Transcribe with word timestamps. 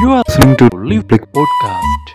You 0.00 0.10
are 0.10 0.22
listening 0.26 0.56
to 0.58 0.66
Live 0.82 1.08
Click 1.08 1.24
Podcast. 1.32 2.06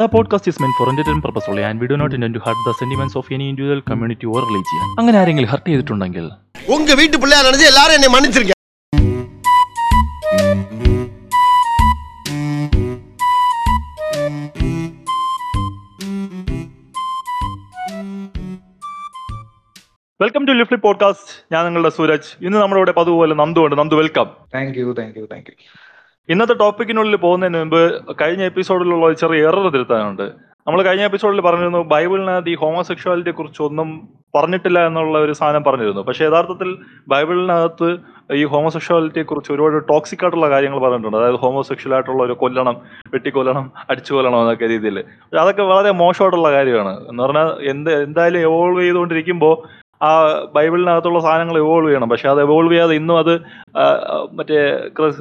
The 0.00 0.08
podcast 0.08 0.46
is 0.46 0.58
meant 0.58 0.74
for 0.76 0.88
entertainment 0.88 1.24
purpose 1.24 1.44
only 1.46 1.62
and 1.62 1.80
we 1.80 1.86
do 1.86 1.96
not 1.96 2.12
intend 2.12 2.34
to 2.34 2.40
hurt 2.40 2.56
the 2.66 2.74
sentiments 2.74 3.16
of 3.16 3.26
any 3.30 3.48
individual 3.48 3.82
community 3.82 4.26
or 4.28 4.40
religion. 4.48 4.82
അങ്ങനെ 5.00 5.18
ആരെങ്കിലും 5.22 5.52
hurt 5.52 5.68
ചെയ്തിട്ടുണ്ടെങ്കിൽ 5.70 6.26
உங்க 6.76 6.94
வீட்டு 7.02 7.22
பிள்ளையா 7.24 7.44
நினைச்சு 7.48 7.70
எல்லாரும் 7.72 7.96
என்னை 7.98 8.10
மன்னிச்சிருங்க 8.16 8.56
വെൽക്കം 20.20 20.42
ടു 20.48 20.52
ലിഫ്റ്റ് 20.58 20.78
പോഡ്കാസ്റ്റ് 20.86 21.32
ഞാൻ 21.52 21.62
നിങ്ങളുടെ 21.66 21.90
സൂരജ് 21.96 22.28
ഇന്ന് 22.46 22.58
നമ്മുടെ 22.62 22.80
ഇവിടെ 22.80 22.94
പതുപോലെ 23.00 23.34
നന്ദു 23.40 23.60
ഉണ്ട് 23.66 23.76
Nandu 23.80 23.96
welcome 24.00 24.28
thank 24.56 24.76
you 24.80 24.92
thank 25.00 25.16
you 25.20 25.24
thank 25.32 25.48
you 25.52 25.56
ഇന്നത്തെ 26.29 26.53
ടോപ്പിക്കിനുള്ളിൽ 26.53 27.15
പോകുന്നതിന് 27.15 27.57
മുമ്പ് 27.57 27.81
കഴിഞ്ഞ 28.21 28.43
എപ്പിസോഡിലുള്ള 28.43 29.05
ഒരു 29.05 29.13
ചെറിയ 29.13 29.47
എറർ 29.47 29.69
തിരുത്താനുണ്ട്. 29.69 30.25
നമ്മൾ 30.67 30.81
കഴിഞ്ഞ 30.81 31.03
എപ്പിസോഡിൽ 31.03 31.41
പറഞ്ഞിരുന്നു 31.41 31.79
ബൈബിളിനകത്ത് 31.79 32.49
ഈ 32.49 32.55
ഹോമോസെക്ഷുവാലിറ്റിയെ 32.55 33.33
കുറിച്ചൊന്നും 33.33 33.89
പറഞ്ഞിട്ടില്ല 34.35 34.79
എന്നുള്ള 34.87 35.17
ഒരു 35.17 35.31
സാധനം 35.31 35.63
പറഞ്ഞിരുന്നു. 35.63 36.01
പക്ഷെ 36.01 36.25
യഥാർത്ഥത്തിൽ 36.25 36.77
ബൈബിളിനകത്ത് 37.07 37.89
ഈ 38.33 38.43
ഹോമോസെക്ഷുവാലിറ്റിയെ 38.45 39.23
കുറിച്ച് 39.23 39.51
ഒരുപാട് 39.51 39.87
ടോക്സിക് 39.89 40.23
ആയിട്ടുള്ള 40.23 40.49
കാര്യങ്ങൾ 40.49 40.79
പറഞ്ഞിട്ടുണ്ട്. 40.79 41.17
അതായത് 41.17 41.35
ഹോമോസെക്ഷൽ 41.35 41.93
ആയിട്ടുള്ള 41.93 42.23
ഒരു 42.23 42.33
കൊല്ലണം 42.33 42.77
വെട്ടിക്കൊല്ലണം 43.13 43.71
അടിച്ചു 43.89 44.13
കൊല്ലണം 44.13 44.39
എന്നൊക്കെ 44.41 44.67
രീതിയിൽ. 44.67 44.99
അതൊക്കെ 45.39 45.61
വളരെ 45.61 45.91
മോശമായിട്ടുള്ള 45.91 46.51
കാര്യമാണ്. 46.51 46.93
എന്ന് 47.09 47.23
പറഞ്ഞാൽ 47.23 47.49
എന്ത് 47.73 48.03
എന്തായാലും 48.03 48.39
എവോൾവ് 48.39 48.81
ചെയ്തുകൊണ്ടിരിക്കുമ്പോൾ 48.81 49.55
ആ 50.01 50.09
ബൈബിളിനകത്തുള്ള 50.55 51.19
സാധനങ്ങൾ 51.25 51.57
എവോൾവ് 51.63 51.89
ചെയ്യണം. 51.89 52.09
പക്ഷെ 52.13 52.29
അത് 52.33 52.41
എവോൾവ് 52.45 52.71
ചെയ്യാതെ 52.73 52.95
ഇന്നും 53.01 53.17
അത് 53.23 53.33
മറ്റേ 54.39 54.59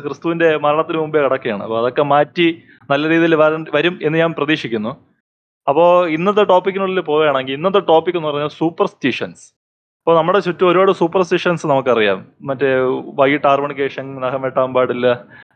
ക്രിസ്തുവിന്റെ 0.07 0.49
മരണത്തിന് 0.65 0.99
മുമ്പേ 1.03 1.21
കിടക്കുകയാണ്. 1.25 1.63
അപ്പോൾ 1.67 1.79
അതൊക്കെ 1.83 2.05
മാറ്റി 2.15 2.49
നല്ല 2.91 3.05
രീതിയിൽ 3.13 3.37
വരും 3.77 3.95
എന്ന് 4.07 4.17
ഞാൻ 4.23 4.33
പ്രതീക്ഷിക്കുന്നു. 4.39 4.93
അപ്പോൾ 5.71 5.91
ഇന്നത്തെ 6.17 6.43
ടോപ്പിക്കിനുള്ളിൽ 6.51 7.01
പോവുകയാണെങ്കിൽ 7.11 7.55
ഇന്നത്തെ 7.59 7.81
ടോപ്പിക് 7.93 8.17
എന്ന് 8.19 8.29
പറഞ്ഞാൽ 8.31 8.53
സൂപ്പർസ്റ്റിഷൻസ് 8.63 9.45
അപ്പോൾ 10.01 10.17
നമ്മുടെ 10.17 10.41
ചുറ്റും 10.47 10.69
ഒരുപാട് 10.71 10.91
സൂപ്പർസ്റ്റിഷൻസ് 10.99 11.65
നമുക്കറിയാം. 11.71 12.19
മറ്റേ 12.49 12.69
വൈകിട്ട് 13.21 13.47
ആറ് 13.53 13.63
മണിക്ക് 13.63 13.83
ശേഷം 13.87 14.13
നഖം 14.25 14.43
വെട്ടാൻ 14.45 14.69
പാടില്ല 14.77 15.07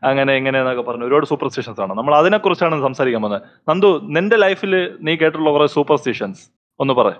അങ്ങനെ 0.09 0.33
ഇങ്ങനെ 0.41 0.59
എന്നൊക്കെ 0.63 0.83
പറഞ്ഞു 0.89 1.05
ഒരുപാട് 1.09 1.27
സൂപ്പർസ്റ്റിഷൻസ് 1.33 1.81
ആണ്. 1.85 1.93
നമ്മൾ 1.99 2.15
അതിനെക്കുറിച്ചാണ് 2.21 2.81
സംസാരിക്കാൻ 2.87 3.23
പോകുന്നത്. 3.25 3.45
നന്ദു 3.71 3.91
നിന്റെ 4.17 4.37
ലൈഫിൽ 4.45 4.75
നീ 5.09 5.13
കേട്ടിട്ടുള്ള 5.21 5.53
കുറേ 5.57 5.67
സൂപ്പർസ്റ്റിഷൻസ് 5.77 6.43
ഒന്ന് 6.81 6.95
പറ. 7.01 7.11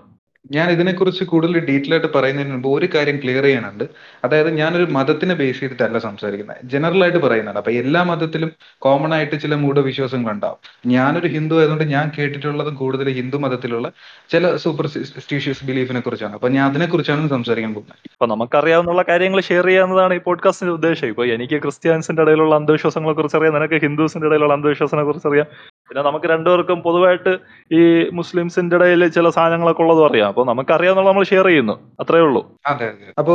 ഞാൻ 0.45 0.71
ഇതിനെക്കുറിച്ച് 0.71 1.25
കൂടുതൽ 1.25 1.59
ഡീറ്റെയിൽ 1.59 1.93
ആയിട്ട് 1.93 2.07
പറയുന്നതിന് 2.15 2.53
മുമ്പ് 2.53 2.69
ഒരു 2.69 2.89
കാര്യം 2.95 3.17
ക്ലിയർ 3.17 3.43
ചെയ്യാനുണ്ട്. 3.43 3.85
അതായത് 4.25 4.51
ഞാനൊരു 4.51 4.85
മതത്തിനെ 4.85 5.35
ബേസ് 5.35 5.61
ചെയ്തിട്ടല്ല 5.61 5.99
സംസാരിക്കുന്നത്. 5.99 6.57
ജനറൽ 6.65 7.03
ആയിട്ട് 7.03 7.19
പറയുന്നുണ്ട്. 7.19 7.61
അപ്പൊ 7.61 7.73
എല്ലാ 7.73 8.03
മതത്തിലും 8.03 8.51
കോമൺ 8.79 9.15
ആയിട്ട് 9.15 9.41
ചില 9.41 9.55
മൂഢവിശ്വാസങ്ങൾ 9.55 10.33
ഉണ്ടാവും. 10.33 10.59
ഞാനൊരു 10.87 11.29
ഹിന്ദു 11.29 11.55
ആയതുകൊണ്ട് 11.55 11.85
ഞാൻ 11.85 12.13
കേട്ടിട്ടുള്ളതും 12.19 12.75
കൂടുതൽ 12.75 13.09
ഹിന്ദു 13.11 13.37
മതത്തിലുള്ള 13.37 13.93
ചില 14.31 14.57
സൂപ്പർ 14.57 14.87
സ്റ്റീഷ്യസ് 14.87 15.65
ബിലീഫിനെ 15.65 16.01
കുറിച്ചാണ്. 16.01 16.33
അപ്പൊ 16.33 16.49
ഞാൻ 16.49 16.71
അതിനെ 16.71 16.87
കുറിച്ചാണ് 16.87 17.29
സംസാരിക്കാൻ 17.29 17.75
പോകുന്നത്. 17.75 17.99
അപ്പൊ 18.13 18.27
നമുക്കറിയാവുന്ന 18.27 19.05
കാര്യങ്ങൾ 19.09 19.41
ഷെയർ 19.41 19.67
ചെയ്യാവുന്നതാണ് 19.67 20.15
ഈ 20.15 20.19
പോഡ്കാസ്റ്റിന്റെ 20.19 20.73
ഉദ്ദേശം. 20.73 21.07
ഇപ്പൊ 21.07 21.25
എനിക്ക് 21.27 21.63
ക്രിസ്ത്യാനിസിന്റെ 21.63 22.23
ഇടയിലുള്ള 22.23 22.55
അന്ധവിശ്വാസങ്ങളെ 22.55 23.15
കുറിച്ച് 23.15 23.37
അറിയാം 23.37 23.55
നിനക്ക് 23.55 23.75
ഹിന്ദുസിന്റെ 23.75 24.27
ഇടയിലുള്ള 24.27 24.55
അന്ധവിശ്വാസങ്ങളെ 24.55 25.07
കുറിച്ച് 25.07 25.29
അറിയാം 25.29 25.47
പിന്നെ 25.91 26.03
നമുക്ക് 26.03 26.27
രണ്ടുപേർക്കും 26.33 26.79
പൊതുവായിട്ട് 26.85 27.31
ഈ 27.71 27.81
മുസ്ലിംസിന്റെ 28.19 28.77
ഇടയിൽ 28.79 29.03
ചില 29.17 29.29
സാധനങ്ങളൊക്കെ 29.37 29.83
ഉള്ളതും 29.85 30.05
അറിയാം. 30.09 30.29
അപ്പൊ 30.33 30.43
നമുക്ക് 30.51 30.73
അറിയാവുന്ന 30.77 31.07
നമ്മൾ 31.09 31.25
ഷെയർ 31.31 31.47
ചെയ്യുന്നു. 31.51 31.75
അത്രേ 32.03 32.21
ഉള്ളൂ. 32.27 32.43
അതെ 32.73 32.87
അതെ. 32.93 33.09
അപ്പോ 33.21 33.35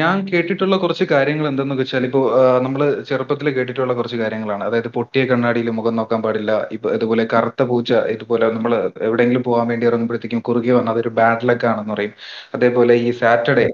ഞാൻ 0.00 0.14
കേട്ടിട്ടുള്ള 0.28 0.76
കുറച്ച് 0.76 1.04
കാര്യങ്ങൾ 1.14 1.46
എന്തെന്ന് 1.48 1.76
വെച്ചാൽ 1.80 2.04
ഇപ്പോ 2.08 2.20
നമ്മൾ 2.66 2.80
ചെറുപ്പത്തിൽ 3.08 3.48
കേട്ടിട്ടുള്ള 3.56 3.94
കുറച്ച് 3.98 4.18
കാര്യങ്ങളാണ്. 4.22 4.64
അതായത് 4.68 4.90
പൊട്ടിയ 4.98 5.24
കണ്ണാടിയിൽ 5.32 5.70
മുഖം 5.78 5.96
നോക്കാൻ 6.00 6.22
പാടില്ല 6.26 6.52
ഇപ്പൊ 6.76 6.88
ഇതുപോലെ 6.98 7.24
കറുത്ത 7.34 7.62
പൂച്ച 7.72 7.92
ഇതുപോലെ 8.14 8.46
നമ്മൾ 8.56 8.74
എവിടെയെങ്കിലും 9.08 9.44
പോകാൻ 9.48 9.66
വേണ്ടി 9.72 9.86
ഇറങ്ങുമ്പോഴത്തേക്കും 9.90 10.42
കുറുകെ 10.50 10.72
വന്ന 10.78 10.94
അതൊരു 10.94 11.12
ബാഡ് 11.20 11.46
ലക്ക് 11.50 11.68
ആണെന്ന് 11.72 11.94
പറയും. 11.96 12.14
അതേപോലെ 12.56 12.96
ഈ 13.06 13.10
സാറ്റർഡേ 13.22 13.66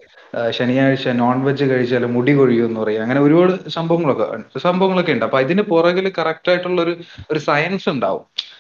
ശനിയാഴ്ച 0.51 1.09
നോൺ 1.19 1.39
വെജ് 1.47 1.65
കഴിച്ചാൽ 1.71 2.05
മുടി 2.15 2.33
കൊഴിയും 2.39 2.67
എന്ന് 2.69 2.81
പറയും. 2.81 3.03
അങ്ങനെ 3.05 3.21
ഒരുപാട് 3.27 3.53
സംഭവങ്ങളൊക്കെ 3.77 4.27
സംഭവങ്ങളൊക്കെ 4.65 5.13
ഉണ്ട്. 5.17 5.25
അപ്പൊ 5.29 5.41
ഇതിന് 5.47 5.63
പുറകിൽ 5.73 6.07
കറക്റ്റ് 6.19 6.51
ആയിട്ടുള്ള 6.53 6.79
ഒരു 6.87 6.95
ഒരു 7.33 7.41
സയൻസ് 7.49 7.89
ഉണ്ടാവും. 7.95 8.14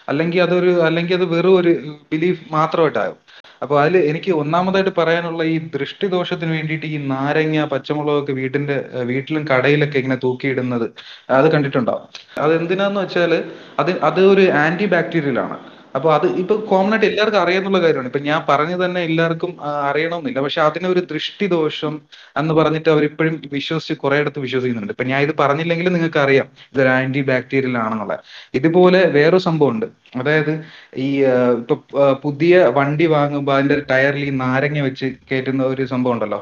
അല്ലെങ്കിൽ 0.08 0.40
അതൊരു 0.42 0.72
അല്ലെങ്കിൽ 0.86 1.14
അത് 1.14 1.26
വെറും 1.34 1.54
ഒരു 1.60 1.72
ബിലീഫ് 2.12 2.42
മാത്രമായിട്ടാകും 2.52 3.18
അപ്പൊ 3.62 3.74
അതിൽ 3.80 3.96
എനിക്ക് 4.10 4.30
ഒന്നാമതായിട്ട് 4.32 4.92
പറയാനുള്ള 4.98 5.42
ഈ 5.44 5.56
ദൃഷ്ടിദോഷത്തിന് 5.74 6.52
വേണ്ടിയിട്ട് 6.52 6.86
ഈ 6.86 6.98
നാരങ്ങ 7.12 7.66
പച്ചമുളകൊക്കെ 7.72 8.32
വീട്ടിന്റെ 8.32 8.76
വീട്ടിലും 9.04 9.44
കടയിലൊക്കെ 9.52 9.98
ഇങ്ങനെ 9.98 10.18
തൂക്കിയിടുന്നത് 10.24 10.86
അത് 11.30 11.46
കണ്ടിട്ടുണ്ടാവും. 11.54 12.04
അത് 12.38 12.52
എന്തിനാന്ന് 12.60 13.00
വെച്ചാൽ 13.00 13.32
അത് 13.78 13.92
അത് 14.08 14.20
ഒരു 14.32 14.44
ആന്റി 14.64 14.86
ബാക്ടീരിയൽ 14.94 15.38
ആണ്. 15.40 15.56
അപ്പൊ 15.94 16.08
അത് 16.14 16.26
ഇപ്പൊ 16.42 16.54
കോമൺ 16.70 16.92
ആയിട്ട് 16.94 17.06
എല്ലാവർക്കും 17.10 17.40
അറിയാന്നുള്ള 17.42 17.78
കാര്യമാണ്. 17.84 18.08
ഇപ്പൊ 18.10 18.20
ഞാൻ 18.28 18.40
പറഞ്ഞു 18.48 18.76
തന്നെ 18.82 19.00
എല്ലാവർക്കും 19.08 19.50
അറിയണമെന്നില്ല. 19.88 20.40
പക്ഷെ 20.46 20.60
അതിനൊരു 20.68 21.00
ദൃഷ്ടിദോഷം 21.12 21.94
എന്ന് 22.40 22.54
പറഞ്ഞിട്ട് 22.58 22.90
അവരിപ്പോഴും 22.94 23.34
വിശ്വസിച്ച് 23.56 23.94
കുറെ 24.02 24.16
അടുത്ത് 24.22 24.40
വിശ്വസിക്കുന്നുണ്ട്. 24.46 24.94
ഇപ്പൊ 24.96 25.06
ഞാൻ 25.12 25.20
ഇത് 25.26 25.34
പറഞ്ഞില്ലെങ്കിലും 25.42 25.94
നിങ്ങൾക്ക് 25.96 26.20
അറിയാം 26.24 26.48
ഇതൊരു 26.72 26.90
ആന്റി 26.96 27.22
ബാക്ടീരിയൽ 27.30 27.76
ആണെന്നുള്ള 27.84 28.16
ഇതുപോലെ 28.60 29.02
വേറൊരു 29.18 29.42
സംഭവം 29.48 29.72
ഉണ്ട് 29.74 29.86
അതായത് 30.20 30.52
ഈ 31.04 31.08
ഇപ്പൊ 31.60 31.76
പുതിയ 32.24 32.56
വണ്ടി 32.78 33.06
വാങ്ങുമ്പോൾ 33.14 33.54
അതിന്റെ 33.56 33.78
ടയറിൽ 33.92 34.24
ഈ 34.30 34.32
നാരങ്ങ 34.44 34.80
വെച്ച് 34.88 35.06
കയറ്റുന്ന 35.30 35.64
ഒരു 35.72 35.84
സംഭവം 35.92 36.14
ഉണ്ടല്ലോ 36.16 36.40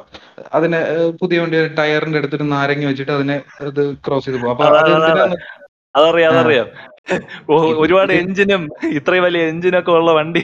അതിനെ 0.58 0.80
പുതിയ 1.22 1.40
വണ്ടി 1.42 1.58
ടയറിന്റെ 1.80 2.20
അടുത്തൊരു 2.22 2.46
നാരങ്ങ 2.56 2.86
വെച്ചിട്ട് 2.90 3.12
അതിനെ 3.18 3.36
ഇത് 3.70 3.82
ക്രോസ് 4.06 4.26
ചെയ്ത് 4.26 4.38
പോകും. 4.42 4.52
അപ്പൊ 4.54 4.64
അതെ, 4.70 5.36
അത് 5.94 6.02
അതെ, 6.02 6.22
അതെ. 6.22 6.32
അതറിയാം 6.32 6.34
അതറിയാം 6.34 6.68
ഒരുപാട് 7.82 8.12
എഞ്ചിനും 8.18 8.62
ഇത്രയും 8.98 9.24
വലിയ 9.26 9.42
എഞ്ചിനൊക്കെ 9.48 9.92
ഉള്ള 9.92 10.10
വണ്ടി 10.18 10.42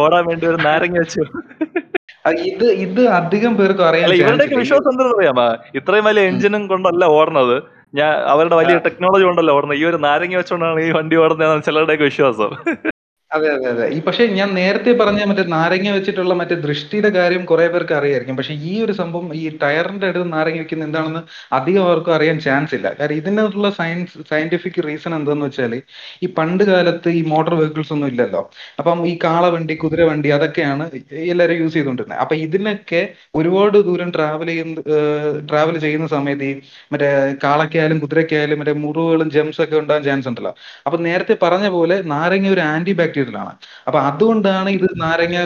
ഓടാൻ 0.00 0.22
വേണ്ടി 0.30 0.44
ഒരു 0.46 0.58
നാരങ്ങ 0.66 0.98
വെച്ചു. 1.02 1.22
ഇത് 2.48 2.64
ഇത് 2.84 3.02
അധികം 3.18 3.52
പേർക്ക് 3.58 3.82
അറിയാം 3.82 4.14
ഇവരുടെയൊക്കെ 4.16 4.56
വിശ്വാസം 4.62 4.88
എന്താണെന്ന് 4.92 5.18
അറിയാമോ? 5.18 5.46
ഇത്രയും 5.78 6.06
വലിയ 6.08 6.24
എഞ്ചിനും 6.30 6.62
കൊണ്ടല്ല 6.72 7.04
ഓടണത്. 7.18 7.56
ഞാൻ 7.94 8.10
അവരുടെ 8.32 8.56
വലിയ 8.58 8.74
ടെക്നോളജി 8.86 9.24
കൊണ്ടല്ല 9.28 9.54
ഓടുന്നത് 9.56 9.78
ഈ 9.80 9.86
ഒരു 9.90 9.98
നാരങ്ങ 10.06 10.36
വെച്ചുകൊണ്ടാണ് 10.40 10.82
ഈ 10.86 10.90
വണ്ടി 10.98 11.16
ഓടുന്നതെന്നാണ് 11.22 11.66
ചിലരുടെയൊക്കെ 11.68 12.06
വിശ്വാസം. 12.10 12.50
അതെ 13.30 13.48
അതെ 13.54 13.66
അതെ. 13.72 13.84
ഈ 13.88 14.02
പക്ഷെ 14.06 14.24
ഞാൻ 14.36 14.48
നേരത്തെ 14.54 14.92
പറഞ്ഞ 15.00 15.20
മറ്റേ 15.30 15.42
നാരങ്ങ 15.52 15.88
വെച്ചിട്ടുള്ള 15.96 16.34
മറ്റേ 16.40 16.56
ദൃഷ്ടിയുടെ 16.64 17.10
കാര്യം 17.16 17.42
കുറെ 17.50 17.66
പേർക്ക് 17.72 17.94
അറിയായിരിക്കും. 17.98 18.36
പക്ഷെ 18.36 18.54
ഈ 18.64 18.82
ഒരു 18.84 18.94
സംഭവം 19.00 19.28
ഈ 19.40 19.54
ടയറിന്റെ 19.60 20.06
അടുത്ത് 20.10 20.26
നാരങ്ങ 20.32 20.58
വെക്കുന്ന 20.62 20.86
എന്താണെന്ന് 20.88 21.22
അധികം 21.58 21.84
ആർക്കും 21.90 22.14
അറിയാൻ 22.16 22.38
ചാൻസ് 22.46 22.74
ഇല്ല. 22.78 22.88
കാരണം 22.98 23.16
ഇതിനുള്ള 23.20 23.70
സയൻസ് 23.78 24.24
സയന്റിഫിക് 24.30 24.80
റീസൺ 24.88 25.14
എന്താന്ന് 25.18 25.46
വെച്ചാൽ 25.48 25.74
ഈ 26.22 26.30
പണ്ട് 26.38 26.64
കാലത്ത് 26.70 27.10
ഈ 27.18 27.30
മോട്ടോർ 27.32 27.54
വെഹിക്കിൾസ് 27.60 27.92
ഒന്നും 27.96 28.08
ഇല്ലല്ലോ. 28.12 28.42
അപ്പം 28.80 28.98
ഈ 29.06 29.18
കാളവണ്ടി 29.24 29.76
കുതിര 29.82 30.00
വണ്ടി 30.10 30.28
അതൊക്കെയാണ് 30.38 30.84
എല്ലാവരും 31.30 31.58
യൂസ് 31.62 31.74
ചെയ്തുകൊണ്ടിരുന്നത് 31.74 32.20
അപ്പൊ 32.24 32.34
ഇതിനൊക്കെ 32.46 33.02
ഒരുപാട് 33.34 33.78
ദൂരം 33.88 34.10
ട്രാവൽ 34.16 34.48
ചെയ്യുന്ന 34.50 34.76
ട്രാവൽ 35.50 35.76
ചെയ്യുന്ന 35.84 36.06
സമയത്ത് 36.14 36.48
ഈ 36.50 36.52
മറ്റേ 36.92 37.08
കാളക്കായാലും 37.44 37.98
കുതിരക്കായാലും 38.04 38.58
മറ്റേ 38.60 38.76
മുറിവുകളും 38.84 39.30
ജംസ് 39.36 39.60
ഒക്കെ 39.64 39.76
ഉണ്ടാകാൻ 39.82 40.04
ചാൻസ് 40.04 40.28
ഉണ്ടല്ലോ. 40.30 40.52
അപ്പൊ 40.86 40.98
നേരത്തെ 41.06 41.34
പറഞ്ഞ 41.42 41.66
പോലെ 41.70 41.96
നാരങ്ങ 42.12 42.48
ഒരു 42.50 42.62
ആന്റി 42.70 42.92
ആണ് 43.42 43.52
അപ്പൊ 43.86 43.98
അതുകൊണ്ടാണ് 44.08 44.70
ഇത് 44.76 44.86
നാരങ്ങ 45.02 45.36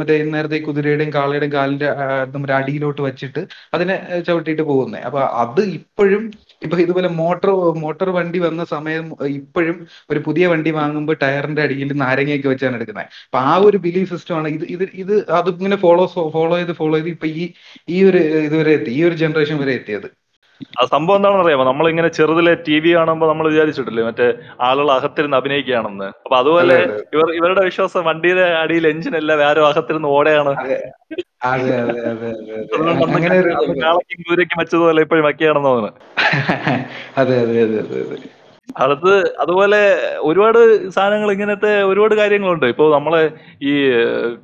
മറ്റേ 0.00 0.16
നേരത്തെ 0.34 0.58
കുതിരയുടെയും 0.66 1.12
കാളയുടെയും 1.12 1.52
കാലിന്റെ 1.54 1.88
നമ്മുടെ 2.34 2.54
അടിയിലോട്ട് 2.58 3.00
വെച്ചിട്ട് 3.08 3.42
അതിനെ 3.74 3.96
ചവിട്ടിയിട്ട് 4.28 4.64
പോകുന്നത് 4.70 5.04
അപ്പൊ 5.08 5.20
അത് 5.42 5.62
ഇപ്പോഴും 5.78 6.24
ഇപ്പൊ 6.62 6.76
ഇതുപോലെ 6.84 7.08
മോട്ടോർ 7.20 7.50
മോട്ടോർ 7.82 8.08
വണ്ടി 8.18 8.38
വന്ന 8.46 8.62
സമയം 8.72 9.04
ഇപ്പോഴും 9.38 9.76
ഒരു 10.10 10.20
പുതിയ 10.26 10.44
വണ്ടി 10.52 10.70
വാങ്ങുമ്പോൾ 10.78 11.16
ടയറിന്റെ 11.22 11.62
അടിയിൽ 11.66 11.92
നാരങ്ങയൊക്കെ 12.02 12.48
വെച്ചാണ് 12.52 12.76
എടുക്കുന്നത് 12.78 12.96
അപ്പൊ 13.26 13.40
ആ 13.44 13.54
ഒരു 13.68 13.78
ബിലീഫ് 13.86 14.10
സിസ്റ്റം 14.14 14.36
ആണ്. 14.40 14.48
ഇത് 14.56 14.64
ഇത് 14.74 14.84
ഇത് 15.02 15.14
അതിങ്ങനെ 15.38 15.78
ഫോളോ 15.84 16.04
ഫോളോ 16.36 16.54
ചെയ്ത് 16.58 16.74
ഫോളോ 16.80 16.96
ചെയ്ത് 16.98 17.12
ഇപ്പൊ 17.16 17.28
ഈ 17.36 17.44
ഈ 17.88 17.98
ഒരു 18.10 18.20
ഇതുവരെ 18.46 18.72
എത്തി 18.78 18.92
ഈ 18.98 19.02
ഒരു 19.08 19.16
ജനറേഷൻ 19.22 19.58
വരെ 19.62 19.74
എത്തിയത്. 19.80 20.08
ആ 20.74 20.84
സംഭവം 20.92 21.18
എന്താണെന്ന് 21.18 21.44
അറിയാമോ? 21.44 21.64
നമ്മളിങ്ങനെ 21.64 22.08
ചെറുതിലെ 22.16 22.52
ടി 22.66 22.76
വി 22.78 22.90
കാണുമ്പോൾ 22.94 23.28
നമ്മൾ 23.28 23.46
വിചാരിച്ചിട്ടില്ലേ? 23.48 24.02
മറ്റേ 24.08 24.26
ആളുകൾ 24.60 24.88
അകത്തിരുന്ന് 24.92 25.36
അഭിനയിക്കുകയാണെന്ന്. 25.36 26.08
അപ്പൊ 26.24 26.36
അതുപോലെ 26.36 26.76
അതെ, 26.76 26.86
അതെ. 26.88 27.02
ഇവർ 27.14 27.28
ഇവരുടെ 27.38 27.62
വിശ്വാസം 27.68 28.04
വണ്ടിയുടെ 28.08 28.44
അടിയിൽ 28.62 28.86
എഞ്ചിൻ 28.88 29.14
അല്ല 29.16 29.34
വേറെ 29.42 29.60
അകത്തിരുന്ന് 29.68 30.08
ഓടെയാണ്. 30.08 30.52
കാളയ്ക്കും 33.82 34.20
കുതിരയ്ക്കും 34.20 34.58
വെച്ചതുപോലെ 34.62 35.02
ഇപ്പോഴും 35.02 35.24
വയ്ക്കുകയാണെന്ന് 35.24 35.68
തോന്നുന്നു. 35.68 35.92
അതെ 37.20 37.36
അതെ 37.42 37.56
അതെ 37.64 37.78
അതെ. 38.02 38.16
അടുത്ത് 38.76 39.12
അതുപോലെ 39.42 39.80
ഒരുപാട് 40.28 40.58
സാധനങ്ങൾ 40.96 41.28
ഇങ്ങനത്തെ 41.34 41.70
ഒരുപാട് 41.90 42.14
കാര്യങ്ങളുണ്ട്. 42.20 42.66
ഇപ്പൊ 42.66 42.84
നമ്മളെ 42.94 43.22
ഈ 43.70 43.72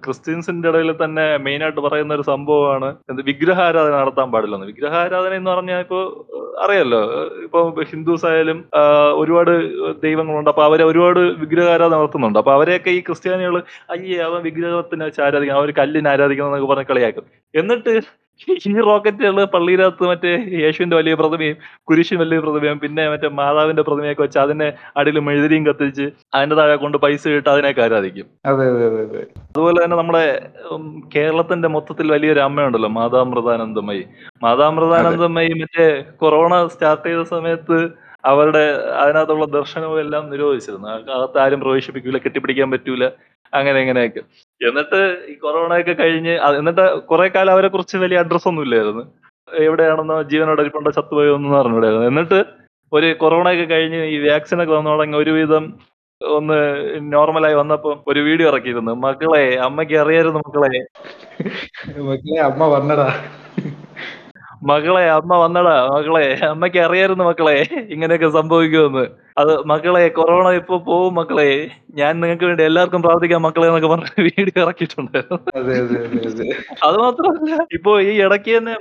ക്രിസ്ത്യൻസിന്റെ 0.05 0.69
ഇടയിൽ 0.69 0.91
തന്നെ 1.03 1.27
മെയിൻ 1.47 1.63
ആയിട്ട് 1.65 1.83
പറയുന്ന 1.87 2.17
ഒരു 2.19 2.25
സംഭവമാണ് 2.31 2.89
എന്ത് 3.11 3.23
വിഗ്രഹാരാധന 3.31 3.95
നടത്താൻ 4.03 4.29
പാടില്ലെന്ന് 4.33 4.67
വിഗ്രഹാരാധന 4.73 5.35
എന്ന് 5.41 5.51
പറഞ്ഞാൽ 5.51 5.81
ഇപ്പൊ 5.87 6.01
അറിയാലോ 6.65 7.03
ഇപ്പൊ 7.47 7.61
ഹിന്ദുസ് 7.93 8.27
ആയാലും 8.31 8.59
ഒരുപാട് 9.23 9.53
ദൈവങ്ങളുണ്ട്. 10.07 10.51
അപ്പൊ 10.55 10.65
അവരെ 10.69 10.85
ഒരുപാട് 10.91 11.21
വിഗ്രഹാരാധന 11.45 12.01
നടത്തുന്നുണ്ട്. 12.01 12.39
അപ്പൊ 12.43 12.53
അവരെയൊക്കെ 12.59 12.91
ഈ 12.99 13.01
ക്രിസ്ത്യാനികൾ 13.09 13.57
അയ്യേ 13.95 14.19
അവൻ 14.29 14.43
വിഗ്രഹത്തിനെ 14.49 15.05
വെച്ച് 15.09 15.23
ആരാധിക്കണം 15.29 15.61
അവർ 15.63 15.73
കല്ലിനെ 15.81 16.11
ആരാധിക്കണം 16.15 16.51
എന്നൊക്കെ 16.51 16.71
പറഞ്ഞ് 16.75 16.91
കളിയാക്കും. 16.93 17.27
എന്നിട്ട് 17.55 17.95
ഈ 18.65 18.81
റോക്കറ്റുകൾ 18.87 19.37
പള്ളിയിനകത്ത് 19.53 20.05
മറ്റേ 20.11 20.31
യേശുവിന്റെ 20.63 20.97
വലിയ 20.99 21.15
പ്രതിമയും 21.21 21.57
കുരിശിന് 21.89 22.21
വലിയ 22.23 22.39
പ്രതിമയും 22.45 22.79
പിന്നെ 22.83 23.05
മറ്റേ 23.13 23.29
മാതാവിന്റെ 23.39 23.83
പ്രതിമയൊക്കെ 23.83 24.23
വെച്ച് 24.25 24.39
അതിനെ 24.45 24.69
അടിയിൽ 24.97 25.19
മെഴുതിരിയും 25.27 25.65
കത്തിച്ച് 25.69 26.07
അതിന്റെ 26.33 26.57
താഴെ 26.61 26.77
കൊണ്ട് 26.77 26.97
പൈസ 27.05 27.23
ഇട്ട് 27.33 27.51
അതിനൊക്കെ 27.55 27.83
ആരാധിക്കും. 27.87 28.27
അതെ 28.51 28.67
അതെ 28.71 28.85
അതെ 28.89 29.03
അതെ. 29.07 29.23
അതുപോലെ 29.47 29.79
തന്നെ 29.83 29.97
നമ്മുടെ 29.97 30.25
കേരളത്തിന്റെ 31.15 31.69
മൊത്തത്തിൽ 31.77 32.07
വലിയൊരു 32.15 32.41
അമ്മയുണ്ടല്ലോ 32.41 32.91
മാതാമൃതാനന്ദമയി. 32.99 34.05
മാതാമൃതാനന്ദമയി 34.45 35.53
മറ്റേ 35.63 35.87
കൊറോണ 36.23 36.55
സ്റ്റാർട്ട് 36.75 37.07
ചെയ്ത 37.09 37.23
സമയത്ത് 37.35 37.79
അവരുടെ 38.25 38.65
അതിനകത്തുള്ള 39.03 39.47
ദർശനവും 39.55 39.99
എല്ലാം 40.03 40.25
നിരോധിച്ചിരുന്നു. 40.31 40.87
അകത്ത് 41.15 41.39
ആരും 41.43 41.61
പ്രവേശിപ്പിക്കൂല 41.61 42.19
കെട്ടിപ്പിടിക്കാൻ 42.23 42.69
പറ്റൂല. 42.75 43.05
അങ്ങനെ 43.55 43.81
ഇങ്ങനെയൊക്കെ. 43.81 44.21
എന്നിട്ട് 44.67 45.01
ഈ 45.29 45.35
കൊറോണ 45.35 45.81
ഒക്കെ 45.81 45.93
കഴിഞ്ഞ് 45.93 46.35
എന്നിട്ട് 46.59 47.03
കുറെ 47.07 47.29
കാലം 47.29 47.53
അവരെ 47.53 47.69
കുറിച്ച് 47.69 47.97
വലിയ 47.97 48.19
അഡ്രസ് 48.19 48.49
ഒന്നും 48.49 48.63
ഇല്ലായിരുന്നു. 48.63 49.03
എവിടെയാണെന്നോ 49.53 50.23
ജീവനോടെ 50.23 50.61
ഇരിപ്പുണ്ടോ 50.61 50.91
ചത്തുപോയോ 50.91 51.35
ഒന്നും 51.35 51.59
അറിഞ്ഞൂടായിരുന്നു. 51.59 52.07
എന്നിട്ട് 52.07 52.45
ഒരു 52.93 53.15
കൊറോണ 53.15 53.53
ഒക്കെ 53.53 53.65
കഴിഞ്ഞ് 53.65 54.05
ഈ 54.05 54.29
വാക്സിൻ 54.29 54.63
ഒക്കെ 54.63 54.75
വന്നു 54.75 54.91
തുടങ്ങി 54.91 55.19
ഒരുവിധം 55.19 55.79
ഒന്ന് 56.21 56.59
നോർമലായി 57.13 57.55
വന്നപ്പോ 57.55 58.05
ഒരു 58.07 58.21
വീഡിയോ 58.21 58.49
ഇറക്കിയിരുന്നു. 58.49 58.93
മക്കളെ 58.93 59.57
അമ്മയ്ക്ക് 59.57 59.95
അറിയായിരുന്നു 59.95 60.39
മക്കളെ. 60.39 60.81
മക്കളെ 62.01 62.41
അമ്മ 62.41 62.67
വന്നടാ. 62.67 63.09
മകളെ 64.63 65.11
അമ്മ 65.11 65.37
വന്നടാ. 65.37 65.89
മകളെ 65.95 66.39
അമ്മയ്ക്ക് 66.45 66.79
അറിയായിരുന്നു 66.79 67.25
മക്കളെ. 67.25 67.69
ഇങ്ങനെയൊക്കെ 67.91 68.29
സംഭവിക്കുമെന്ന്. 68.29 69.24
അത് 69.37 69.53
മക്കളെ 69.71 70.03
കൊറോണ 70.17 70.49
ഇപ്പൊ 70.59 70.75
പോവും 70.87 71.13
മക്കളെ. 71.17 71.47
ഞാൻ 71.99 72.13
നിങ്ങൾക്ക് 72.21 72.47
വേണ്ടി 72.49 72.63
എല്ലാവർക്കും 72.65 73.01
പ്രാർത്ഥിക്കാം 73.03 73.43
മക്കളെ 73.47 73.67
എന്നൊക്കെ 73.69 73.89
പറഞ്ഞ 73.93 74.11
വീഡിയോ 74.27 74.59
ഇറക്കിയിട്ടുണ്ടായിരുന്നു. 74.65 75.39
അതെ 75.59 75.77
മാത്രമല്ല 77.01 77.57
ഇപ്പൊ 77.77 77.93
ഈ 78.05 78.13
ഇടയ്ക്ക് 78.25 78.53
തന്നെ 78.57 78.75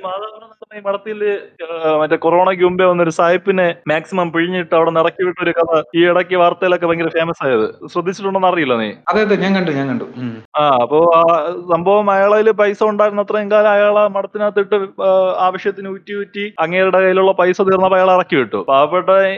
മഠത്തിൽ 0.86 1.20
ആ, 1.64 1.68
മറ്റേ 2.00 2.18
കൊറോണയ്ക്ക് 2.24 2.64
മുമ്പേ 2.66 2.86
വന്നൊരു 2.86 3.14
സായിപ്പിനെ 3.18 3.66
മാക്സിമം 3.92 4.28
പിഴിഞ്ഞിട്ട് 4.36 4.74
അവിടെ 4.78 4.92
നിറക്കി 4.92 5.02
ഇറക്കി 5.16 5.26
വിട്ട 5.28 5.40
ഒരു 5.46 5.54
കഥ 5.58 5.72
ഈ 5.98 6.04
ഇടയ്ക്ക് 6.10 6.36
വാർത്തയിലൊക്കെ 6.42 6.88
ഭയങ്കര 6.90 7.10
ഫേമസ് 7.16 7.42
ആയത്. 7.46 7.66
ശ്രദ്ധിച്ചിട്ടുണ്ടെന്ന് 7.92 8.50
അറിയില്ല 8.50 8.76
നീ? 8.76 8.88
അതെ 9.10 9.22
അതെ 9.26 9.36
ഞാൻ 9.44 9.52
കണ്ടു 9.58 9.72
ഞാൻ 9.72 9.88
കണ്ടു. 9.92 10.08
ആ 10.56 10.64
അപ്പോ 10.84 11.00
ആ 11.18 11.22
സംഭവം 11.72 12.08
അയാളിൽ 12.14 12.50
പൈസ 12.62 12.80
ഉണ്ടായിരുന്ന 12.90 13.26
അത്രയും 13.26 13.52
കാലം 13.54 13.72
അയാൾ 13.74 13.98
ആ 14.00 14.08
മഠത്തിനകത്തിട്ട് 14.16 14.80
ആവശ്യത്തിന് 15.48 15.92
ഊറ്റി 15.94 16.16
ഊറ്റി 16.22 16.46
അങ്ങേരുടെ 16.64 17.00
കയ്യിലുള്ള 17.00 17.34
പൈസ 17.42 17.60
തീർന്നപ്പോ 17.70 17.98
അയാൾ 18.00 18.12
ഇറക്കി 18.16 18.38
വിട്ടു. 18.42 18.62
പാവപ്പെട്ട 18.72 19.10
ഈ, 19.28 19.38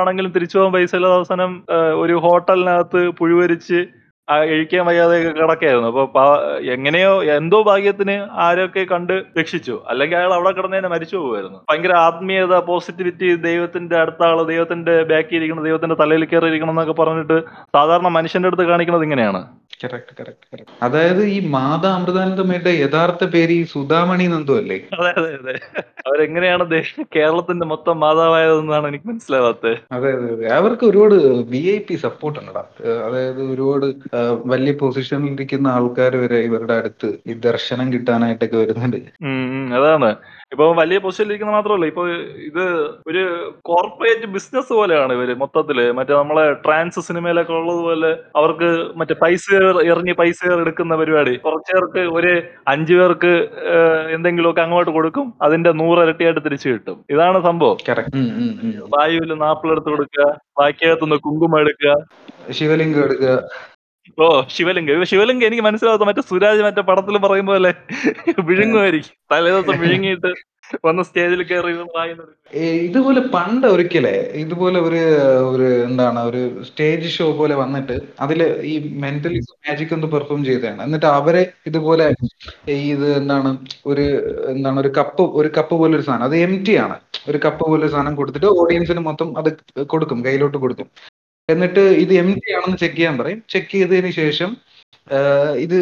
ആ, 0.00 0.02
സായിപ്പാണെങ്കിലും 0.02 0.32
തിരിച്ചു 0.32 0.58
പോകാൻ 0.58 0.72
പൈസ 0.72 0.94
ഇല്ലാതെ 0.94 1.14
അവസാനം 1.14 1.50
ഒരു 2.00 2.14
ഹോട്ടലിനകത്ത് 2.18 3.10
പുഴുവരിച്ച് 3.18 3.80
ആ, 4.30 4.36
കഴിക്കാൻ 4.44 4.82
വയ്യാതെ 4.86 5.16
കിടക്കായിരുന്നു. 5.30 5.88
അപ്പൊ 6.04 6.24
എങ്ങനെയോ 6.74 7.12
എന്തോ 7.34 7.58
ഭാഗ്യത്തിന് 7.62 8.14
ആരൊക്കെ 8.40 8.82
കണ്ട് 8.86 9.14
രക്ഷിച്ചു. 9.38 9.74
അല്ലെങ്കിൽ 9.90 10.16
അയാൾ 10.16 10.32
അവിടെ 10.34 10.52
കിടന്നതിനെ 10.52 10.88
മരിച്ചു 10.88 11.16
പോകുമായിരുന്നു 11.16 11.58
ഭയങ്കര 11.70 11.94
ആത്മീയത 12.06 12.58
പോസിറ്റിവിറ്റി 12.68 13.28
ദൈവത്തിന്റെ 13.46 13.96
അടുത്ത 13.96 14.22
ആൾ 14.28 14.40
ദൈവത്തിന്റെ 14.44 14.94
ബാക്കി 15.04 15.34
ഇരിക്കണം 15.34 15.64
ദൈവത്തിന്റെ 15.64 15.96
തലയിൽ 15.96 16.24
കയറി 16.24 16.48
ഇരിക്കണം 16.48 16.74
എന്നൊക്കെ 16.74 16.96
പറഞ്ഞിട്ട് 17.02 17.38
സാധാരണ 17.74 18.08
മനുഷ്യന്റെ 18.10 18.50
അടുത്ത് 18.50 18.66
കാണിക്കുന്നത് 18.68 19.06
ഇങ്ങനെയാണ്. 19.08 19.42
കറക്റ്റ് 19.84 20.14
കറക്റ്റ് 20.18 20.46
കറക്റ്റ് 20.52 20.72
അതായത് 20.84 21.22
ഈ 21.28 21.40
മാതാ 21.50 21.90
അമൃതാനന്ദമയുടെ 21.90 22.72
യഥാർത്ഥ 22.80 23.24
പേര് 23.34 23.52
ഈ 23.52 23.64
സുധാമണി 23.70 24.26
നന്ദു 24.26 24.52
അല്ലേ? 24.58 24.78
അതെ 24.96 25.12
അതെ 25.20 25.30
അതെ. 25.38 25.54
അവരെങ്ങനെയാണ് 26.06 26.64
കേരളത്തിന്റെ 27.16 27.66
മൊത്തം 27.66 28.00
മാതാവായതെന്നാണ് 28.00 28.88
എനിക്ക് 28.88 29.08
മനസ്സിലാവാത്തത്. 29.08 29.72
അതെ 29.92 30.10
അതെ 30.12 30.28
അതെ. 30.34 30.46
അവർക്ക് 30.54 30.84
ഒരുപാട് 30.84 31.14
വി 31.52 31.62
ഐ 31.72 31.78
പി 31.88 31.94
സപ്പോർട്ട് 32.04 32.38
ഉണ്ടടാ. 32.40 32.62
അതായത് 33.06 33.42
ഒരുപാട് 33.52 33.86
വലിയ 34.52 34.72
പൊസിഷനിൽ 34.80 35.32
ഇരിക്കുന്ന 35.32 35.68
ആൾക്കാർ 35.68 36.16
വരെ 36.16 36.38
ഇവരുടെ 36.48 36.74
അടുത്ത് 36.74 37.08
ഈ 37.26 37.32
ദർശനം 37.48 37.92
കിട്ടാനായിട്ടൊക്കെ 37.92 38.56
വരുന്നുണ്ട്. 38.56 38.96
അതാണ്. 39.78 40.10
ഇപ്പൊ 40.52 40.64
വലിയ 40.74 40.98
പൊസിഷനിൽ 40.98 41.30
ഇരിക്കുന്ന 41.30 41.52
മാത്രമല്ല 41.52 41.86
ഇപ്പൊ 41.86 42.04
ഇത് 42.48 42.64
ഒരു 43.10 43.22
കോർപ്പറേറ്റ് 43.62 44.26
ബിസിനസ് 44.26 44.72
പോലെയാണ് 44.72 45.12
ഇവർ 45.12 45.30
മൊത്തത്തിൽ. 45.42 45.78
മറ്റേ 45.98 46.14
നമ്മളെ 46.14 46.46
ട്രാൻസ് 46.64 47.00
സിനിമയിലൊക്കെ 47.00 47.52
ഉള്ളതുപോലെ 47.52 48.10
അവർക്ക് 48.36 48.70
മറ്റേ 49.00 49.16
പൈസ 49.22 49.44
എറിഞ്ഞ് 49.92 50.14
പൈസ 50.14 50.40
എടുക്കുന്ന 50.60 50.96
പരിപാടി. 50.96 51.34
കുറച്ചു 51.36 51.72
പേർക്ക് 51.72 52.04
ഒരു 52.18 52.32
അഞ്ചു 52.68 52.94
പേർക്ക് 52.94 53.32
എന്തെങ്കിലുമൊക്കെ 54.16 54.60
അങ്ങോട്ട് 54.60 54.90
കൊടുക്കും 54.90 55.34
അതിന്റെ 55.42 55.72
നൂറിരട്ടിയായിട്ട് 55.72 56.44
തിരിച്ചു 56.44 56.68
കിട്ടും. 56.68 57.04
ഇതാണ് 57.10 57.40
സംഭവം. 57.42 57.76
വായുവിൽ 58.96 59.32
നാപ്പിളെടുത്ത് 59.44 59.90
കൊടുക്കുക 59.90 60.26
ബാക്കിയകത്തുനിന്ന് 60.60 61.18
കുങ്കുമം 61.26 61.60
എടുക്കുക. 61.60 61.92
ശിവലിംഗം 62.50 63.04
എടുക്കുക. 63.04 63.34
ഓ 64.18 64.26
ശിവലിംഗം. 64.56 64.94
ഇവ 64.98 65.04
ശിവലിംഗം 65.12 65.46
എനിക്ക് 65.48 65.64
മനസ്സിലാവാത്ത 65.68 66.06
മറ്റേ 66.08 66.22
സുരാജ് 66.30 66.62
മറ്റേ 66.66 66.82
പടത്തിൽ 66.90 67.18
പറയും 67.26 67.46
പോലെ 67.52 67.70
വിഴുങ്ങുമായിരിക്കും. 68.48 69.14
തലേദിവസം 69.32 69.78
വിഴുങ്ങിയിട്ട് 69.84 70.30
വന്ന 70.86 71.02
സ്റ്റേജിൽ 71.06 71.40
കയറി 71.50 71.72
ഇതുപോലെ 72.86 73.20
പണ്ട് 73.34 73.66
ഒരിക്കലേ 73.74 74.14
ഇതുപോലെ 74.42 74.78
ഒരു 74.88 75.00
ഒരു 75.52 75.68
എന്താണ് 75.86 76.20
ഒരു 76.28 76.42
സ്റ്റേജ് 76.68 77.08
ഷോ 77.16 77.26
പോലെ 77.40 77.54
വന്നിട്ട് 77.62 77.96
അതിൽ 78.24 78.40
ഈ 78.72 78.74
മെന്റലി 79.04 79.40
മാജിക് 79.66 79.94
ഒന്ന് 79.96 80.08
പെർഫോം 80.14 80.40
ചെയ്തതാണ്. 80.48 80.80
എന്നിട്ട് 80.86 81.08
അവരെ 81.18 81.42
ഇതുപോലെ 81.70 82.06
ഇത് 82.92 83.06
എന്താണ് 83.20 83.50
ഒരു 83.92 84.06
എന്താണ് 84.54 84.78
ഒരു 84.84 84.92
കപ്പ് 84.98 85.26
ഒരു 85.40 85.50
കപ്പ് 85.58 85.74
പോലെ 85.82 85.94
ഒരു 85.98 86.06
സാധനം. 86.08 86.26
അത് 86.28 86.36
എം 86.46 86.54
ആണ്. 86.86 86.98
ഒരു 87.30 87.40
കപ്പ് 87.46 87.62
പോലെ 87.70 87.82
ഒരു 87.86 87.92
സാധനം 87.96 88.16
കൊടുത്തിട്ട് 88.20 88.50
ഓഡിയൻസിന് 88.62 89.02
മൊത്തം 89.08 89.30
അത് 89.42 89.50
കൊടുക്കും 89.94 90.20
കയ്യിലോട്ട് 90.28 90.58
കൊടുക്കും. 90.58 90.88
എന്നിട്ട് 91.52 91.82
ഇത് 92.04 92.12
എം 92.22 92.28
ടി 92.42 92.50
ആണെന്ന് 92.58 92.78
ചെക്ക് 92.82 92.96
ചെയ്യാൻ 92.98 93.16
പറയും. 93.20 93.40
ചെക്ക് 93.52 93.72
ചെയ്തതിന് 93.76 94.12
ശേഷം 94.22 94.50
ഇത് 95.64 95.76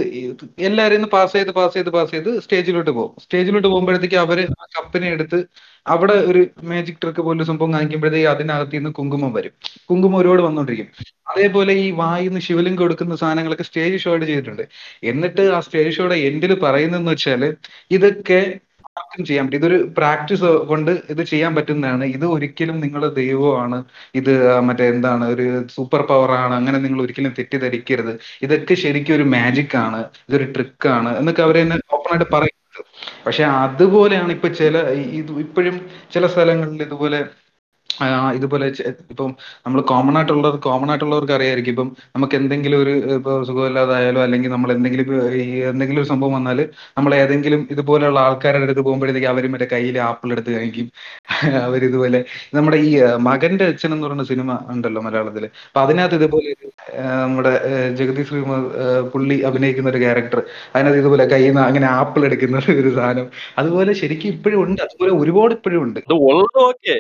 എല്ലാവരും 0.68 1.02
പാസ് 1.14 1.32
ചെയ്ത് 1.36 1.50
പാസ് 1.56 1.74
ചെയ്ത് 1.76 1.90
പാസ് 1.96 2.12
ചെയ്ത് 2.14 2.30
സ്റ്റേജിലോട്ട് 2.44 2.92
പോകും. 2.98 3.14
സ്റ്റേജിലോട്ട് 3.24 3.68
പോകുമ്പോഴത്തേക്ക് 3.72 4.18
അവർ 4.24 4.38
ആ 4.62 4.66
കപ്പിനെ 4.76 5.08
എടുത്ത് 5.16 5.38
അവിടെ 5.86 6.16
ഒരു 6.30 6.40
മാജിക് 6.70 7.00
ട്രിക്ക് 7.02 7.22
പോലെ 7.26 7.44
സംഭവം 7.50 7.70
കാണിക്കുമ്പോഴത്തേക്ക് 7.76 8.28
അതിനകത്ത് 8.34 8.76
നിന്ന് 8.78 8.90
കുങ്കുമം 8.98 9.30
വരും. 9.38 9.52
കുങ്കുമം 9.90 10.16
ഒരുപാട് 10.20 10.42
വന്നുകൊണ്ടിരിക്കും 10.46 10.88
അതേപോലെ 11.32 11.72
ഈ 11.84 11.88
വായിന്ന് 12.02 12.40
ശിവലിംഗം 12.46 12.80
കൊടുക്കുന്ന 12.82 13.16
സാധനങ്ങളൊക്കെ 13.22 13.66
സ്റ്റേജ് 13.70 13.98
ഷോയുടെ 14.04 14.26
ചെയ്തിട്ടുണ്ട്. 14.30 14.64
എന്നിട്ട് 15.12 15.44
ആ 15.56 15.60
സ്റ്റേജ് 15.66 15.92
ഷോയുടെ 15.96 16.18
എൻഡിൽ 16.28 16.54
പറയുന്നതെന്ന് 16.66 17.12
വെച്ചാൽ 17.14 17.44
ഇതൊക്കെ 17.96 18.40
ആർക്കും 18.98 19.24
ചെയ്യാൻ 19.24 19.46
പറ്റും 19.46 19.58
ഇതൊരു 19.58 19.78
പ്രാക്ടീസ് 19.96 20.48
കൊണ്ട് 20.70 20.90
ഇത് 21.10 21.22
ചെയ്യാൻ 21.24 21.52
പറ്റുന്നതാണ്. 21.54 22.04
ഇത് 22.16 22.26
ഒരിക്കലും 22.26 22.80
നിങ്ങളുടെ 22.80 23.10
ദൈവമാണ്. 23.14 23.78
ഇത് 24.14 24.32
മറ്റേ 24.60 24.86
എന്താണ് 24.88 25.24
ഒരു 25.34 25.46
സൂപ്പർ 25.74 26.02
പവർ 26.02 26.30
ആണ്. 26.42 26.54
അങ്ങനെ 26.54 26.78
നിങ്ങൾ 26.78 27.02
ഒരിക്കലും 27.02 27.34
തെറ്റിദ്ധരിക്കരുത്. 27.38 28.12
ഇതൊക്കെ 28.42 28.74
ശരിക്കും 28.84 29.14
ഒരു 29.14 29.26
മാജിക് 29.34 29.76
ആണ്. 29.76 30.00
ഇതൊരു 30.28 30.44
ട്രിക്ക് 30.56 30.88
ആണ് 30.88 31.18
എന്നൊക്കെ 31.18 31.42
അവർ 31.42 31.56
തന്നെ 31.62 31.78
ഓപ്പൺ 31.92 32.12
ആയിട്ട് 32.12 32.30
പറയുന്നത് 32.36 32.56
പക്ഷെ 33.26 33.44
അതുപോലെയാണ് 33.44 34.30
ഇപ്പൊ 34.32 34.48
ചില 34.60 34.76
ഇപ്പോഴും 35.44 35.76
ചില 36.14 36.26
സ്ഥലങ്ങളിൽ 36.26 36.82
ഇതുപോലെ 36.82 37.20
ഇതുപോലെ 38.36 38.66
ഇപ്പം 39.10 39.30
നമ്മൾ 39.64 39.80
കോമൺ 39.90 40.14
ആയിട്ടുള്ളവർ 40.18 40.56
കോമൺ 40.66 40.88
ആയിട്ടുള്ളവർക്ക് 40.92 41.34
അറിയായിരിക്കും. 41.38 41.72
ഇപ്പം 41.74 41.88
നമുക്ക് 42.14 42.36
എന്തെങ്കിലും 42.40 42.78
ഒരു 42.84 42.94
ഇപ്പൊ 43.16 43.32
സുഖമില്ലാതായാലോ 43.48 44.20
അല്ലെങ്കിൽ 44.26 44.50
നമ്മൾ 44.54 44.70
എന്തെങ്കിലും 44.76 45.08
ഈ 45.40 45.44
എന്തെങ്കിലും 45.70 46.00
ഒരു 46.02 46.10
സംഭവം 46.12 46.34
വന്നാൽ 46.38 46.60
നമ്മൾ 46.98 47.12
ഏതെങ്കിലും 47.22 47.62
ഇതുപോലെയുള്ള 47.74 48.20
ആൾക്കാരുടെ 48.26 48.66
അടുത്ത് 48.68 48.84
പോകുമ്പോഴത്തേക്ക് 48.88 49.30
അവർ 49.32 49.46
മറ്റേ 49.54 49.68
കയ്യിൽ 49.74 49.98
ആപ്പിൾ 50.08 50.32
എടുത്ത് 50.36 50.50
കഴിക്കും. 50.56 50.88
അവരിതുപോലെ 51.64 52.18
നമ്മുടെ 52.54 52.78
ഈ 52.86 52.90
മകന്റെ 53.28 53.64
അച്ഛൻ 53.70 53.90
എന്ന് 53.94 54.04
പറയുന്ന 54.06 54.24
സിനിമ 54.30 54.50
ഉണ്ടല്ലോ 54.74 55.00
മലയാളത്തിൽ. 55.06 55.44
അപ്പൊ 55.68 55.80
അതിനകത്ത് 55.84 56.16
ഇതുപോലെ 56.20 56.50
നമ്മുടെ 57.22 57.52
ജഗതി 57.98 58.22
ശ്രീകുമാർ 58.28 58.62
പുള്ളി 59.12 59.36
അഭിനയിക്കുന്ന 59.48 59.90
ഒരു 59.90 60.00
ക്യാരക്ടർ 60.04 60.40
അതിനകത്ത് 60.74 61.00
ഇതുപോലെ 61.02 61.26
കയ്യിൽ 61.32 61.50
നിന്ന് 61.50 61.62
അങ്ങനെ 61.68 61.88
ആപ്പിൾ 61.98 62.22
എടുക്കുന്ന 62.28 62.56
ഒരു 62.80 62.92
സാധനം. 62.98 63.26
അതുപോലെ 63.60 63.92
ശരിക്കും 64.02 64.30
ഇപ്പോഴും 64.34 64.58
ഉണ്ട്. 64.64 64.80
അതുപോലെ 64.86 65.12
ഒരുപാട് 65.22 65.54
ഇപ്പോഴും 65.58 65.82
ഉണ്ട്. 65.86 66.00
ഉള്ളത് 66.30 66.58
ഓക്കെ 66.68 66.96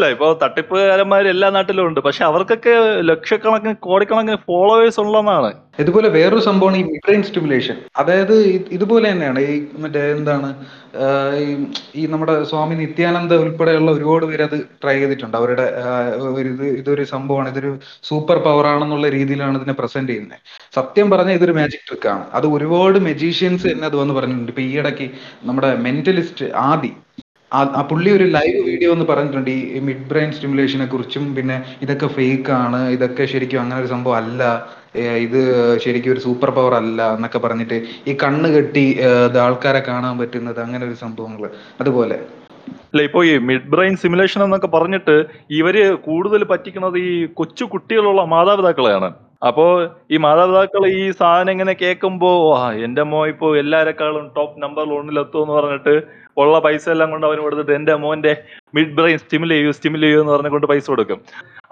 വിഷയമല്ല 0.00 0.14
ഇപ്പൊ 0.14 0.26
തട്ടിപ്പുകാരന്മാർ 0.42 1.24
എല്ലാ 1.34 1.48
നാട്ടിലും 1.56 1.84
ഉണ്ട്. 1.88 2.00
പക്ഷെ 2.06 2.22
അവർക്കൊക്കെ 2.30 2.74
ലക്ഷക്കണക്കിന് 3.10 3.74
കോടിക്കണക്കിന് 3.86 4.38
ഫോളോവേഴ്സ് 4.48 5.00
ഉള്ളതാണ്. 5.04 5.50
ഇതുപോലെ 5.82 6.08
വേറൊരു 6.16 6.42
സംഭവമാണ് 6.46 6.76
ഈ 6.80 6.98
ബ്രെയിൻ 7.04 7.22
സ്റ്റിമുലേഷൻ 7.28 7.76
അതായത് 8.00 8.34
ഇതുപോലെ 8.76 9.06
തന്നെയാണ്. 9.12 9.40
ഈ 9.50 9.54
മറ്റേ 9.82 10.02
എന്താണ് 10.16 10.48
ഈ 12.00 12.02
നമ്മുടെ 12.12 12.34
സ്വാമി 12.50 12.74
നിത്യാനന്ദ 12.82 13.32
ഉൾപ്പെടെയുള്ള 13.44 13.90
ഒരുപാട് 13.96 14.24
പേര് 14.30 14.42
അത് 14.48 14.56
ട്രൈ 14.82 14.96
ചെയ്തിട്ടുണ്ട്. 15.02 15.36
അവരുടെ 15.40 15.66
ഇത് 16.52 16.64
ഇതൊരു 16.80 17.04
സംഭവമാണ്. 17.14 17.50
ഇതൊരു 17.54 17.72
സൂപ്പർ 18.08 18.38
പവർ 18.46 18.66
ആണെന്നുള്ള 18.72 19.08
രീതിയിലാണ് 19.18 19.56
ഇതിനെ 19.60 19.76
പ്രസന്റ് 19.80 20.12
ചെയ്യുന്നത് 20.12 20.40
സത്യം 20.78 21.08
പറഞ്ഞാൽ 21.14 21.38
ഇതൊരു 21.40 21.56
മാജിക് 21.60 21.86
ട്രിക്ക് 21.90 22.10
ആണ്. 22.14 22.24
അത് 22.38 22.48
ഒരുപാട് 22.56 22.98
മെജീഷ്യൻസ് 23.10 23.66
തന്നെ 23.72 23.86
അത് 23.90 23.98
വന്ന് 24.02 24.16
പറഞ്ഞിട്ടുണ്ട്. 24.18 24.52
ഇപ്പൊ 24.54 24.64
ഈ 24.70 24.72
ഇടയ്ക്ക് 24.82 25.08
നമ്മുടെ 25.50 25.70
മെന്റലിസ്റ്റ് 25.86 26.48
ആദി 26.70 26.92
ആ 27.52 27.80
പുള്ളി 27.90 28.10
ഒരു 28.16 28.26
ലൈവ് 28.34 28.58
വീഡിയോ 28.68 28.90
എന്ന് 28.96 29.06
പറഞ്ഞിട്ടുണ്ട്. 29.10 29.50
ഈ 29.76 29.80
മിഡ് 29.86 30.04
ബ്രെയിൻ 30.10 30.30
സ്റ്റിമുലേഷനെ 30.34 30.86
കുറിച്ചും 30.92 31.24
പിന്നെ 31.36 31.56
ഇതൊക്കെ 31.84 32.08
ഫേക്ക് 32.16 32.52
ആണ് 32.64 32.80
ഇതൊക്കെ 32.96 33.24
ശരിക്കും 33.32 33.60
അങ്ങനെ 33.62 33.78
ഒരു 33.82 33.88
സംഭവം 33.94 34.18
അല്ല 34.22 34.42
ഇത് 35.24 35.40
ശരിക്കും 35.84 36.12
ഒരു 36.14 36.22
സൂപ്പർ 36.26 36.50
പവർ 36.58 36.74
അല്ല 36.80 37.00
എന്നൊക്കെ 37.16 37.40
പറഞ്ഞിട്ട് 37.46 37.76
ഈ 38.10 38.14
കണ്ണ് 38.22 38.48
കെട്ടി 38.54 38.84
ആൾക്കാരെ 39.46 39.80
കാണാൻ 39.88 40.14
പറ്റുന്നത് 40.20 40.60
അങ്ങനെ 40.66 40.84
ഒരു 40.88 40.96
സംഭവങ്ങൾ 41.04 41.44
അതുപോലെ. 41.82 42.18
അല്ല 42.92 43.02
ഇപ്പൊ 43.08 43.20
ഈ 43.30 43.32
മിഡ് 43.48 43.70
ബ്രെയിൻ 43.72 43.94
സിമുലേഷൻ 44.02 44.40
എന്നൊക്കെ 44.46 44.70
പറഞ്ഞിട്ട് 44.76 45.16
ഇവർ 45.58 45.76
കൂടുതൽ 46.06 46.40
പറ്റിക്കുന്നത് 46.52 46.96
ഈ 47.08 47.12
കൊച്ചു 47.40 47.64
കുട്ടികളുള്ള 47.72 48.22
മാതാപിതാക്കളെയാണ്. 48.34 49.10
അപ്പോ 49.48 49.64
ഈ 50.14 50.16
മാതാപിതാക്കൾ 50.24 50.82
ഈ 51.00 51.04
സാധനം 51.20 51.52
ഇങ്ങനെ 51.54 51.74
കേൾക്കുമ്പോ 51.82 52.30
ആ 52.56 52.64
എന്റെ 52.86 53.02
മോ 53.12 53.20
ഇപ്പോ 53.32 53.48
എല്ലാരെക്കാളും 53.62 54.24
ടോപ്പ് 54.36 54.62
നമ്പർ 54.64 54.88
ഒന്നിലെത്തും 54.98 55.42
എന്ന് 55.44 55.54
പറഞ്ഞിട്ട് 55.58 55.94
ഉള്ള 56.36 56.58
പൈസ 56.58 56.88
എല്ലാം 56.88 57.10
കൊണ്ട് 57.10 57.26
അവന് 57.26 57.40
കൊടുത്തിട്ട് 57.40 57.72
എന്റെ 57.72 57.94
മോന്റെ 57.94 58.42
മിഡ് 58.74 58.94
ബ്രെയിൻ 58.94 59.18
സ്റ്റിമുൽ 59.18 59.48
ചെയ്യൂ 59.48 59.70
സ്റ്റിമുൽ 59.72 60.00
ചെയ്യൂ 60.00 60.20
എന്ന് 60.20 60.32
പറഞ്ഞുകൊണ്ട് 60.32 60.66
പൈസ 60.66 60.90
കൊടുക്കും. 60.90 61.20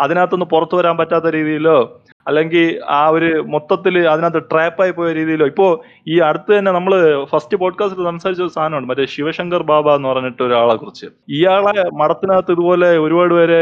അതിനകത്തൊന്ന് 0.00 0.46
പുറത്തു 0.46 0.76
വരാൻ 0.76 0.96
പറ്റാത്ത 0.96 1.24
രീതിയിലോ 1.24 2.00
അല്ലെങ്കിൽ 2.26 2.80
ആ 2.90 3.08
ഒരു 3.08 3.28
മൊത്തത്തിൽ 3.52 4.08
അതിനകത്ത് 4.08 4.50
ട്രാപ്പായി 4.50 4.90
പോയ 4.90 5.12
രീതിയിലോ 5.12 5.46
ഇപ്പോൾ 5.46 5.70
ഈ 6.08 6.18
അടുത്ത് 6.18 6.58
തന്നെ 6.58 6.72
നമ്മൾ 6.72 6.92
ഫസ്റ്റ് 7.30 7.56
പോഡ്കാസ്റ്റിൽ 7.56 8.04
സംസാരിച്ച 8.04 8.42
ഒരു 8.42 8.52
സാധനമുണ്ട് 8.56 8.88
മറ്റേ 8.88 9.04
ശിവശങ്കർ 9.06 9.62
ബാബ 9.62 9.94
എന്ന് 9.96 10.08
പറഞ്ഞിട്ട് 10.08 10.42
ഒരാളെ 10.42 10.74
കുറിച്ച്. 10.74 11.06
ഇയാളെ 11.28 11.72
മഠത്തിനകത്ത് 12.00 12.52
ഇതുപോലെ 12.52 12.98
ഒരുപാട് 12.98 13.34
പേരെ 13.34 13.60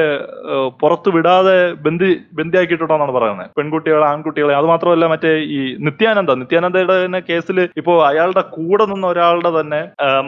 പുറത്തു 0.81 1.11
വിടാതെ 1.17 1.73
ബന്ധി 1.87 2.11
ബന്ധിയാക്കിയിട്ടുണ്ടെന്നാണ് 2.41 3.13
പറയുന്നത്. 3.13 3.51
പെൺകുട്ടികളെ 3.59 4.07
ആൺകുട്ടികളെ 4.07 4.55
അത് 4.55 4.67
മാത്രമല്ല 4.67 5.07
മറ്റേ 5.07 5.33
ഈ 5.59 5.61
നിത്യാനന്ദ 5.89 6.31
നിത്യാനന്ദയുടെ 6.43 7.05
തന്നെ 7.05 7.21
കേസിൽ 7.31 7.69
ഇപ്പോൾ 7.83 8.07
അയാളുടെ 8.09 8.41
കൂടെ 8.57 8.87
നിന്ന 8.87 9.07
ഒരാളുടെ 9.07 9.61
തന്നെ 9.61 9.81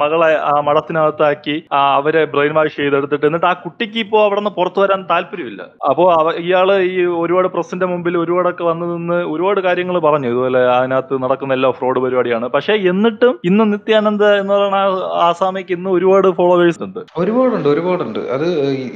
മകളെ 0.03 0.31
ആ 0.53 0.55
മഠത്തിനകത്താക്കി 0.67 1.57
അവരെ 1.97 2.23
ബ്രെയിൻ 2.33 2.53
വാഷ് 2.59 2.77
ചെയ്തെടുത്തിട്ട് 2.81 3.27
എന്നിട്ട് 3.29 3.49
ആ 3.51 3.53
കുട്ടിക്ക് 3.65 3.99
ഇപ്പോ 4.05 4.19
അവിടെ 4.27 4.41
നിന്ന് 4.41 4.53
പുറത്തു 4.59 4.81
വരാൻ 4.83 5.01
താല്പര്യമില്ല. 5.11 5.63
അപ്പോ 5.91 6.05
അവ 6.19 6.27
ഇയാൾ 6.45 6.69
ഈ 6.91 6.99
ഒരുപാട് 7.23 7.49
പ്രസിന്റെ 7.55 7.87
മുമ്പിൽ 7.93 8.17
ഒരുപാടൊക്കെ 8.23 8.65
വന്നു 8.71 8.87
നിന്ന് 8.95 9.19
ഒരുപാട് 9.35 9.61
കാര്യങ്ങൾ 9.69 9.99
പറഞ്ഞു. 10.07 10.29
ഇതുപോലെ 10.33 10.63
അതിനകത്ത് 10.77 11.23
നടക്കുന്ന 11.25 11.57
എല്ലാ 11.59 11.71
ഫ്രോഡ് 11.79 12.01
പരിപാടിയാണ്. 12.05 12.49
പക്ഷെ 12.57 12.75
എന്നിട്ടും 12.93 13.35
ഇന്ന് 13.51 13.67
നിത്യാനന്ദ 13.75 14.25
എന്ന് 14.43 14.55
പറയുന്ന 14.55 14.81
ആസാമിക്ക് 15.29 15.73
ഇന്ന് 15.79 15.91
ഒരുപാട് 15.97 16.29
ഫോളോവേഴ്സ് 16.41 16.83
ഉണ്ട്. 16.87 17.01
ഒരുപാടുണ്ട് 17.23 17.69
ഒരുപാടുണ്ട്. 17.75 18.21
അത് 18.37 18.47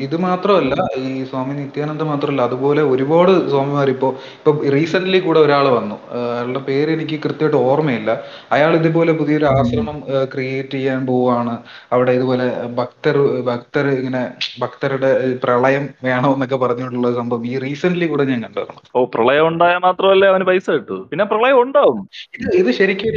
ഇത് 0.06 0.16
മാത്രമല്ല 0.28 0.74
ഈ 1.08 1.12
സ്വാമി 1.30 1.54
നിത്യാനന്ദ 1.60 2.02
മാത്രമല്ല 2.12 2.42
അതുപോലെ 2.50 2.82
ഒരുപാട് 2.94 3.32
സ്വാമിമാർ 3.52 3.88
ഇപ്പോ 3.96 4.08
ഇപ്പൊ 4.38 4.52
റീസെന്റ് 4.76 5.20
കൂടെ 5.26 5.40
ഒരാൾ 5.46 5.66
വന്നു. 5.78 5.96
അയാളുടെ 6.16 6.60
പേര് 6.68 6.90
എനിക്ക് 6.96 7.16
കൃത്യമായിട്ട് 7.24 7.58
ഓർമ്മയില്ല. 7.70 8.10
അയാൾ 8.54 8.72
ഇതുപോലെ 8.80 9.12
പുതിയൊരു 9.20 9.46
ആശ്രമം 9.54 9.98
ക്രിയേറ്റ് 10.32 10.74
ചെയ്യാൻ 10.76 11.00
പോവാണ്. 11.10 11.51
അവിടെ 11.94 12.12
ഇതുപോലെ 12.18 12.46
ഭക്തർ 12.80 13.16
ഭക്തർ 13.50 13.86
ഇങ്ങനെ 13.98 14.22
ഭക്തരുടെ 14.62 15.10
പ്രളയം 15.44 15.84
വേണമെന്നൊക്കെ 16.08 16.58
പറഞ്ഞുകൊണ്ടുള്ള 16.64 17.10
സംഭവം 17.20 17.46
ഈ 17.52 17.54
റീസെന്റ് 17.64 18.08
കൂടെ 18.12 18.24
ഞാൻ 18.30 18.40
കണ്ടായിരുന്നു 18.46 18.82
ഓ 18.94 19.04
പ്രളയം 19.14 19.46
ഉണ്ടായാൽ 19.50 19.80
മാത്രമല്ലേ 19.86 20.28
അവന് 20.32 20.46
പൈസ 20.50 20.66
കിട്ടൂ? 20.76 20.98
പിന്നെ 21.10 21.24
പ്രളയം 21.32 21.58
ഉണ്ടാവും. 21.64 22.00
ഇത് 22.38 22.50
ഇത് 22.62 22.70
ശരിക്കും 22.78 23.16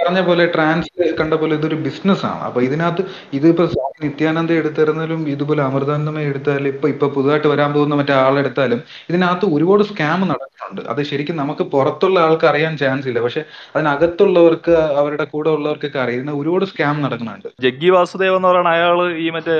പറഞ്ഞ 0.00 0.20
പോലെ 0.28 0.44
ട്രാൻസ് 0.54 0.88
കണ്ട 1.20 1.34
പോലെ 1.42 1.54
ഇതൊരു 1.58 1.76
ബിസിനസ് 1.86 2.24
ആണ്. 2.30 2.42
അപ്പൊ 2.48 2.60
ഇതിനകത്ത് 2.68 3.02
ഇതിപ്പോ 3.38 3.66
സ്വാമി 3.74 3.98
നിത്യാനന്ദ 4.06 4.52
എടുത്തിരുന്നാലും 4.60 5.20
ഇതുപോലെ 5.34 5.62
അമൃതാനന്ദമയ 5.68 6.30
എടുത്താലും 6.32 6.70
ഇപ്പൊ 6.74 6.86
ഇപ്പൊ 6.94 7.06
പുതുതായിട്ട് 7.16 7.48
വരാൻ 7.54 7.70
പോകുന്ന 7.76 7.94
മറ്റേ 8.00 8.14
ആളെടുത്താലും 8.26 8.80
ഇതിനകത്ത് 9.10 9.46
ഒരുപാട് 9.56 9.82
സ്കാം 9.90 10.20
നടക്കുന്നുണ്ട്. 10.32 10.82
അത് 10.92 11.00
ശരിക്കും 11.10 11.36
നമുക്ക് 11.42 11.64
പുറത്തുള്ള 11.74 12.18
ആൾക്ക് 12.26 12.46
അറിയാൻ 12.50 12.72
ചാൻസ് 12.82 13.08
ഇല്ല. 13.10 13.20
പക്ഷെ 13.26 13.42
അതിനകത്തുള്ളവർക്ക് 13.76 14.74
അവരുടെ 15.00 15.26
കൂടെ 15.34 15.50
ഉള്ളവർക്കൊക്കെ 15.56 16.00
അറിയുന്ന 16.04 16.30
ഒരുപാട് 16.40 16.64
സ്കാം 16.72 16.96
നടക്കുന്നുണ്ട്. 17.04 17.48
ജഗ്ഗി 17.76 17.88
വാസുദേവ് 17.94 18.36
എന്ന് 18.38 18.48
പറയുന്ന 18.48 18.70
അയാൾ 18.76 18.98
ഈ 19.24 19.26
മറ്റേ 19.36 19.56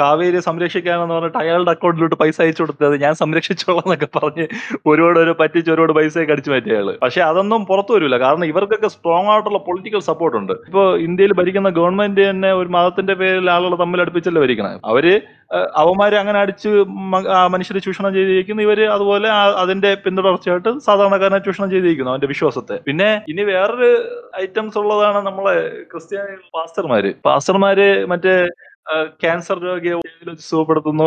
കാവേരി 0.00 0.38
സംരക്ഷിക്കാനെന്ന് 0.46 1.14
പറഞ്ഞിട്ട് 1.14 1.38
അയാളുടെ 1.42 1.70
അക്കൗണ്ടിലോട്ട് 1.74 2.16
പൈസ 2.22 2.36
അയച്ചു 2.44 2.62
കൊടുത്തത് 2.62 2.94
ഞാൻ 3.04 3.14
സംരക്ഷിച്ചോളാം 3.20 3.84
എന്നൊക്കെ 3.86 4.08
പറഞ്ഞ് 4.18 4.46
ഒരുപാട് 4.90 5.18
ഒരു 5.24 5.32
പറ്റിച്ച് 5.40 5.70
ഒരുപാട് 5.74 5.92
പൈസയൊക്കെ 5.98 6.34
അടിച്ചു 6.34 6.50
മാറ്റിയ 6.52 6.76
അയാൾ. 6.76 6.90
പക്ഷെ 7.04 7.20
അതൊന്നും 7.30 7.62
പുറത്തു 7.70 7.94
വരില്ല. 7.96 8.16
കാരണം 8.24 8.46
ഇവർക്കൊക്കെ 8.52 8.88
സ്ട്രോങ് 8.94 9.30
ആയിട്ടുള്ള 9.32 9.60
പൊളിറ്റിക്കൽ 9.68 10.02
സപ്പോർട്ട് 10.10 10.36
ഉണ്ട്. 10.40 10.54
ഇപ്പൊ 10.68 10.84
ഇന്ത്യയിൽ 11.06 11.34
ഭരിക്കുന്ന 11.40 11.70
ഗവൺമെന്റ് 11.78 12.24
തന്നെ 12.30 12.52
ഒരു 12.60 12.68
മതത്തിന്റെ 12.76 13.16
പേരിൽ 13.22 13.50
ആളുകൾ 13.56 13.74
തമ്മിൽ 13.82 14.02
അടുപ്പിച്ചല്ലേ 14.04 14.42
ഭരിക്കണം? 14.44 14.80
അവർ 14.92 15.06
അവന്മാര് 15.80 16.16
അങ്ങനെ 16.20 16.38
അടിച്ച് 16.44 16.70
മനുഷ്യരെ 17.54 17.80
ചൂഷണം 17.86 18.12
ചെയ്തിരിക്കുന്നു. 18.16 18.62
ഇവർ 18.66 18.78
അതുപോലെ 18.94 19.28
അതിന്റെ 19.62 19.90
പിന്തുടർച്ചയായിട്ട് 20.04 20.70
സാധാരണക്കാരനെ 20.86 21.40
ചൂഷണം 21.46 21.68
ചെയ്തിരിക്കുന്നു 21.74 22.12
അവന്റെ 22.12 22.30
വിശ്വാസത്തെ. 22.32 22.76
പിന്നെ 22.88 23.10
ഇനി 23.32 23.42
വേറൊരു 23.52 23.90
ഐറ്റംസ് 24.44 24.78
ഉള്ളതാണ് 24.82 25.20
നമ്മളെ 25.28 25.54
ക്രിസ്ത്യാനി 25.92 26.34
പാസ്റ്റർമാര്. 26.56 27.12
പാസ്റ്റർമാര് 27.36 27.86
മറ്റേ 28.06 28.34
ക്യാൻസർ 29.20 29.56
രോഗിയെ 29.62 29.94
സുഖപ്പെടുത്തുന്നു 30.42 31.06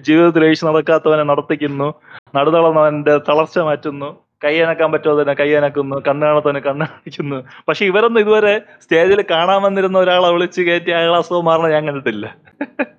ജീവിതത്തിൽ 0.00 0.44
ഏഴ്ച 0.44 0.62
നടക്കാത്തവനെ 0.64 1.24
നടത്തിക്കുന്നു 1.24 1.88
നടുതളർന്നവന്റെ 2.36 3.14
തളർച്ച 3.28 3.58
മാറ്റുന്നു 3.58 4.08
കൈയനക്കാൻ 4.44 4.88
പറ്റാത്തവനെ 4.92 5.34
കൈയനക്കുന്നു 5.34 5.96
കണ്ണാണത്തവനെ 6.08 6.60
കണ്ണാണിക്കുന്നു 6.60 7.38
പക്ഷെ 7.68 7.84
ഇവരൊന്നും 7.86 8.20
ഇതുവരെ 8.20 8.54
സ്റ്റേജിൽ 8.82 9.20
കാണാൻ 9.30 9.58
വന്നിരുന്ന 9.62 9.98
ഒരാളെ 9.98 10.28
വിളിച്ച് 10.32 10.62
കയറ്റി 10.62 10.92
അയാൾ 10.92 11.14
അസുഖം 11.16 11.44
മാറണം 11.44 11.72
ഞാൻ 11.72 11.84
കണ്ടിട്ടില്ല. 11.88 12.26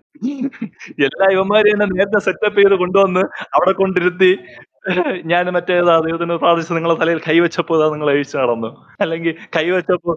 എല്ലാ 1.06 1.26
ഇവന്മാരെയും 1.36 1.78
തന്നെ 1.82 1.94
നേരത്തെ 1.96 2.20
സെറ്റപ്പ് 2.20 2.60
ചെയ്ത് 2.60 2.74
കൊണ്ടുവന്ന് 2.76 3.22
അവിടെ 3.54 3.72
കൊണ്ടിരുത്തി 3.72 4.32
ഞാൻ 5.26 5.46
മറ്റേ 5.54 5.76
ദൈവത്തിന് 5.82 6.36
പ്രാർത്ഥിച്ച് 6.36 6.74
നിങ്ങളെ 6.74 6.96
തലയിൽ 6.96 7.20
കൈവച്ചപ്പോ 7.28 7.90
നിങ്ങൾ 7.94 8.10
അഴിച്ചു 8.10 8.38
നടന്നു. 8.38 8.70
അല്ലെങ്കിൽ 9.02 9.34
കൈവച്ചപ്പോ 9.58 10.12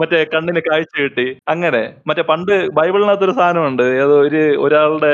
മറ്റേ 0.00 0.24
കണ്ണിന് 0.24 0.60
കാഴ്ച 0.60 0.94
കിട്ടി. 1.00 1.26
അങ്ങനെ. 1.48 1.82
മറ്റേ 2.06 2.22
പണ്ട് 2.22 2.54
ബൈബിളിനകത്തൊരു 2.72 3.32
സാധനമുണ്ട്. 3.32 3.82
ഏതോ 4.02 4.16
ഒരു 4.20 4.42
ഒരാളുടെ 4.60 5.12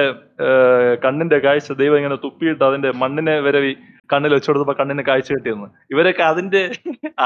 കണ്ണിന്റെ 1.04 1.38
കാഴ്ച 1.38 1.72
ദൈവം 1.72 1.96
ഇങ്ങനെ 1.96 2.16
തുപ്പിയിട്ട് 2.24 2.64
അതിന്റെ 2.64 2.90
മണ്ണിനെ 2.92 3.40
വരവി 3.40 3.72
കണ്ണിൽ 4.10 4.32
വെച്ചു 4.34 4.48
കൊടുത്തപ്പോ 4.50 4.74
കണ്ണിന് 4.80 5.02
കാഴ്ച 5.08 5.28
കിട്ടിയെന്ന്. 5.32 5.68
ഇവരൊക്കെ 5.92 6.22
അതിന്റെ 6.30 6.62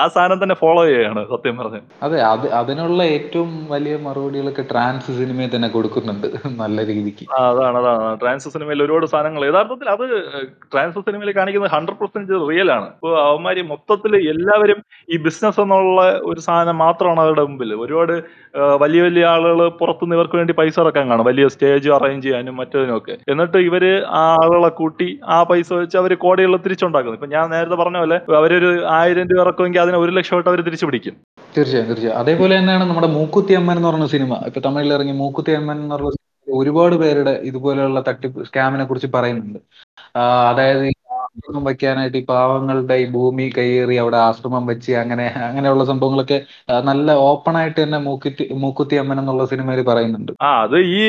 ആ 0.01 0.03
സാധനം 0.15 0.39
തന്നെ 0.43 0.57
ഫോളോ 0.63 0.83
ചെയ്യാണ് 0.89 1.21
സത്യം 1.33 1.57
പറഞ്ഞു 1.61 1.81
അതെ 2.07 2.19
അത് 2.33 2.47
അതിനുള്ള 2.61 3.01
ഏറ്റവും 3.17 3.51
വലിയ 3.73 3.95
മറുപടികളൊക്കെ 4.07 4.65
ട്രാൻസ് 4.73 5.13
സിനിമയിൽ 5.21 5.51
തന്നെ 5.55 5.69
കൊടുക്കുന്നുണ്ട് 5.77 6.27
നല്ല 6.63 6.87
രീതിക്ക്. 6.91 7.27
അതാണ് 7.41 7.79
അതാണ്. 7.83 8.09
ട്രാൻസ് 8.23 8.53
സിനിമയിൽ 8.55 8.83
ഒരുപാട് 8.87 9.07
സാധനങ്ങൾ. 9.15 9.45
യഥാർത്ഥത്തിൽ 9.51 9.89
അത് 9.97 10.05
ട്രാൻസ് 10.73 11.05
സിനിമയിൽ 11.09 11.33
കാണിക്കുന്നത് 11.41 11.75
ഹൺഡ്രഡ് 11.77 12.01
പെർസെന്റ് 12.03 12.41
റിയൽ 12.51 12.71
ആണ്. 12.77 12.89
ഇപ്പൊ 12.97 13.13
അവന്മാര് 13.29 13.65
മൊത്തത്തിൽ 13.73 14.15
എല്ലാവരും 14.35 14.81
ഈ 15.15 15.19
ബിസിനസ് 15.27 15.61
എന്നുള്ള 15.65 16.03
ഒരു 16.31 16.41
സാധനം 16.49 16.79
മാത്രമാണ് 16.85 17.23
അവരുടെ 17.25 17.45
മുമ്പിൽ 17.49 17.73
ഒരുപാട് 17.85 18.15
വലിയ 18.85 19.01
വലിയ 19.07 19.25
ആളുകൾ 19.35 19.61
പുറത്തുനിന്ന് 19.81 20.17
ഇവർക്ക് 20.19 20.37
വേണ്ടി 20.41 20.55
പൈസ 20.61 20.77
ഇറക്കാൻ 20.85 21.05
കാണും. 21.11 21.27
വലിയ 21.31 21.47
സ്റ്റേജ് 21.55 21.89
അറേഞ്ച് 21.99 22.27
ചെയ്യാനും 22.29 22.63
ഒക്കെ 22.99 23.15
എന്നിട്ട് 23.33 23.59
ഇവർ 23.69 23.85
ആ 24.21 24.23
ആളുകളെ 24.41 24.71
കൂട്ടി 24.81 25.09
ആ 25.37 25.39
പൈസ 25.51 25.69
വെച്ച് 25.81 25.97
അവർ 26.03 26.13
കോടികൾ 26.25 26.53
തിരിച്ചുണ്ടാക്കുന്നു. 26.69 27.19
ഇപ്പൊ 27.19 27.31
ഞാൻ 27.37 27.47
നേരത്തെ 27.55 27.79
പറഞ്ഞ 27.83 27.99
പോലെ 28.05 28.19
അവരൊരു 28.41 28.71
ആയിരം 28.99 29.29
രൂപ 29.33 29.43
ഇറക്കുമെങ്കിൽ 29.47 29.83
അതിന് 29.85 29.99
ഒരു 30.05 30.15
ലക്ഷമായിട്ട് 30.19 30.51
അവർ 30.53 30.63
തിരിച്ചു 30.69 30.87
പിടിക്കും. 30.89 31.17
തീർച്ചയായും 31.57 31.89
തീർച്ചയായും. 31.91 32.19
അതേപോലെ 32.23 32.55
തന്നെയാണ് 32.59 32.87
നമ്മുടെ 32.91 33.11
മൂക്കുത്തി 33.19 33.53
അമ്മൻ 33.61 33.77
എന്ന് 33.79 33.91
പറഞ്ഞ 33.91 34.07
സിനിമ. 34.15 34.33
ഇപ്പൊ 34.49 34.61
തമിഴിൽ 34.69 34.95
ഇറങ്ങി 34.97 35.17
മൂക്കുത്തി 35.25 35.53
അമ്മൻ 35.61 35.77
എന്ന് 35.83 35.95
പറഞ്ഞ 35.97 36.15
ഒരുപാട് 36.47 36.95
പേരുടെ 37.01 37.33
ഇതുപോലെയുള്ള 37.49 38.01
തട്ടിപ്പ് 38.07 38.47
സ്കാമിനെ 38.49 38.85
കുറിച്ച് 38.91 39.09
പറയുന്നുണ്ട്. 39.17 39.59
അതായത് 40.51 40.85
ആശ്രമം 41.17 41.65
വെക്കാനായിട്ട് 41.69 42.19
ഈ 42.21 42.23
പാവങ്ങളുടെ 42.31 42.97
ഈ 43.03 43.05
ഭൂമി 43.17 43.47
കയ്യേറി 43.57 43.97
അവിടെ 44.03 44.19
ആശ്രമം 44.27 44.65
വെച്ച് 44.71 44.93
അങ്ങനെ 45.03 45.27
അങ്ങനെയുള്ള 45.49 45.85
സംഭവങ്ങളൊക്കെ 45.91 46.39
നല്ല 46.91 47.17
ഓപ്പൺ 47.31 47.57
ആയിട്ട് 47.61 47.79
തന്നെ 47.83 47.99
മൂക്കുത്തി 48.07 48.47
മൂക്കുത്തി 48.65 48.97
അമ്മൻ 49.03 49.21
എന്നുള്ള 49.23 49.45
സിനിമയിൽ 49.53 49.83
പറയുന്നുണ്ട്. 49.91 50.33
ആ 50.49 50.51
അത് 50.65 50.79
ഈ 51.01 51.05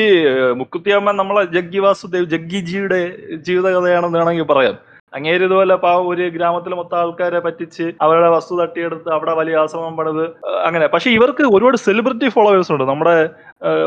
മുക്കുത്തി 0.60 0.92
അമ്മൻ 0.98 1.16
നമ്മളെ 1.22 1.44
ജഗ്ഗി 1.56 1.82
വാസുദേവ് 1.86 2.30
ജഗ്ഗിജിയുടെ 2.34 3.00
ജീവിതകഥയാണെന്ന് 3.48 4.18
വേണമെങ്കിൽ 4.18 4.48
പറയാം. 4.52 4.78
അങ്ങേര് 5.14 5.42
ഇതുപോലെ 5.44 5.74
പാവം 5.74 6.08
ഒരു 6.08 6.24
ഗ്രാമത്തിലെ 6.28 6.76
മൊത്തം 6.76 6.98
ആൾക്കാരെ 6.98 7.40
പറ്റിച്ച് 7.40 7.86
അവരുടെ 8.02 8.28
വസ്തു 8.28 8.54
തട്ടിയെടുത്ത് 8.60 9.08
അവിടെ 9.16 9.32
വലിയ 9.34 9.56
ആശ്രമം 9.56 9.96
പണിത് 9.96 10.24
അങ്ങനെ. 10.66 10.86
പക്ഷെ 10.86 11.10
ഇവർക്ക് 11.10 11.44
ഒരുപാട് 11.56 11.76
സെലിബ്രിറ്റി 11.76 12.28
ഫോളോവേഴ്സ് 12.28 12.72
ഉണ്ട്. 12.72 12.84
നമ്മുടെ 12.84 13.16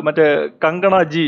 മറ്റേ 0.07 0.27
കങ്കണ 0.65 1.03
ജി. 1.03 1.25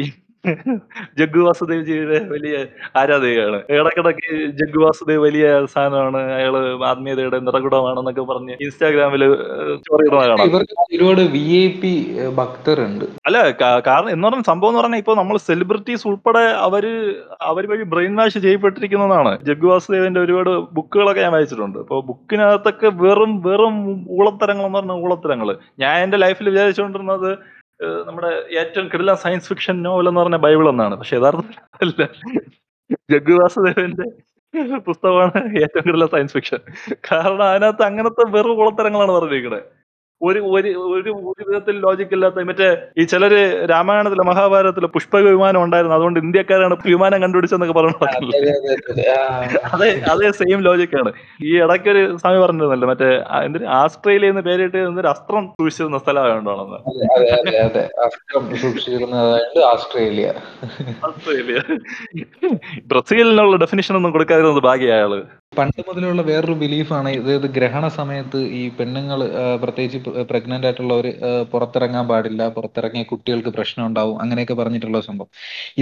ജഗ്ഗു 1.18 1.40
വാസുദേവ് 1.40 1.84
ജിയുടെ 1.84 2.20
വലിയ 2.20 2.66
ആരാധികയാണ്. 2.96 3.62
ഇടക്കിടക്ക് 3.70 4.46
ജഗ്ഗു 4.46 4.84
വാസുദേവ് 4.84 5.22
വലിയ 5.22 5.66
സാധനമാണ്. 5.66 6.18
അയാൾ 6.18 6.86
ആത്മീയതയുടെ 6.86 7.40
നിറകുടമാണെന്നൊക്കെ 7.40 8.22
പറഞ്ഞ് 8.22 8.54
ഇൻസ്റ്റാഗ്രാമിൽ 8.62 9.36
സ്റ്റോറി 9.76 10.16
കാണാം. 10.16 10.42
ഇവർക്ക് 10.42 10.96
ഒരുപാട് 10.96 11.22
വി 11.22 11.40
ഐ 11.40 11.68
പി 11.68 12.18
ഭക്തരുണ്ട്. 12.36 13.06
അല്ല 13.26 13.52
കാ- 13.52 13.82
കാരണം 13.88 14.10
എന്ന് 14.10 14.28
പറഞ്ഞ 14.28 14.42
സംഭവം 14.48 14.70
എന്ന് 14.70 14.82
പറഞ്ഞാൽ 14.82 14.98
ഇപ്പൊ 14.98 15.16
നമ്മൾ 15.16 15.38
സെലിബ്രിറ്റീസ് 15.38 16.08
ഉൾപ്പെടെ 16.08 16.40
അവർ 16.40 17.16
അവർ 17.42 17.70
വഴി 17.70 17.84
ബ്രെയിൻ 17.84 18.16
വാഷ് 18.16 18.38
ചെയ്യപ്പെട്ടിരിക്കുന്നതാണ്. 18.38 19.40
ജഗ്ഗു 19.44 19.68
വാസുദേവന്റെ 19.68 20.22
ഒരുപാട് 20.22 20.50
ബുക്കുകളൊക്കെ 20.50 21.22
ഞാൻ 21.22 21.32
വായിച്ചിട്ടുണ്ട്. 21.32 21.80
അപ്പൊ 21.80 22.02
ബുക്കിനകത്തൊക്കെ 22.02 22.92
വെറും 22.94 23.42
വെറും 23.42 24.06
ഊളത്തരങ്ങൾ 24.10 24.66
എന്ന് 24.66 24.78
പറഞ്ഞ 24.78 24.92
ഊളത്തരങ്ങൾ 24.92 25.58
ഞാൻ 25.80 26.04
എന്റെ 26.04 26.18
ലൈഫിൽ 26.18 26.50
വിചാരിച്ചുകൊണ്ടിരുന്നത് 26.50 27.38
നമ്മുടെ 27.80 28.30
ഏറ്റവും 28.60 28.86
കിടില 28.92 29.14
സയൻസ് 29.24 29.48
ഫിക്ഷൻ 29.48 29.76
നോവൽ 29.84 30.08
എന്ന് 30.10 30.22
പറഞ്ഞ 30.22 30.38
ബൈബിൾ 30.46 30.68
എന്നാണ് 30.70 30.96
പക്ഷെ 31.00 31.16
യഥാർത്ഥത്തിൽ 31.18 31.58
അല്ല 31.84 32.04
ജഗ്ഗു 33.10 33.36
വാസുദേവന്റെ 33.40 34.08
പുസ്തകമാണ് 34.88 35.40
ഏറ്റവും 35.64 35.84
കിടില 35.88 36.06
സയൻസ് 36.14 36.36
ഫിക്ഷൻ. 36.38 36.60
കാരണം 37.10 37.46
അതിനകത്ത് 37.50 37.84
അങ്ങനത്തെ 37.84 38.26
വെറു 38.36 38.54
കുളത്തരങ്ങളാണ് 38.60 39.14
പറഞ്ഞിരിക്കുന്നത് 39.18 39.66
ഒരു 40.22 40.40
ഒരു 40.56 40.70
ഒരു 40.90 41.12
ഒരു 41.30 41.44
വിധത്തിൽ 41.48 41.76
ലോജിക് 41.84 42.14
ഇല്ലാത്ത 42.16 42.44
മറ്റേ 42.50 42.68
ഈ 42.98 43.04
ചിലര് 43.12 43.40
രാമായണത്തിലെ 43.72 44.24
മഹാഭാരതത്തിലെ 44.30 44.88
പുഷ്പക 44.94 45.24
വിമാനം 45.28 45.62
ഉണ്ടായിരുന്നു. 45.66 45.96
അതുകൊണ്ട് 45.98 46.20
ഇന്ത്യക്കാരാണ് 46.22 46.76
വിമാനം 46.86 47.20
കണ്ടുപിടിച്ചെന്നൊക്കെ 47.24 47.76
പറഞ്ഞു 47.78 47.98
അതെ 49.74 49.90
അതേ 50.12 50.30
സെയിം 50.40 50.60
ലോജിക്കാണ് 50.68 51.12
ഈ 51.44 51.52
ഇടയ്ക്ക് 51.64 51.90
ഒരു 51.94 52.04
സ്വാമി 52.22 52.40
പറഞ്ഞിരുന്നല്ലോ 52.44 52.90
മറ്റേ 52.92 53.10
എന്തിന്? 53.48 53.66
ആസ്ട്രേലിയ 53.80 54.32
എന്ന് 54.34 54.44
പേരിട്ട് 54.48 54.78
എന്തൊരു 54.88 55.10
അസ്ത്രം 55.14 55.44
സൂക്ഷിച്ചിരുന്ന 55.58 56.00
സ്ഥലമായോണ്ടാണെന്ന് 56.04 56.80
ഓസ്ട്രേലിയ 59.68 60.28
ആസ്ട്രേലിയ. 61.08 61.58
ബ്രസീലിനുള്ള 62.92 63.58
ഡെഫിനിഷൻ 63.64 63.94
ഒന്നും 64.00 64.14
കൊടുക്കാതിരുന്നത് 64.16 64.64
ഭാഗ്യ 64.68 64.92
അയാൾ 64.98 65.14
പണ്ട് 65.58 65.80
മുതലുള്ള 65.88 66.22
വേറൊരു 66.30 66.56
ബിലീഫാണ് 66.62 67.10
ഇത് 67.20 67.48
ഗ്രഹണ 67.58 67.86
സമയത്ത് 67.98 68.40
ഈ 68.60 68.64
പെണ്ണുങ്ങൾ 68.78 69.20
പ്രത്യേകിച്ച് 69.64 70.00
പ്രഗ്നന്റ് 70.32 70.68
ആയിട്ടുള്ളവർ 70.68 71.08
പുറത്തിറങ്ങാൻ 71.52 72.06
പാടില്ല 72.12 72.42
പുറത്തിറങ്ങിയ 72.56 73.04
കുട്ടികൾക്ക് 73.12 73.52
പ്രശ്നം 73.58 73.84
ഉണ്ടാവും 73.90 74.18
അങ്ങനെയൊക്കെ 74.24 74.56
പറഞ്ഞിട്ടുള്ള 74.62 75.00
സംഭവം. 75.08 75.30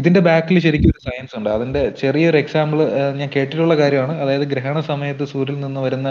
ഇതിന്റെ 0.01 0.21
ബാക്കിൽ 0.29 0.59
ശരിക്കും 0.65 0.91
ഒരു 0.93 1.01
സയൻസ് 1.07 1.35
ഉണ്ട്. 1.39 1.49
അതിന്റെ 1.57 1.83
ചെറിയൊരു 2.01 2.37
എക്സാമ്പിൾ 2.43 2.79
ഞാൻ 3.19 3.29
കേട്ടിട്ടുള്ള 3.35 3.75
കാര്യമാണ്. 3.81 4.15
അതായത് 4.23 4.45
ഗ്രഹണ 4.53 4.77
സമയത്ത് 4.91 5.25
സൂര്യനിൽ 5.33 5.61
നിന്ന് 5.65 5.81
വരുന്ന 5.87 6.09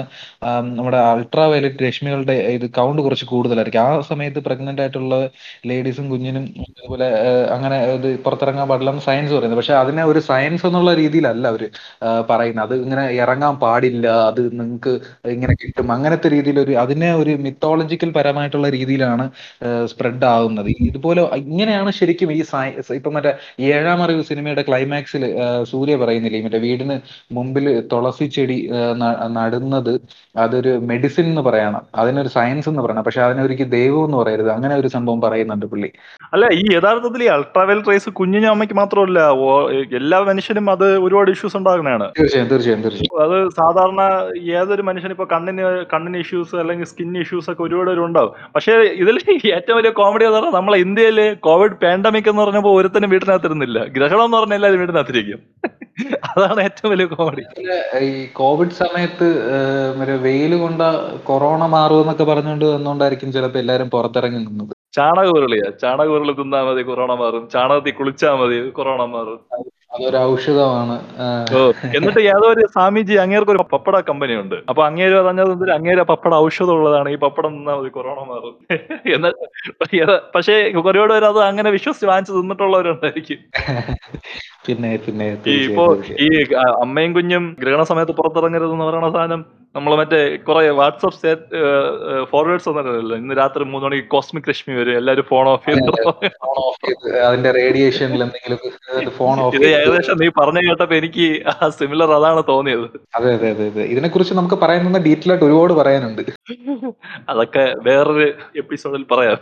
നമ്മുടെ 0.79 1.01
അൾട്രാ 1.13 1.45
വയലറ്റ് 1.53 1.85
രശ്മികളുടെ 1.87 2.37
ഇത് 2.57 2.67
കൗണ്ട് 2.79 3.01
കുറച്ച് 3.07 3.27
കൂടുതലായിരിക്കും. 3.33 3.83
ആ 3.87 4.01
സമയത്ത് 4.11 4.41
പ്രഗ്നന്റ് 4.49 4.83
ആയിട്ടുള്ള 4.85 5.15
ലേഡീസും 5.71 6.07
കുഞ്ഞിനും 6.13 6.45
അതുപോലെ 6.73 7.09
അങ്ങനെ 7.57 7.79
ഇത് 7.97 8.09
പുറത്തിറങ്ങാൻ 8.25 8.67
പാടില്ല 8.71 8.93
എന്ന് 8.95 9.05
സയൻസ് 9.09 9.33
പറയുന്നത്. 9.37 9.61
പക്ഷെ 9.61 9.77
അതിനെ 9.83 10.03
ഒരു 10.13 10.21
സയൻസ് 10.31 10.67
എന്നുള്ള 10.71 10.93
രീതിയിലല്ല 11.03 11.47
ആഹ് 12.09 12.23
പറയുന്നത്. 12.31 12.65
അത് 12.67 12.75
ഇങ്ങനെ 12.85 13.05
ഇറങ്ങാൻ 13.23 13.52
പാടില്ല 13.65 14.07
അത് 14.31 14.41
നിങ്ങൾക്ക് 14.61 14.93
ഇങ്ങനെ 15.35 15.55
കിട്ടും? 15.63 15.93
അങ്ങനത്തെ 15.97 16.29
രീതിയിൽ 16.35 16.59
ഒരു 16.65 16.73
അതിനെ 16.83 17.11
ഒരു 17.23 17.35
മിത്തോളജിക്കൽ 17.47 18.11
പരമായിട്ടുള്ള 18.19 18.69
രീതിയിലാണ് 18.77 19.25
സ്പ്രെഡ് 19.93 20.27
ആവുന്നത്. 20.35 20.71
ഇതുപോലെ 20.89 21.23
ഇങ്ങനെയാണ് 21.45 21.91
ശരിക്കും 22.01 22.33
ഈ 22.39 22.41
ഇപ്പൊ 22.99 23.11
മറ്റേ 23.17 23.33
ഏഴാം 23.73 24.03
അറിവ് 24.05 24.23
സിനിമയുടെ 24.31 24.65
ക്ലൈമാക്സിൽ 24.69 25.23
സൂര്യ 25.73 25.97
പറയുന്നില്ലേ? 26.03 26.41
മറ്റേ 26.47 26.61
വീടിന് 26.67 26.97
മുമ്പിൽ 27.39 27.67
തുളസി 27.93 28.27
ചെടി 28.37 28.59
നടുന്നത് 29.39 29.93
അതൊരു 30.45 30.73
മെഡിസിൻ 30.91 31.25
എന്ന് 31.33 31.43
പറയണം. 31.49 31.83
അതിനൊരു 32.03 32.31
സയൻസ് 32.37 32.69
എന്ന് 32.73 32.83
പറയണം. 32.85 33.05
പക്ഷെ 33.07 33.23
അതിനൊരിക്കൽ 33.27 33.69
ദൈവം 33.79 34.05
എന്ന് 34.09 34.19
പറയരുത്. 34.23 34.51
അങ്ങനെ 34.57 34.75
ഒരു 34.83 34.89
സംഭവം 34.97 35.21
പറയുന്നുണ്ട് 35.27 35.67
പുള്ളി. 35.73 35.91
അല്ല 36.35 36.45
ഈ 36.61 36.65
യഥാർത്ഥത്തിൽ 36.77 37.23
ഈ 37.27 37.31
അൾട്രാവയൽ 37.37 37.81
റേസ് 37.91 38.11
കുഞ്ഞിഞ്ഞ 38.21 38.47
അമ്മയ്ക്ക് 38.55 38.77
മാത്രമല്ല 38.81 39.21
എല്ലാ 40.01 40.19
മനുഷ്യനും 40.31 40.67
അത് 40.75 40.87
ഒരുപാട് 41.07 41.31
ഇഷ്യൂസ് 41.35 41.57
ഉണ്ടാകുന്നതാണ്. 41.61 42.07
തീർച്ചയായും 42.19 42.51
തീർച്ചയായും 42.53 42.83
തീർച്ചയായും. 42.85 43.21
അത് 43.25 43.37
സാധാരണ 43.59 44.03
ഏതൊരു 44.59 44.83
മനുഷ്യനും 44.83 45.15
ഇപ്പൊ 45.15 45.27
കണ്ണിന് 45.33 45.63
കണ്ണിന് 45.93 46.19
ഇഷ്യൂസ് 46.25 46.57
അല്ലെങ്കിൽ 46.63 46.89
സ്കിൻ 46.93 47.19
ഇഷ്യൂസ് 47.23 47.51
ഒക്കെ 47.51 47.63
ഒരുപാട് 47.63 47.91
പേര് 47.91 48.03
ഉണ്ടാവും. 48.09 48.33
പക്ഷേ 48.55 48.73
ഇതിൽ 49.03 49.19
ഏറ്റവും 49.57 49.77
വലിയ 49.79 49.93
കോമഡി 50.01 50.25
എന്ന് 50.25 50.39
പറഞ്ഞാൽ 50.39 50.57
നമ്മളെ 50.59 50.79
ഇന്ത്യയിൽ 50.79 51.21
കോവിഡ് 51.49 51.79
പാൻഡമിക് 51.85 52.29
എന്ന് 52.33 52.43
പറഞ്ഞപ്പോൾ 52.43 52.75
ഒരുത്തനും 52.81 53.11
വീട്ടിനകത്തിരുന്നില്ല. 53.11 53.79
ഗ്രഹണം 53.97 54.25
എന്ന് 54.25 54.39
പറഞ്ഞാൽ 54.39 54.59
എല്ലാവരും 54.59 54.81
വീട്ടിനകത്തിരിക്കും. 54.83 55.41
അതാണ് 56.31 56.61
ഏറ്റവും 56.67 56.91
വലിയ 56.93 57.07
കോമഡി 57.15 57.43
ഈ 58.09 58.27
കോവിഡ് 58.41 58.77
സമയത്ത് 58.83 59.27
മറ്റേ 59.99 60.15
വെയിൽ 60.29 60.53
കൊണ്ട 60.61 60.83
കൊറോണ 61.31 61.67
മാറുമെന്നൊക്കെ 61.77 62.25
പറഞ്ഞുകൊണ്ട് 62.25 62.65
വന്നുകൊണ്ടായിരിക്കും 62.65 63.33
ചിലപ്പോ 63.33 63.61
എല്ലാരും 63.61 63.91
പുറത്തിറങ്ങി 63.91 64.41
നിന്നത്. 64.47 64.73
ചാണക 64.97 65.29
ഉരുളിയാ 65.37 65.69
ചാണക 65.83 66.09
ഉരുളി 66.15 66.33
തിന്നാ 66.33 66.63
മതി 66.63 66.83
കൊറോണ 66.83 67.13
മാറും. 67.21 67.45
ചാണകത്തിൽ 67.53 67.95
കുളിച്ചാ 67.99 68.31
മതി 68.41 68.59
കൊറോണ 68.79 69.05
മാറും. 69.15 69.39
അതൊരു 69.93 70.19
ഔഷധമാണ്. 70.27 70.97
എന്നിട്ട് 71.97 72.21
ഏതോ 72.33 72.47
ഒരു 72.53 72.65
സ്വാമിജി 72.75 73.15
അങ്ങേർക്ക് 73.25 73.53
ഒരു 73.55 73.65
പപ്പട 73.73 73.97
കമ്പനി 74.09 74.35
ഉണ്ട്. 74.43 74.57
അപ്പൊ 74.71 74.83
അങ്ങേര് 74.89 75.15
പറഞ്ഞത് 75.19 75.65
അങ്ങേര് 75.77 76.03
പപ്പട 76.11 76.33
ഔഷധം 76.45 76.75
ഉള്ളതാണ്. 76.77 77.09
ഈ 77.11 77.19
പപ്പടം 77.25 77.53
നിന്നാൽ 77.57 77.77
മതി 77.79 77.91
കൊറോണ 77.91 78.21
മാറും. 78.31 78.55
എന്ന് 79.15 79.31
പക്ഷേ 80.35 80.55
കുറേയോട് 80.79 81.15
അത് 81.23 81.41
അങ്ങനെ 81.51 81.71
വിശ്വസിച്ച് 81.77 82.09
വാങ്ങിച്ചു 82.13 82.33
തിന്നിട്ടുള്ളവരുണ്ടായിരിക്കും. 82.39 83.41
പിന്നെ 84.67 84.91
പിന്നെ 85.05 85.27
ഇപ്പോ 85.59 85.85
ഈ 86.25 86.29
അമ്മയും 86.83 87.13
കുഞ്ഞും 87.13 87.45
ഗ്രഹണ 87.61 87.83
സമയത്ത് 87.91 88.15
പുറത്തിറങ്ങരുത് 88.19 88.73
എന്ന് 88.75 88.85
പറയുന്ന 88.85 89.11
സാധനം 89.11 89.41
നമ്മൾ 89.75 89.93
മറ്റേ 89.99 90.19
കുറെ 90.47 90.63
വാട്സപ്പ് 90.79 91.31
ഫോർവേഡ്സ് 92.31 92.69
ഒന്നല്ലോ 92.71 93.17
ഇന്ന് 93.21 93.35
രാത്രി 93.41 93.65
മൂന്ന് 93.73 93.87
മണിക്ക് 93.87 94.09
കോസ്മിക് 94.15 94.49
രശ്മി 94.51 94.75
വരും. 94.79 94.97
എല്ലാരും 95.01 95.25
ഫോൺ 95.31 95.47
ഓഫ് 95.53 95.71
ചെയ്ത് 95.71 97.09
അതിന്റെ 97.29 97.51
റേഡിയേഷനിൽ 97.59 98.23
എന്തെങ്കിലും 98.27 98.59
ഫോൺ 99.19 99.41
ഓഫ് 99.45 99.57
ഇത് 99.59 99.67
ഏകദേശം 99.79 100.19
നീ 100.23 100.29
പറഞ്ഞു 100.41 100.63
കേട്ടപ്പോ 100.67 100.97
എനിക്ക് 101.01 101.27
ആ 101.53 101.69
സിമിലർ 101.79 102.13
അതാണ് 102.19 102.43
തോന്നിയത്. 102.53 102.87
അതെ 103.19 103.31
അതെ 103.37 103.49
അതെ 103.55 103.67
അതെ. 103.73 103.85
ഇതിനെ 103.95 104.11
കുറിച്ച് 104.17 104.37
നമുക്ക് 104.41 104.59
പറയാൻ 104.65 104.99
ഡീറ്റെയിൽ 105.09 105.33
ആയിട്ട് 105.35 105.47
ഒരുപാട് 105.51 105.75
പറയാനുണ്ട്. 105.81 106.23
അതൊക്കെ 107.33 107.65
വേറൊരു 107.89 108.27
എപ്പിസോഡിൽ 108.63 109.05
പറയാം. 109.15 109.41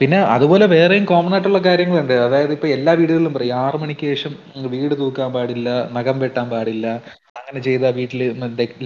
പിന്നെ 0.00 0.18
അതുപോലെ 0.34 0.66
വേറെയും 0.74 1.04
കോമൺ 1.08 1.32
ആയിട്ടുള്ള 1.36 1.58
കാര്യങ്ങളുണ്ട്. 1.66 2.14
അതായത് 2.26 2.52
ഇപ്പൊ 2.56 2.68
എല്ലാ 2.76 2.92
വീടുകളിലും 3.00 3.32
പറയും 3.34 3.56
ആറു 3.64 3.78
മണിക്ക് 3.82 4.06
ശേഷം 4.12 4.32
വീട് 4.74 4.94
തൂക്കാൻ 5.00 5.30
പാടില്ല 5.34 5.68
നഖം 5.96 6.16
വെട്ടാൻ 6.22 6.46
പാടില്ല 6.54 6.86
അങ്ങനെ 7.36 7.60
ചെയ്ത 7.66 7.84
വീട്ടിൽ 7.96 8.20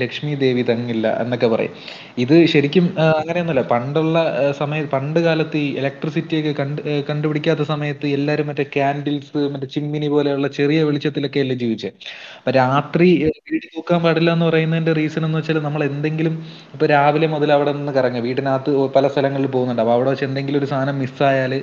ലക്ഷ്മി 0.02 0.32
ദേവി 0.42 0.62
തങ്ങില്ല 0.70 1.06
എന്നൊക്കെ 1.22 1.48
പറയും. 1.52 1.72
ഇത് 2.18 2.34
ശരിക്കും 2.52 2.86
അങ്ങനെയൊന്നുമല്ല. 3.20 3.62
പണ്ടുള്ള 3.72 4.16
സമയ 4.60 4.80
പണ്ട് 4.94 5.18
കാലത്ത് 5.26 5.58
ഈ 5.58 5.68
ഇലക്ട്രിസിറ്റി 5.80 6.34
ഒക്കെ 6.40 6.52
കണ്ട് 6.60 6.80
കണ്ടുപിടിക്കാത്ത 7.10 7.62
സമയത്ത് 7.72 8.06
എല്ലാവരും 8.16 8.46
മറ്റേ 8.50 8.64
ക്യാൻഡിൽസ് 8.76 9.42
മറ്റേ 9.54 9.68
ചിമ്മിനി 9.74 10.08
പോലെയുള്ള 10.14 10.48
ചെറിയ 10.58 10.80
വെളിച്ചത്തിലൊക്കെ 10.88 11.40
അല്ലേ 11.44 11.56
ജീവിച്ചേ? 11.62 11.90
അപ്പൊ 12.38 12.52
രാത്രി 12.58 13.08
വീട് 13.48 13.66
തൂക്കാൻ 13.74 14.00
പാടില്ല 14.04 14.30
എന്ന് 14.36 14.46
പറയുന്നതിന്റെ 14.50 14.94
റീസൺ 15.00 15.24
എന്ന് 15.28 15.38
വെച്ചാൽ 15.38 15.60
നമ്മൾ 15.68 15.82
എന്തെങ്കിലും 15.88 16.34
ഇപ്പൊ 16.74 16.86
രാവിലെ 16.94 17.26
മുതൽ 17.34 17.52
അവിടെ 17.56 17.72
നിന്ന് 17.78 17.92
കറങ്ങുക. 17.92 18.22
വീടിനകത്ത് 18.28 18.70
പല 18.96 19.04
സ്ഥലങ്ങളിൽ 19.14 19.50
പോകുന്നുണ്ട്. 19.54 19.82
അപ്പൊ 19.84 19.94
അവിടെ 19.96 20.10
വെച്ച് 20.12 20.26
എന്തെങ്കിലും 20.28 20.60
ഒരു 20.62 20.70
സാധനം 20.72 20.98
മിസ്സായാൽ 21.04 21.54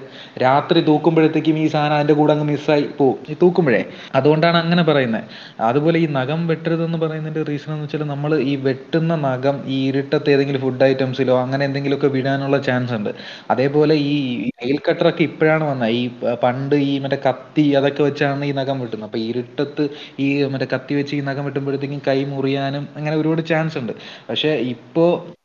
രാത്രി 0.46 0.80
തൂക്കുമ്പോഴത്തേക്കും 0.90 1.60
ഈ 1.64 1.68
സാധനം 1.76 1.96
അതിന്റെ 1.96 2.18
കൂടെ 2.22 2.34
അങ്ങ് 2.36 2.48
മിസ്സായി 2.52 2.86
പോകും 3.00 3.18
ഈ 3.32 3.36
തൂക്കുമ്പോഴേ. 3.44 3.84
അതുകൊണ്ടാണ് 4.16 4.58
അങ്ങനെ 4.64 4.84
പറയുന്നത്. 4.84 5.24
അതുപോലെ 5.70 5.98
ഈ 6.00 6.10
നഖം 6.20 6.42
വെട്ടരുതെന്ന് 6.72 7.00
പറയുന്നതിന്റെ 7.02 7.42
റീസൺ 7.50 7.70
എന്ന് 7.74 7.86
വെച്ചാൽ 7.86 8.04
നമ്മൾ 8.12 8.32
ഈ 8.50 8.54
വെട്ടുന്ന 8.68 9.14
നഖം 9.24 9.56
ഈ 9.68 9.78
ഇരുട്ടത്ത് 9.90 10.30
ഏതെങ്കിലും 10.34 10.62
ഫുഡ് 10.62 10.84
ഐറ്റംസിലോ 10.84 11.36
അങ്ങനെ 11.42 11.64
എന്തെങ്കിലുമൊക്കെ 11.68 12.10
വിടാനുള്ള 12.16 12.58
ചാൻസ് 12.68 12.94
ഉണ്ട്. 12.98 13.12
അതേപോലെ 13.54 13.96
ഈ 14.06 14.14
നെയിൽ 14.60 14.78
കട്ടറൊക്കെ 14.88 15.24
ഇപ്പോഴാണ് 15.30 15.66
വന്നത് 15.72 15.94
ഈ 16.00 16.02
പണ്ട് 16.44 16.76
ഈ 16.88 16.94
മറ്റേ 17.04 17.20
കത്തി 17.28 17.66
അതൊക്കെ 17.80 18.04
വെച്ചാണ് 18.08 18.46
ഈ 18.50 18.54
നഖം 18.60 18.80
വെട്ടുന്നത്. 18.84 19.08
അപ്പോൾ 19.10 19.22
ഇരുട്ടത്ത് 19.30 19.86
ഈ 20.20 20.30
മറ്റേ 20.54 20.70
കത്തി 20.76 20.96
വെച്ച് 21.00 21.14
ഈ 21.20 21.24
നഖം 21.30 21.46
വെട്ടുമ്പോഴത്തേക്കും 21.50 22.02
കൈ 22.10 22.20
മുറിയാനും 22.34 22.86
അങ്ങനെ 22.98 23.16
ഒരുപാട് 23.22 23.44
ചാൻസ് 23.52 23.78
ഉണ്ട്. 23.82 23.94
പക്ഷേ 24.30 24.52
ഇപ്പോ 24.74 25.06
ഏഹ് 25.28 25.41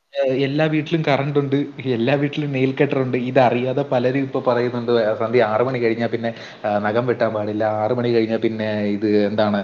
എല്ലാ 0.46 0.64
വീട്ടിലും 0.72 1.00
കറണ്ട് 1.06 1.38
ഉണ്ട് 1.40 1.56
എല്ലാ 1.94 2.14
വീട്ടിലും 2.20 2.50
നെയിൽ 2.54 2.72
കട്ടർ 2.78 2.98
ഉണ്ട്. 3.04 3.16
ഇതറിയാതെ 3.30 3.82
പലരും 3.92 4.22
ഇപ്പൊ 4.26 4.40
പറയുന്നുണ്ട് 4.48 4.92
"ആ, 5.00 5.12
സന്ധ്യ 5.20 5.42
ആറ് 5.50 5.64
മണി 5.68 5.78
കഴിഞ്ഞാൽ 5.84 6.10
പിന്നെ 6.14 6.30
നഖം 6.86 7.04
വെട്ടാൻ 7.10 7.30
പാടില്ല. 7.36 7.64
ആറ് 7.82 7.94
മണി 7.98 8.10
കഴിഞ്ഞാൽ 8.16 8.40
പിന്നെ 8.46 8.68
ഇത് 8.96 9.08
എന്താണ് 9.28 9.60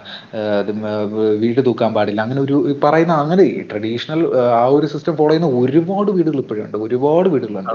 വീട് 1.42 1.60
തൂക്കാൻ 1.68 1.92
പാടില്ല. 1.96 2.20
അങ്ങനെ 2.26 2.42
ഒരു 2.46 2.56
പറയുന്ന 2.84 3.14
അങ്ങനെ 3.24 3.44
ട്രഡീഷണൽ 3.70 4.22
ആ 4.54 4.74
ഒരു 4.76 4.88
സിസ്റ്റം 4.94 5.16
ഫോളോ 5.20 5.32
ചെയ്യുന്ന 5.32 5.50
ഒരുപാട് 5.62 6.10
വീടുകൾ 6.18 6.40
ഇപ്പോഴും 6.44 6.64
ഉണ്ട്. 6.66 6.78
ഒരുപാട് 6.88 7.30
വീടുകളുണ്ട്. 7.34 7.72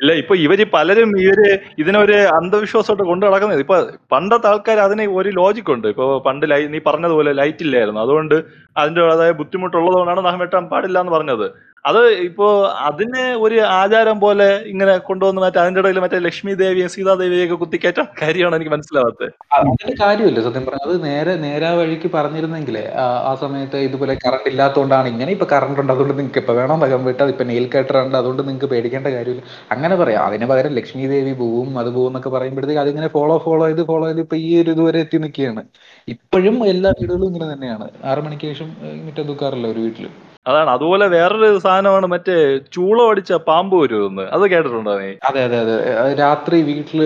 ഇല്ല 0.00 0.12
ഇപ്പൊ 0.20 0.34
ഇവർ 0.42 0.60
പലരും 0.74 1.10
ഇവർ 1.22 1.40
ഇതിനൊരു 1.80 2.14
അന്ധവിശ്വാസമായിട്ട് 2.36 3.04
കൊണ്ടു 3.08 3.24
നടക്കുന്നത്. 3.26 3.60
ഇപ്പൊ 3.64 3.76
പണ്ടത്തെ 4.12 4.48
ആൾക്കാർ 4.50 4.78
അതിന് 4.84 5.04
ഒരു 5.18 5.30
ലോജിക് 5.38 5.70
ഉണ്ട്. 5.74 5.86
ഇപ്പൊ 5.92 6.06
പണ്ട് 6.26 6.44
ലൈ 6.52 6.60
നീ 6.74 6.78
പറഞ്ഞതുപോലെ 6.86 7.32
ലൈറ്റ് 7.40 7.64
ഇല്ലായിരുന്നു. 7.66 8.00
അതുകൊണ്ട് 8.04 8.36
അതിന്റെതായ 8.76 9.32
ബുദ്ധിമുട്ടുള്ളതുകൊണ്ടാണ് 9.40 10.22
നഖം 10.26 10.40
വെട്ടാൻ 10.44 10.64
പാടില്ല 10.72 10.98
എന്ന് 11.04 11.12
പറഞ്ഞത്. 11.16 11.46
അത് 11.84 11.98
ഇപ്പോ 12.26 12.46
അതിനെ 12.88 13.24
ഒരു 13.44 13.56
ആചാരം 13.76 14.16
പോലെ 14.24 14.48
ഇങ്ങനെ 14.70 14.94
കൊണ്ടുവന്ന് 15.06 15.40
മറ്റേ 15.44 15.60
അതിന്റെ 15.62 15.80
ഇടയിൽ 15.82 15.98
മറ്റേ 16.04 16.18
ലക്ഷ്മി 16.26 16.52
ദേവിയെ 16.60 16.88
സീതാദേവിയൊക്കെ 16.94 17.56
കുത്തിക്കേറ്റ 17.62 18.00
കാര്യമാണ് 18.20 18.56
എനിക്ക് 18.58 18.72
മനസ്സിലാവാത്തത് 18.74 19.26
അതിന്റെ 19.58 19.94
കാര്യമില്ല 20.02 20.42
സത്യം 20.46 20.66
പറഞ്ഞാൽ 20.66 20.86
അത് 20.88 20.96
നേരെ 21.06 21.34
നേരാ 21.46 21.70
വഴിക്ക് 21.80 22.10
പറഞ്ഞിരുന്നെങ്കിലേ 22.16 22.84
ആ 23.28 23.32
സമയത്ത് 23.42 23.80
ഇതുപോലെ 23.88 24.16
കറണ്ട് 24.24 24.48
ഇല്ലാത്തതുകൊണ്ടാണ് 24.52 25.08
ഇങ്ങനെ 25.14 25.32
ഇപ്പൊ 25.36 25.48
കറണ്ട് 25.54 25.80
ഉണ്ട് 25.82 25.92
അതുകൊണ്ട് 25.94 26.16
നിങ്ങൾക്ക് 26.18 26.42
ഇപ്പൊ 26.42 26.54
വേണം 26.60 26.80
നഖം 26.84 27.04
വെട്ടാം 27.04 27.30
ഇപ്പൊ 27.34 27.44
നെയിൽ 27.50 27.66
കേട്ടറുണ്ട് 27.74 28.16
അതുകൊണ്ട് 28.20 28.42
നിങ്ങൾക്ക് 28.48 28.70
പേടിക്കേണ്ട 28.74 29.08
കാര്യമില്ല. 29.16 29.42
അങ്ങനെ 29.74 29.94
പറയാം. 29.96 30.22
അതിന് 30.28 30.46
പകരം 30.52 30.74
ലക്ഷ്മി 30.78 31.06
ദേവി 31.12 31.32
പോവും 31.42 31.70
അത് 31.82 31.90
പോവും 31.96 32.10
എന്നൊക്കെ 32.12 32.32
പറയുമ്പോഴത്തേക്ക് 32.36 32.82
അതിങ്ങനെ 32.84 33.08
ഫോളോ 33.16 33.36
ഫോളോ 33.46 33.64
ചെയ്ത് 33.66 33.82
ഫോളോ 33.90 34.06
ചെയ്ത് 34.08 34.22
ഇപ്പൊ 34.26 34.38
ഈ 34.46 34.50
ഒരു 34.62 34.72
ഇതുവരെ 34.76 35.00
എത്തി 35.04 35.20
നിൽക്കുകയാണ്. 35.24 35.62
ഇപ്പോഴും 36.08 36.56
എല്ലാ 36.72 36.90
വീടുകളും 37.00 37.28
ഇങ്ങനെ 37.30 37.48
തന്നെയാണ്. 37.54 37.88
ആറു 38.10 38.22
മണിക്ക് 38.26 38.48
ശേഷം 38.52 38.68
മുറ്റം 39.06 39.26
തൂക്കാറില്ല 39.30 39.68
ഒരു 39.74 39.82
വീട്ടിലും. 39.86 40.14
അതാണ്. 40.46 40.70
അതുപോലെ 40.70 41.06
വേറൊരു 41.14 41.48
സാധനമാണ് 41.64 42.06
മറ്റേ 42.06 42.36
ചൂളം 42.74 43.08
അടിച്ച 43.10 43.32
പാമ്പ് 43.48 43.74
വരുമെന്ന്. 43.82 44.24
അത് 44.34 44.44
കേട്ടിട്ടുണ്ടോ 44.52 44.92
നീ? 45.00 45.10
അതെ 45.28 45.40
അതെ 45.46 45.58
അതെ. 45.64 45.74
രാത്രി 46.22 46.56
വീട്ടിൽ 46.70 47.00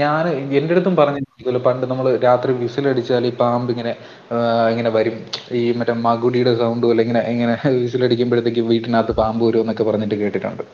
ഞാൻ 0.00 0.24
എന്റെ 0.58 0.74
അടുത്തും 0.74 0.96
പറഞ്ഞിട്ടുണ്ട് 1.00 1.60
പണ്ട് 1.68 1.84
നമ്മൾ 1.90 2.08
രാത്രി 2.26 2.52
വിസിലടിച്ചാൽ 2.62 3.26
ഈ 3.30 3.32
പാമ്പ് 3.42 3.70
ഇങ്ങനെ 3.74 3.92
ഇങ്ങനെ 4.72 4.90
വരും. 4.98 5.16
ഈ 5.60 5.64
മറ്റേ 5.80 5.96
മകുടിയുടെ 6.08 6.54
സൗണ്ട് 6.62 6.86
പോലെ 6.86 7.02
ഇങ്ങനെ 7.06 7.22
ഇങ്ങനെ 7.34 7.54
വിസിലടിക്കുമ്പോഴത്തേക്ക് 7.82 8.64
വീട്ടിനകത്ത് 8.72 9.14
പാമ്പ് 9.22 9.44
വരും 9.48 9.62
എന്നൊക്കെ 9.64 9.86
പറഞ്ഞിട്ട് 9.90 10.18
കേട്ടിട്ടുണ്ട്. 10.24 10.64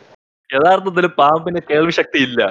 യഥാർത്ഥത്തിൽ 0.50 1.06
പാമ്പിന് 1.20 1.60
കേൾവി 1.70 1.92
ശക്തി 2.00 2.18
ഇല്ല. 2.28 2.42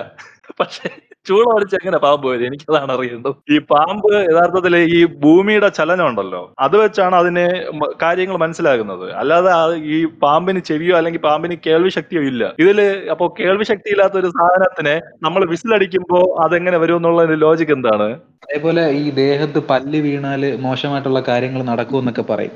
പക്ഷെ 0.60 0.90
ചൂട് 1.28 1.50
അടിച്ച് 1.54 1.76
എങ്ങനെ 1.80 1.98
പാമ്പ് 2.04 2.26
വരും 2.30 2.46
എനിക്കതാണ് 2.50 2.92
അറിയേണ്ടത്. 2.94 3.34
ഈ 3.54 3.58
പാമ്പ് 3.72 4.08
യഥാർത്ഥത്തിൽ 4.30 4.76
ഈ 4.98 5.00
ഭൂമിയുടെ 5.24 5.70
ചലനം 5.78 6.06
ഉണ്ടല്ലോ 6.10 6.42
അത് 6.66 6.76
വെച്ചാണ് 6.82 7.16
അതിന് 7.22 7.44
കാര്യങ്ങൾ 8.04 8.38
മനസ്സിലാകുന്നത്. 8.44 9.06
അല്ലാതെ 9.22 9.52
ഈ 9.96 9.98
പാമ്പിന് 10.24 10.62
ചെവിയോ 10.70 10.96
അല്ലെങ്കിൽ 11.00 11.22
പാമ്പിന് 11.28 11.58
കേൾവി 11.68 11.92
ശക്തിയോ 11.98 12.22
ഇല്ല. 12.32 12.44
ഇതിൽ 12.64 12.80
അപ്പോ 13.14 13.28
കേൾവി 13.40 13.68
ശക്തി 13.72 13.92
ഇല്ലാത്ത 13.96 14.18
ഒരു 14.22 14.32
സാധനത്തിനെ 14.38 14.96
നമ്മൾ 15.28 15.44
വിസിലടിക്കുമ്പോ 15.54 16.22
അതെങ്ങനെ 16.46 16.80
വരും 16.84 17.00
എന്നുള്ള 17.02 17.36
ലോജിക് 17.46 17.74
എന്താണ്? 17.78 18.10
അതേപോലെ 18.46 18.84
ഈ 19.02 19.06
ദേഹത്ത് 19.22 19.60
പല്ല് 19.72 20.00
വീണാൽ 20.06 20.44
മോശമായിട്ടുള്ള 20.66 21.20
കാര്യങ്ങൾ 21.30 21.62
നടക്കും 21.72 22.00
എന്നൊക്കെ 22.02 22.24
പറയും. 22.32 22.54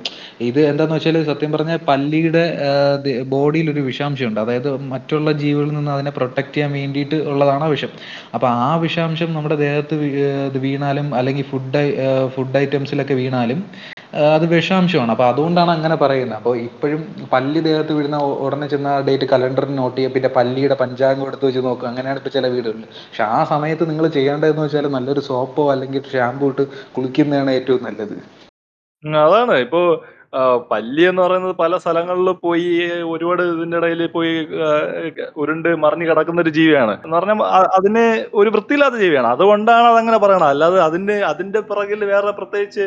ഇത് 0.50 0.60
എന്താന്ന് 0.70 0.96
വെച്ചാൽ 0.96 1.18
സത്യം 1.32 1.52
പറഞ്ഞാൽ 1.56 1.80
പല്ലിയുടെ 1.90 2.46
ബോഡിയിൽ 3.34 3.68
ഒരു 3.74 3.82
വിഷാംശമുണ്ട്. 3.90 4.40
അതായത് 4.46 4.70
മറ്റുള്ള 4.94 5.32
ജീവികളിൽ 5.44 5.72
നിന്ന് 5.78 5.92
അതിനെ 5.98 6.14
പ്രൊട്ടക്ട് 6.18 6.54
ചെയ്യാൻ 6.56 6.72
വേണ്ടിയിട്ട് 6.80 7.20
വിഷം 7.84 7.94
അപ്പൊ 8.36 8.48
ആ 8.66 8.70
വിഷാംശം 8.84 9.30
നമ്മുടെ 9.38 9.58
ദേഹത്ത് 9.66 9.96
വീണാലും 10.66 11.08
അല്ലെങ്കിൽ 11.20 11.46
ഫുഡ് 11.52 11.82
ഫുഡ് 12.36 12.58
ഐറ്റംസിലൊക്കെ 12.64 13.16
വീണാലും 13.22 13.60
അത് 14.36 14.44
വിഷാംശമാണ്. 14.54 15.12
അപ്പൊ 15.14 15.26
അതുകൊണ്ടാണ് 15.32 15.72
അങ്ങനെ 15.76 15.96
പറയുന്നത്. 16.02 16.38
അപ്പോൾ 16.40 16.54
ഇപ്പോഴും 16.68 17.02
പല്ലി 17.32 17.62
ദേഹത്ത് 17.68 17.94
വീഴുന്ന 17.98 18.18
ഉടനെ 18.46 18.68
ചെന്ന 18.74 18.90
ഡേറ്റ് 19.08 19.28
കലണ്ടറിൽ 19.32 19.74
നോട്ട് 19.80 19.96
ചെയ്യുക. 19.98 20.14
പിന്നെ 20.16 20.30
പല്ലിയുടെ 20.38 20.76
പഞ്ചാംഗം 20.82 21.28
എടുത്ത് 21.30 21.46
വെച്ച് 21.48 21.62
നോക്കുക. 21.68 21.88
അങ്ങനെയാണ് 21.92 22.20
ഇപ്പൊ 22.22 22.32
ചില 22.36 22.48
വീടുകളിൽ 22.56 22.86
പക്ഷെ 22.92 23.24
ആ 23.38 23.40
സമയത്ത് 23.54 23.86
നിങ്ങൾ 23.92 24.08
ചെയ്യേണ്ടതെന്ന് 24.18 24.66
വെച്ചാൽ 24.66 24.88
നല്ലൊരു 24.98 25.24
സോപ്പോ 25.30 25.66
അല്ലെങ്കിൽ 25.76 26.04
ഷാമ്പൂ 26.14 26.50
ഇട്ട് 26.54 26.66
കുളിക്കുന്നതാണ് 26.98 27.54
ഏറ്റവും 27.60 27.82
നല്ലത്. 27.88 28.16
അതാണ്. 29.26 29.56
ഇപ്പോ 29.66 29.82
പല്ലി 30.72 31.04
എന്ന് 31.10 31.22
പറയുന്നത് 31.22 31.56
പല 31.56 31.78
സ്ഥലങ്ങളിൽ 31.78 32.30
പോയി 32.46 32.68
ഒരുപാട് 33.14 33.42
ഇതിന്റെ 33.50 33.78
ഇടയിൽ 33.78 34.02
പോയി 34.16 34.32
ഉരുണ്ട് 35.36 35.70
മറിഞ്ഞു 35.84 36.06
കിടക്കുന്ന 36.10 36.42
ഒരു 36.42 36.54
ജീവിയാണ്. 36.60 36.94
എന്ന് 37.06 37.16
പറഞ്ഞാൽ 37.18 37.42
അതിന് 37.78 38.06
ഒരു 38.34 38.50
വൃത്തിയില്ലാത്ത 38.50 38.98
ജീവിയാണ്. 39.04 39.30
അതുകൊണ്ടാണ് 39.36 39.88
അതങ്ങനെ 39.94 40.18
പറയണത്. 40.18 40.50
അല്ലാതെ 40.54 40.80
അതിന്റെ 40.88 41.18
അതിന്റെ 41.32 41.62
പിറകിൽ 41.70 42.04
വേറെ 42.14 42.32
പ്രത്യേകിച്ച് 42.40 42.86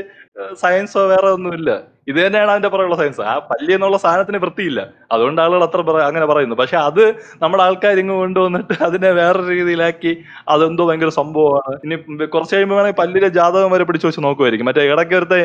സയൻസോ 0.64 1.04
വേറെ 1.14 1.30
ഒന്നുമില്ല. 1.36 1.70
ഇത് 2.10 2.18
തന്നെയാണ് 2.24 2.50
അതിന്റെ 2.54 2.70
പുറകുള്ള 2.72 2.96
സയൻസ് 3.00 3.22
ആ 3.30 3.34
പല്ലി 3.50 3.72
എന്നുള്ള 3.76 3.96
സാധനത്തിന് 4.04 4.38
വൃത്തിയില്ല. 4.44 4.80
അതുകൊണ്ട് 5.14 5.40
ആളുകൾ 5.44 5.62
അത്ര 5.66 5.80
അങ്ങനെ 6.08 6.26
പറയുന്നു. 6.30 6.56
പക്ഷെ 6.60 6.76
അത് 6.88 7.02
നമ്മുടെ 7.42 7.62
ആൾക്കാർ 7.66 7.98
ഇങ്ങ് 8.02 8.14
കൊണ്ടുവന്നിട്ട് 8.22 8.74
അതിനെ 8.88 9.10
വേറെ 9.20 9.40
രീതിയിലാക്കി 9.50 10.12
അതെന്തോ 10.54 10.84
ഭയങ്കര 10.90 11.12
സംഭവമാണ്. 11.20 11.74
ഇനി 11.84 11.96
കുറച്ച് 12.34 12.54
കഴിയുമ്പോൾ 12.54 12.78
വേണമെങ്കിൽ 12.78 12.98
പല്ലിന്റെ 13.02 13.30
ജാതകം 13.38 13.72
വരെ 13.74 13.86
പിടിച്ചു 13.88 14.08
വെച്ച് 14.08 14.22
നോക്കുമായിരിക്കും 14.26 14.68
മറ്റേ 14.70 14.84
ഇടയ്ക്ക് 14.92 15.16
ഒരുത്തെ 15.20 15.40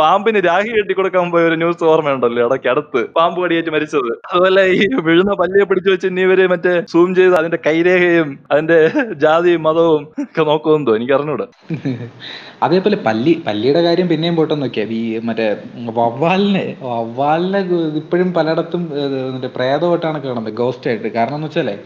പാമ്പിന് 0.00 0.42
രാഹി 0.48 0.70
കെട്ടി 0.76 0.96
കൊടുക്കാൻ 1.00 1.30
പോയ 1.34 1.48
ഒരു 1.50 1.58
ന്യൂസ് 1.62 1.88
ഓർമ്മയുണ്ടല്ലോ 1.92 2.42
ഇടയ്ക്ക് 2.48 2.70
അടുത്ത്. 2.74 3.02
പാമ്പ് 3.18 3.40
കടിയേറ്റ് 3.44 3.72
മരിച്ചത്. 3.76 4.10
അതുപോലെ 4.30 4.64
ഈ 4.78 4.82
വിഴുന്ന 5.08 5.34
പല്ലിയെ 5.42 5.66
പിടിച്ചു 5.72 5.90
വെച്ച് 5.94 6.08
ഇനി 6.12 6.46
മറ്റേ 6.54 6.74
സൂം 6.94 7.10
ചെയ്ത് 7.20 7.36
അതിന്റെ 7.40 7.60
കൈരേഖയും 7.68 8.30
അതിന്റെ 8.52 8.78
ജാതിയും 9.24 9.62
മതവും 9.68 10.02
ഒക്കെ 10.24 10.44
നോക്കുമെന്തോ? 10.50 10.92
എനിക്ക് 10.98 11.14
അറിഞ്ഞൂടാ 11.18 11.46
അതേപോലെ 12.64 12.96
പല്ലി 13.06 13.32
പല്ലിയുടെ 13.46 13.80
കാര്യം 13.86 14.06
പിന്നെയും 14.10 14.34
പോട്ടെ 14.38 14.54
നോക്കിയാൽ 14.62 14.90
ഈ 14.98 15.02
മറ്റേ 15.28 15.46
വവ്വാലിനെ 16.02 16.64
വവ്വാലിനെ 16.86 17.60
ഇപ്പോഴും 18.00 18.30
പലയിടത്തും 18.38 18.82
മറ്റേ 19.34 19.50
പ്രേതമായിട്ടാണ് 19.56 20.18
കാണുന്നത് 20.24 20.56
ഗോസ്റ്റ് 20.62 20.88
ആയിട്ട്. 20.90 21.08
കാരണം 21.16 21.36
എന്ന് 21.38 21.48
വെച്ചാലേ 21.50 21.76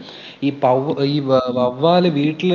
ഈ 0.47 0.49
പവ് 0.63 0.91
ഈ 1.13 1.15
വവ്വാൽ 1.59 2.05
വീട്ടിൽ 2.19 2.51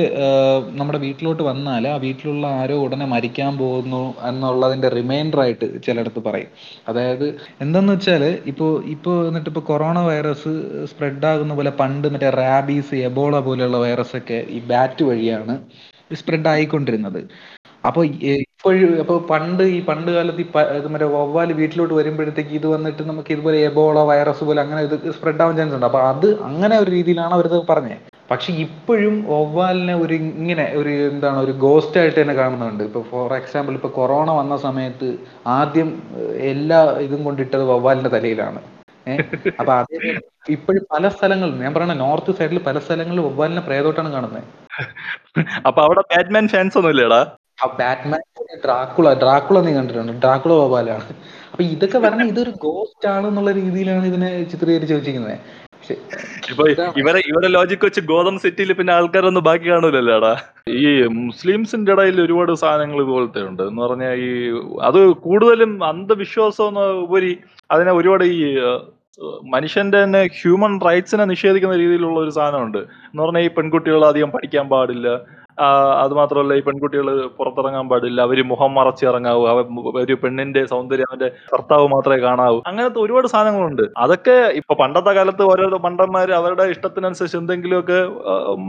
നമ്മുടെ 0.79 0.99
വീട്ടിലോട്ട് 1.05 1.43
വന്നാൽ 1.49 1.85
ആ 1.93 1.95
വീട്ടിലുള്ള 2.05 2.45
ആരോ 2.61 2.75
ഉടനെ 2.85 3.07
മരിക്കാൻ 3.13 3.53
പോകുന്നു 3.61 4.03
എന്നുള്ളതിന്റെ 4.29 4.89
റിമൈൻഡർ 4.97 5.39
ആയിട്ട് 5.45 5.67
ചിലയിടത്ത് 5.87 6.21
പറയും. 6.27 6.51
അതായത് 6.89 7.27
എന്തെന്ന് 7.65 7.93
വെച്ചാൽ 7.95 8.23
ഇപ്പോ 8.51 8.67
ഇപ്പോ 8.95 9.13
എന്നിട്ട് 9.29 9.49
ഇപ്പോ 9.51 9.63
കൊറോണ 9.71 9.99
വൈറസ് 10.09 10.53
സ്പ്രെഡ് 10.91 11.27
ആകുന്ന 11.31 11.53
പോലെ 11.59 11.73
പണ്ട് 11.81 12.07
മറ്റേ 12.13 12.29
റാബീസ് 12.41 13.01
എബോള 13.09 13.39
പോലെയുള്ള 13.49 13.79
വൈറസ് 13.85 14.15
ഒക്കെ 14.21 14.39
ഈ 14.57 14.61
ബാറ്റ് 14.71 15.03
വഴിയാണ് 15.09 15.55
സ്പ്രെഡ് 16.19 16.49
ആയിക്കൊണ്ടിരുന്നത്. 16.53 17.19
അപ്പൊ 17.83 18.01
ഇപ്പോഴും 18.43 18.91
അപ്പൊ 19.03 19.15
പണ്ട് 19.31 19.63
ഈ 19.75 19.79
പണ്ട് 19.89 20.09
കാലത്ത് 20.15 20.41
ഈ 20.43 20.47
മറ്റേ 20.93 21.07
വവ്വാൽ 21.15 21.49
വീട്ടിലോട്ട് 21.59 21.93
വരുമ്പോഴത്തേക്ക് 21.99 22.53
ഇത് 22.59 22.67
വന്നിട്ട് 22.73 23.03
നമുക്ക് 23.09 23.31
ഇതുപോലെ 23.35 23.57
എബോള 23.69 24.03
വൈറസ് 24.09 24.43
പോലെ 24.49 24.61
അങ്ങനെ 24.65 24.81
ഇത് 24.87 24.95
സ്പ്രെഡ് 25.17 25.43
ആവാൻ 25.45 25.55
ചാൻസ് 25.59 25.75
ഉണ്ട്. 25.77 25.87
അപ്പൊ 25.89 26.01
അത് 26.11 26.27
അങ്ങനെ 26.49 26.75
ഒരു 26.83 26.91
രീതിയിലാണ് 26.97 27.35
അവരത് 27.37 27.57
പറഞ്ഞത് 27.71 28.11
പക്ഷെ 28.31 28.51
ഇപ്പോഴും 28.65 29.15
ഒവ്വാലിനെ 29.37 29.95
ഒരു 30.03 30.13
ഇങ്ങനെ 30.19 30.65
ഒരു 30.81 30.91
എന്താണ് 31.09 31.39
ഒരു 31.45 31.53
ഗോസ്റ്റ് 31.65 31.99
ആയിട്ട് 32.01 32.17
തന്നെ 32.19 32.35
കാണുന്നുണ്ട്. 32.39 32.83
ഇപ്പൊ 32.89 33.01
ഫോർ 33.11 33.33
എക്സാമ്പിൾ 33.41 33.73
ഇപ്പൊ 33.79 33.89
കൊറോണ 33.99 34.29
വന്ന 34.39 34.55
സമയത്ത് 34.67 35.09
ആദ്യം 35.57 35.89
എല്ലാ 36.53 36.79
ഇതും 37.07 37.21
കൊണ്ടിട്ടത് 37.27 37.65
വവ്വാലിന്റെ 37.73 38.11
തലയിലാണ്. 38.15 38.61
അപ്പൊ 39.59 39.71
അത് 39.73 39.93
ഇപ്പോഴും 40.55 40.83
പല 40.93 41.09
സ്ഥലങ്ങളിലും 41.15 41.61
ഞാൻ 41.65 41.73
പറയണ 41.75 41.93
നോർത്ത് 42.05 42.31
സൈഡിൽ 42.39 42.59
പല 42.67 42.77
സ്ഥലങ്ങളിലും 42.85 43.25
വവ്വാലിനെ 43.29 43.63
പ്രേതോട്ടാണ് 43.67 44.09
കാണുന്നത് 44.15 44.43
അപ്പൊ 45.69 45.79
അവിടെ 45.85 46.03
ബാറ്റ്മാൻ 46.11 46.45
ഫാൻസ് 46.53 46.77
ഒന്നും 46.79 46.93
ഇല്ലടാ 46.95 47.21
ആ 47.57 47.67
ബാറ്റ്മാൻ 47.79 48.21
ഡ്രാക്കുള 48.65 49.07
ഡ്രാക്കുള 49.23 49.57
നീ 49.65 49.71
കണ്ടിട്ടുണ്ട്. 49.77 50.13
ഡ്രാക്കുള 50.23 50.53
ഗോപാലാണ് 50.61 51.05
അപ്പൊ 51.51 51.63
ഇതൊക്കെ 51.73 51.97
പറഞ്ഞ 52.05 52.23
ഇതൊരു 52.31 52.51
ഗോസ്റ്റ് 52.65 53.07
ആണ് 53.15 53.25
എന്നുള്ള 53.31 53.51
രീതിയിലാണ് 53.59 54.05
ഇതിനെ 54.11 54.29
ചിത്രീകരിച്ച് 54.53 54.95
വെച്ചിരിക്കുന്നത്. 54.95 55.37
ഇപ്പൊ 56.51 56.63
ഇവരെ 57.01 57.19
ഇവരെ 57.29 57.47
ലോജിക് 57.55 57.83
വെച്ച് 57.85 58.01
ഗോതം 58.11 58.35
സിറ്റിയിൽ 58.43 58.71
പിന്നെ 58.79 58.91
ആൾക്കാരൊന്നും 58.95 59.43
ബാക്കി 59.47 59.67
കാണൂലല്ലോടാ? 59.69 60.31
ഈ 60.81 60.85
മുസ്ലിംസിന്റെ 61.25 61.91
ഇടയിൽ 61.95 62.17
ഒരുപാട് 62.25 62.51
സാധനങ്ങൾ 62.63 62.99
ഇതുപോലത്തെ 63.05 63.41
ഉണ്ട് 63.49 63.63
എന്ന് 63.69 63.81
പറഞ്ഞാൽ 63.85 64.13
ഈ 64.27 64.29
അത് 64.89 64.99
കൂടുതലും 65.25 65.71
അന്ധവിശ്വാസം 65.91 66.77
ഉപരി 67.05 67.33
അതിനെ 67.75 67.93
ഒരുപാട് 67.99 68.25
ഈ 68.35 68.39
മനുഷ്യന്റെ 69.55 69.97
തന്നെ 70.03 70.21
ഹ്യൂമൻ 70.37 70.73
റൈറ്റ്സിനെ 70.87 71.25
നിഷേധിക്കുന്ന 71.31 71.75
രീതിയിലുള്ള 71.81 72.17
ഒരു 72.25 72.31
സാധനമുണ്ട്. 72.37 72.81
എന്ന് 73.09 73.21
പറഞ്ഞാൽ 73.23 73.43
ഈ 73.47 73.49
പെൺകുട്ടികൾ 73.57 74.01
അധികം 74.11 74.29
പഠിക്കാൻ 74.35 74.65
പാടില്ല. 74.73 75.09
അത് 76.03 76.13
മാത്രമല്ല 76.19 76.53
ഈ 76.59 76.61
പെൺകുട്ടികൾ 76.67 77.07
പുറത്തിറങ്ങാൻ 77.37 77.85
പാടില്ല. 77.91 78.19
അവർ 78.27 78.39
മുഖം 78.51 78.71
മറച്ചിറങ്ങാവൂ 78.77 79.43
അവ 79.51 79.59
ഒരു 80.03 80.15
പെണ്ണിന്റെ 80.23 80.61
സൗന്ദര്യം 80.73 81.09
അവന്റെ 81.11 81.29
ഭർത്താവ് 81.53 81.85
മാത്രമേ 81.95 82.19
കാണാവൂ. 82.27 82.59
അങ്ങനത്തെ 82.69 82.99
ഒരുപാട് 83.05 83.27
സാധനങ്ങളുണ്ട്. 83.33 83.83
അതൊക്കെ 84.03 84.35
ഇപ്പൊ 84.59 84.73
പണ്ടത്തെ 84.81 85.13
കാലത്ത് 85.19 85.43
ഓരോ 85.51 85.79
മണ്ടന്മാര് 85.85 86.33
അവരുടെ 86.39 86.65
ഇഷ്ടത്തിനനുസരിച്ച് 86.73 87.37
എന്തെങ്കിലുമൊക്കെ 87.41 87.99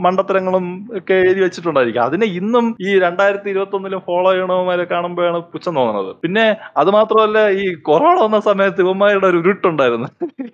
മണ്ടത്തരങ്ങളും 0.05 0.65
ഒക്കെ 0.99 1.15
എഴുതി 1.27 1.41
വെച്ചിട്ടുണ്ടായിരിക്കും. 1.45 2.03
അതിനെ 2.09 2.27
ഇന്നും 2.39 2.65
ഈ 2.87 2.91
രണ്ടായിരത്തി 3.05 3.49
ഇരുപത്തി 3.53 3.77
ഒന്നിലും 3.79 4.01
ഫോളോ 4.09 4.29
ചെയ്യണവന്മാരെ 4.31 4.85
കാണുമ്പോഴാണ് 4.93 5.39
പുച്ഛം 5.53 5.75
തോന്നുന്നത്. 5.79 6.11
പിന്നെ 6.23 6.45
അത് 6.83 6.89
മാത്രമല്ല 6.97 7.39
ഈ 7.61 7.65
കൊറോണ 7.89 8.17
വന്ന 8.25 8.39
സമയത്ത് 8.49 8.81
ഇവന്മാരുടെ 8.85 9.27
ഒരു 9.31 9.37
ഉരുട്ടുണ്ടായിരുന്നു. 9.43 10.09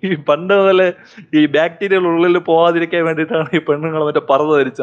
ഈ 0.08 0.12
പണ്ട് 0.28 0.54
മുതലേ 0.60 0.88
ഈ 1.38 1.42
ബാക്ടീരിയകൾ 1.56 2.06
ഉള്ളിൽ 2.12 2.38
പോവാതിരിക്കാൻ 2.50 3.02
വേണ്ടിയിട്ടാണ് 3.08 3.48
ഈ 3.58 3.60
പെണ്ണുങ്ങൾ 3.68 4.02
മറ്റേ 4.08 4.22
പറത 4.32 4.50
ധരിച്ച് 4.58 4.82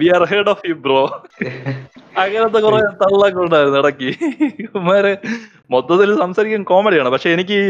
we 0.00 0.08
are 0.16 0.24
head 0.32 0.50
of 0.54 0.66
you 0.70 0.76
bro 0.86 1.00
അങ്ങനത്തെ 2.22 2.60
കുറെ 2.64 2.78
തള്ളൊക്കെ 3.02 3.40
ഉണ്ടായിരുന്നു 3.44 3.78
ഇടയ്ക്ക്. 3.82 4.08
ഇവന്മാര് 4.64 5.12
മൊത്തത്തിൽ 5.74 6.10
സംസാരിക്കാൻ 6.22 6.62
കോമഡിയാണ് 6.70 7.10
പക്ഷെ 7.12 7.28
എനിക്ക് 7.34 7.54
ഈ 7.60 7.68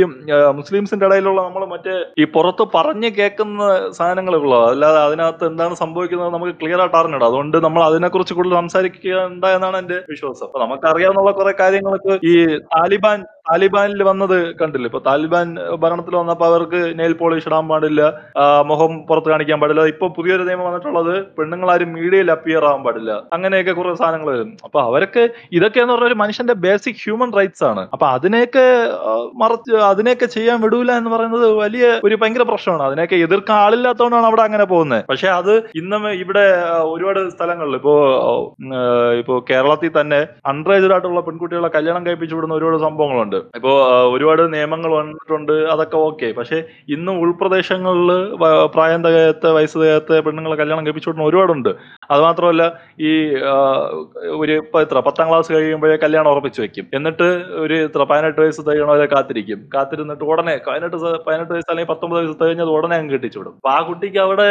മുസ്ലിംസിന്റെ 0.60 1.04
ഇടയിലുള്ള 1.08 1.40
നമ്മൾ 1.46 1.62
മറ്റേ 1.72 1.94
ഈ 2.22 2.24
പുറത്ത് 2.34 2.64
പറഞ്ഞു 2.76 3.08
കേൾക്കുന്ന 3.18 3.66
സാധനങ്ങളുള്ളൂ 3.98 4.56
അല്ലാതെ 4.70 4.98
അതിനകത്ത് 5.08 5.44
എന്താണ് 5.50 5.74
സംഭവിക്കുന്നത് 5.82 6.32
നമുക്ക് 6.34 6.54
ക്ലിയർ 6.60 6.80
ആയിട്ട് 6.84 6.98
അറിഞ്ഞിടാം. 7.00 7.28
അതുകൊണ്ട് 7.30 7.56
നമ്മൾ 7.66 7.82
അതിനെക്കുറിച്ച് 7.88 8.36
കൂടുതൽ 8.38 8.56
സംസാരിക്കേണ്ട 8.62 9.44
എന്നാണ് 9.56 9.78
എന്റെ 9.82 9.98
വിശ്വാസം. 10.12 10.46
അപ്പൊ 10.48 10.60
നമുക്ക് 10.64 10.88
അറിയാവുന്ന 10.92 11.32
കുറെ 11.40 11.52
കാര്യങ്ങളൊക്കെ 11.62 12.16
ഈ 12.32 12.34
താലിബാൻ 12.74 13.20
താലിബാനിൽ 13.50 14.02
വന്നത് 14.08 14.36
കണ്ടില്ല? 14.58 14.86
ഇപ്പൊ 14.90 15.00
താലിബാൻ 15.06 15.46
ഭരണത്തിൽ 15.84 16.14
വന്നപ്പോ 16.20 16.44
അവർക്ക് 16.50 16.80
നെയിൽ 16.98 17.14
പോളിഷ് 17.22 17.48
ഇടാൻ 17.50 17.64
പാടില്ല. 17.70 18.02
മുഖം 18.70 18.92
പുറത്ത് 19.08 19.30
കാണിക്കാൻ 19.32 19.58
പാടില്ല. 19.62 19.84
ഇപ്പൊ 19.94 20.08
പുതിയൊരു 20.18 20.44
നിയമം 20.48 20.66
വന്നിട്ടുള്ളത് 20.68 21.14
പെണ്ണുങ്ങളാരും 21.42 21.92
മീഡിയയിൽ 21.98 22.30
അപ്പിയർ 22.36 22.64
ആവാൻ 22.70 22.82
പാടില്ല. 22.88 23.12
അങ്ങനെയൊക്കെ 23.36 23.72
കുറെ 23.80 23.94
സാധനങ്ങൾ 24.02 24.30
വരും. 24.34 24.50
അപ്പൊ 24.66 24.78
അവരൊക്കെ 24.88 25.24
ഇതൊക്കെ 25.58 25.80
എന്ന് 25.84 25.94
പറഞ്ഞ 25.94 26.10
ഒരു 26.10 26.18
മനുഷ്യന്റെ 26.22 26.54
ബേസിക് 26.64 27.00
ഹ്യൂമൻ 27.04 27.30
റൈറ്റ്സ് 27.38 27.64
ആണ്. 27.70 27.82
അപ്പൊ 27.94 28.06
അതിനെയൊക്കെ 28.16 28.66
മറച്ച് 29.42 29.72
അതിനെയൊക്കെ 29.90 30.26
ചെയ്യാൻ 30.34 30.58
വിടൂല 30.64 30.90
എന്ന് 31.00 31.10
പറയുന്നത് 31.14 31.46
വലിയ 31.62 31.84
ഒരു 32.06 32.14
ഭയങ്കര 32.20 32.44
പ്രശ്നമാണ്. 32.50 32.82
അതിനെയൊക്കെ 32.88 33.16
എതിർക്കാൻ 33.26 33.56
ആളില്ലാത്തതുകൊണ്ടാണ് 33.64 34.28
അവിടെ 34.30 34.42
അങ്ങനെ 34.48 34.66
പോകുന്നത് 34.72 35.04
പക്ഷെ 35.10 35.28
അത് 35.38 35.52
ഇന്നും 35.80 36.02
ഇവിടെ 36.22 36.44
ഒരുപാട് 36.92 37.20
സ്ഥലങ്ങളിൽ 37.34 37.76
ഇപ്പോ 37.80 37.94
ഇപ്പോ 39.20 39.34
കേരളത്തിൽ 39.50 39.92
തന്നെ 39.98 40.20
അൺറേജഡ് 40.52 40.94
ആയിട്ടുള്ള 40.96 41.22
പെൺകുട്ടികളെ 41.28 41.70
കല്യാണം 41.76 42.02
കഴിപ്പിച്ചു 42.06 42.36
വിടുന്ന 42.36 42.58
ഒരുപാട് 42.58 42.78
സംഭവങ്ങളുണ്ട്. 42.86 43.38
ഇപ്പോ 43.58 43.72
ഒരുപാട് 44.14 44.42
നിയമങ്ങൾ 44.56 44.90
വന്നിട്ടുണ്ട് 45.00 45.54
അതൊക്കെ 45.74 45.98
ഓക്കെ 46.08 46.30
പക്ഷെ 46.38 46.58
ഇന്നും 46.96 47.16
ഉൾപ്രദേശങ്ങളിൽ 47.24 48.10
പ്രായം 48.74 49.02
തികയാത്ത 49.06 49.54
വയസ്സ് 49.58 49.78
തികയാത്ത 49.82 50.20
പെണ്ണുങ്ങളെ 50.26 50.56
കല്യാണം 50.62 50.84
കഴിപ്പിച്ചു 50.86 51.10
വിടുന്ന 51.10 51.28
ഒരുപാടുണ്ട്. 51.32 51.70
അതുമാത്രമല്ല 52.12 52.62
ഈ 53.08 53.10
ഒരു 54.42 54.52
ഇപ്പൊ 54.62 54.78
എത്ര 54.84 54.98
പത്താം 55.06 55.26
ക്ലാസ് 55.30 55.50
കഴിയുമ്പോഴേ 55.54 55.96
കല്യാണം 56.04 56.30
ഉറപ്പിച്ചു 56.32 56.60
വെക്കും. 56.64 56.86
എന്നിട്ട് 56.98 57.28
ഒരു 57.64 57.76
ഇത്ര 57.88 58.02
പതിനെട്ട് 58.12 58.40
വയസ്സ് 58.42 58.62
തികയണവരെ 58.68 59.06
കാത്തിരിക്കും. 59.14 59.60
കാത്തിരുന്നിട്ട് 59.74 60.24
ഉടനെ 60.32 60.54
പതിനെട്ട് 60.68 60.96
പതിനെട്ട് 61.28 61.52
വയസ്സ് 61.54 61.70
അല്ലെങ്കിൽ 61.72 61.92
പത്തൊമ്പത് 61.92 62.20
വയസ്സ് 62.20 62.38
തികഞ്ഞത് 62.42 62.72
ഉടനെ 62.76 62.96
അങ്ങ് 63.00 63.14
കെട്ടിച്ചു 63.16 63.38
വിടും. 63.42 63.54
അപ്പൊ 63.60 63.70
ആ 63.76 63.80
കുട്ടിക്ക് 63.90 64.20
അവിടെ 64.26 64.48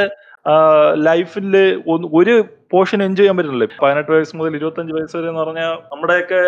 ലൈഫിൽ 1.10 1.56
ഒരു 2.20 2.34
പോർഷൻ 2.74 3.00
എൻജോയ് 3.06 3.24
ചെയ്യാൻ 3.24 3.36
പറ്റുന്നില്ല 3.38 3.66
പതിനെട്ട് 3.82 4.12
വയസ്സ് 4.14 4.36
മുതൽ 4.40 4.54
ഇരുപത്തഞ്ച് 4.60 4.94
വയസ്സ് 4.98 5.16
വരെ 5.18 5.28
എന്ന് 5.32 5.42
പറഞ്ഞാൽ 5.42 5.72
നമ്മുടെയൊക്കെ 5.92 6.40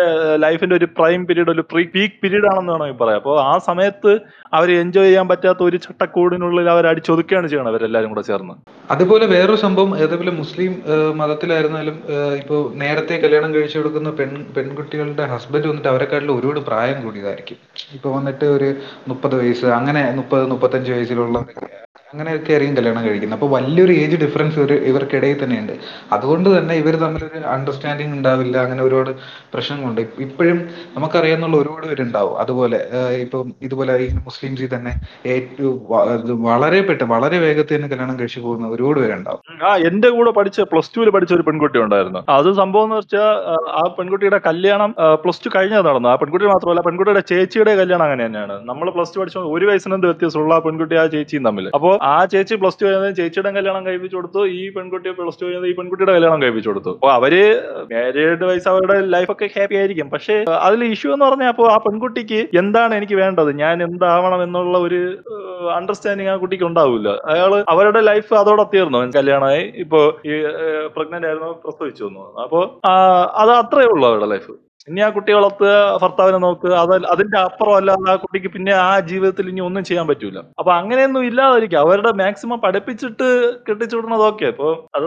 ലൈഫിന്റെ 0.44 0.74
ഒരു 0.78 0.86
പ്രൈം 0.98 1.20
പീരീഡ് 1.28 1.52
ഒരു 1.54 1.62
പ്രീ 1.72 1.82
പീക്ക് 1.94 2.16
പീരീഡ് 2.22 2.48
ആണെന്ന് 2.50 2.72
വേണമെങ്കിൽ 2.72 2.98
പറയാം. 3.02 3.18
അപ്പോൾ 3.22 3.36
ആ 3.50 3.52
സമയത്ത് 3.68 4.12
അവർ 4.58 4.70
എൻജോയ് 4.82 5.08
ചെയ്യാൻ 5.08 5.26
പറ്റാത്ത 5.32 5.62
ഒരു 5.68 5.80
ചട്ടക്കൂടിനുള്ളിൽ 5.86 6.70
അവർ 6.74 6.86
അടിച്ചൊതുക്കുകയാണ് 6.92 7.50
ചെയ്യണം 7.52 7.70
അവരെല്ലാരും 7.72 8.10
കൂടെ 8.14 8.24
ചേർന്ന്. 8.30 8.54
അതുപോലെ 8.96 9.28
വേറൊരു 9.34 9.60
സംഭവം 9.66 9.92
ഏതെങ്കിലും 10.04 10.36
മുസ്ലിം 10.42 10.74
മതത്തിലായിരുന്നാലും 11.20 11.98
ഇപ്പോൾ 12.42 12.60
നേരത്തെ 12.82 13.20
കല്യാണം 13.26 13.52
കഴിച്ചു 13.56 13.78
കൊടുക്കുന്ന 13.78 14.12
പെൺ 14.20 14.32
പെൺകുട്ടികളുടെ 14.56 15.26
ഹസ്ബൻഡ് 15.34 15.70
വന്നിട്ട് 15.72 15.90
അവരെക്കാട്ടിലും 15.94 16.36
ഒരുപാട് 16.40 16.62
പ്രായം 16.70 17.00
കൂടിയതായിരിക്കും. 17.06 17.58
ഇപ്പൊ 17.98 18.10
വന്നിട്ട് 18.18 18.46
ഒരു 18.58 18.70
മുപ്പത് 19.12 19.36
വയസ്സ് 19.42 19.70
അങ്ങനെ 19.80 20.04
മുപ്പത് 20.20 20.46
മുപ്പത്തഞ്ച് 20.54 20.92
വയസ്സിലുള്ള 20.96 21.38
അങ്ങനെയൊക്കെ 22.14 22.52
ആയിരിക്കും 22.52 22.76
കല്യാണം 22.76 23.04
കഴിക്കുന്നത്. 23.04 23.40
അപ്പൊ 23.40 23.56
വലിയൊരു 23.56 23.92
ഏജ് 23.92 24.16
ഡിഫറൻസ് 24.16 24.58
ഇവർ 24.58 24.72
ഇവർക്കിടയിൽ 24.72 25.44
തന്നെയുണ്ട്. 25.44 25.72
അതുകൊണ്ട് 26.12 26.58
തന്നെ 26.58 26.74
ഇവർ 26.74 26.96
തമ്മിലൊരു 26.96 27.46
അണ്ടർസ്റ്റാൻഡിങ് 27.46 28.12
ഉണ്ടാവില്ല 28.12 28.58
അങ്ങനെ 28.58 28.82
ഒരുപാട് 28.82 29.10
പ്രശ്നങ്ങളുണ്ട്. 29.54 30.00
ഇപ്പ- 30.00 30.22
ഇപ്പോഴും 30.22 30.68
നമുക്കറിയാവുന്ന 30.96 31.56
ഒരുപാട് 31.56 31.86
പേരുണ്ടാവും. 31.86 32.38
അതുപോലെ 32.38 32.80
ഇപ്പം 33.20 33.52
ഇതുപോലെ 33.62 33.96
ഈ 33.96 34.08
മുസ്ലിംസിൽ 34.14 34.74
തന്നെ 34.74 34.92
ഏറ്റവും 35.26 35.80
വളരെ 36.42 36.80
പെട്ടെന്ന് 36.80 37.14
വളരെ 37.14 37.38
വേഗത്തിൽ 37.38 37.76
തന്നെ 37.76 37.88
കല്യാണം 37.88 38.20
കഴിച്ചു 38.20 38.40
പോകുന്ന 38.40 38.68
ഒരുപാട് 38.68 39.00
പേരുണ്ടാവും. 39.00 39.68
ആ 39.68 39.76
എന്റെ 39.76 40.08
കൂടെ 40.08 40.30
പഠിച്ച 40.30 40.60
പ്ലസ് 40.60 40.90
ടുവിൽ 40.96 41.10
പഠിച്ച 41.10 41.34
ഒരു 41.34 41.42
പെൺകുട്ടി 41.42 41.78
ഉണ്ടായിരുന്നു. 41.78 42.24
അത് 42.28 42.52
സംഭവം 42.52 42.84
എന്ന് 42.84 42.96
വെച്ചാൽ 42.96 43.34
ആ 43.70 43.94
പെൺകുട്ടിയുടെ 43.98 44.40
കല്യാണം 44.46 44.94
പ്ലസ് 45.14 45.40
ടു 45.46 45.50
കഴിഞ്ഞത് 45.56 45.86
നടന്നു 45.86 46.08
ആ 46.08 46.14
പെൺകുട്ടി 46.14 46.46
മാത്രമല്ല 46.46 46.80
പെൺകുട്ടിയുടെ 46.80 47.20
ചേച്ചിയുടെ 47.20 47.74
കല്യാണം 47.74 48.02
അങ്ങനെ 48.02 48.26
തന്നെയാണ്. 48.26 48.60
നമ്മൾ 48.64 48.90
പ്ലസ് 48.90 49.14
ടു 49.14 49.20
പഠിച്ച 49.20 49.38
ഒരു 49.38 49.66
വയസ്സിനെന്ത് 49.66 50.06
വ്യത്യാസമുള്ള? 50.06 50.58
പെൺകുട്ടി 50.58 50.96
ആ 50.96 51.06
ചേച്ചിയും 51.06 51.44
തമ്മിൽ 51.44 51.70
അപ്പോൾ 51.74 52.03
ആ 52.10 52.14
ചേച്ചി 52.32 52.54
പ്ലസ് 52.60 52.78
ടു 52.80 52.84
കഴിഞ്ഞത് 52.86 53.18
ചേച്ചിയുടെ 53.18 53.50
കല്യാണം 53.56 53.82
കഴിപ്പിച്ചു 53.86 54.16
കൊടുത്തു 54.16 54.40
ഈ 54.58 54.62
പെൺകുട്ടി 54.76 55.10
പ്ലസ് 55.18 55.38
ടു 55.40 55.44
കഴിഞ്ഞത് 55.46 55.66
ഈ 55.70 55.74
പെൺകുട്ടിയുടെ 55.78 56.14
കല്യാണം 56.16 56.42
കഴിപ്പിച്ചു 56.42 56.70
കൊടുത്തു. 56.70 56.92
അപ്പൊ 56.96 57.10
അവർ 57.18 57.34
മാരീഡ് 57.92 58.46
വൈസ് 58.50 58.68
അവരുടെ 58.72 58.96
ലൈഫൊക്കെ 59.14 59.46
ഹാപ്പി 59.54 59.78
ആയിരിക്കും. 59.80 60.08
പക്ഷേ 60.14 60.36
അതിൽ 60.66 60.84
ഇഷ്യൂ 60.94 61.12
എന്ന് 61.16 61.26
പറഞ്ഞാൽ 61.28 61.50
അപ്പോൾ 61.54 61.68
ആ 61.74 61.76
പെൺകുട്ടിക്ക് 61.86 62.40
എന്താണ് 62.62 62.94
എനിക്ക് 63.00 63.18
വേണ്ടത്? 63.22 63.50
ഞാൻ 63.62 63.76
എന്താവണം 63.88 64.42
എന്നുള്ള 64.46 64.78
ഒരു 64.86 65.00
അണ്ടർസ്റ്റാൻഡിങ് 65.78 66.32
ആ 66.34 66.36
കുട്ടിക്ക് 66.42 66.66
ഉണ്ടാവില്ല 66.70 67.08
അയാൾ 67.34 67.54
അവരുടെ 67.74 68.02
ലൈഫ് 68.10 68.34
അതോടെ 68.42 68.66
തീർന്നു. 68.74 69.00
കല്യാണമായി. 69.18 69.64
ഇപ്പോ 69.84 70.02
ഈ 70.30 70.34
പ്രഗ്നന്റ് 70.96 71.26
ആയിരുന്നു 71.30 71.50
പ്രസവിച്ചു 71.64 72.04
വന്നു. 72.06 72.24
അപ്പോ 72.44 72.60
ആ, 72.90 72.92
അത് 73.42 73.52
അത്രേ 73.62 73.86
ഉള്ളൂ 73.94 74.06
അവരുടെ 74.10 74.30
ലൈഫ് 74.34 74.52
ഇനി 74.88 75.00
ആ 75.00 75.08
കുട്ടി 75.08 75.32
വളർത്തുക 75.36 75.70
ഭർത്താവിനെ 76.02 76.38
നോക്കുക 76.38 76.72
അത് 76.80 76.92
അതിന്റെ 77.12 77.38
അപ്പുറം 77.38 77.76
അല്ലാതെ 77.76 78.08
ആ 78.12 78.16
കുട്ടിക്ക് 78.16 78.48
പിന്നെ 78.56 78.72
ആ 78.86 78.92
ജീവിതത്തിൽ 79.10 79.46
ഇനി 79.52 79.60
ഒന്നും 79.60 79.84
ചെയ്യാൻ 79.88 80.06
പറ്റൂല. 80.10 80.38
അപ്പൊ 80.60 80.70
അങ്ങനെയൊന്നും 80.72 81.22
ഇല്ലാതിരിക്കും 81.28 81.80
അവരുടെ 81.84 82.10
മാക്സിമം 82.22 82.58
പഠിപ്പിച്ചിട്ട് 82.64 83.28
കെട്ടിച്ചു 83.68 83.94
വിടുന്നത് 83.96 84.24
ഓക്കെ 84.30 84.46
ഇപ്പൊ 84.54 84.68
അത് 84.96 85.06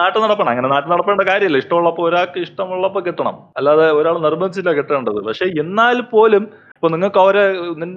നാട്ടു 0.00 0.18
നടപ്പണം. 0.24 0.50
അങ്ങനെ 0.54 0.70
നാട്ടു 0.74 0.88
നടപ്പേണ്ട 0.92 1.24
കാര്യമില്ല. 1.30 1.60
ഇഷ്ടമുള്ളപ്പോ 1.64 2.04
ഒരാൾക്ക് 2.08 2.40
ഇഷ്ടമുള്ളപ്പോ 2.46 3.02
കിട്ടണം. 3.08 3.36
അല്ലാതെ 3.60 3.88
ഒരാൾ 4.00 4.16
നിർബന്ധിച്ചില്ല 4.26 4.72
കെട്ടേണ്ടത്. 4.80 5.20
പക്ഷെ 5.28 5.48
എന്നാൽ 5.64 6.00
പോലും 6.14 6.44
ഇപ്പൊ 6.76 6.88
നിങ്ങൾക്ക് 6.94 7.20
അവരെ 7.24 7.42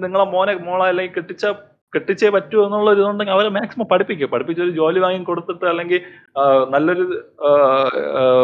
നിങ്ങളെ 0.02 0.26
മോനെ 0.34 0.52
മോളെ 0.66 0.84
അല്ലെങ്കിൽ 0.90 1.14
കെട്ടിച്ച 1.14 1.46
കെട്ടിച്ചേ 1.94 2.28
പറ്റൂ 2.36 2.58
എന്നുള്ള 2.66 2.88
ഒരു 2.94 3.00
ഇതുണ്ടെങ്കിൽ 3.02 3.34
അവരെ 3.36 3.50
മാക്സിമം 3.56 3.86
പഠിപ്പിക്കുക 3.92 4.28
പഠിപ്പിച്ച് 4.32 4.62
ഒരു 4.66 4.72
ജോലി 4.80 4.98
വാങ്ങി 5.04 5.20
കൊടുത്തിട്ട് 5.28 5.66
അല്ലെങ്കിൽ 5.72 6.00
നല്ലൊരു 6.74 7.04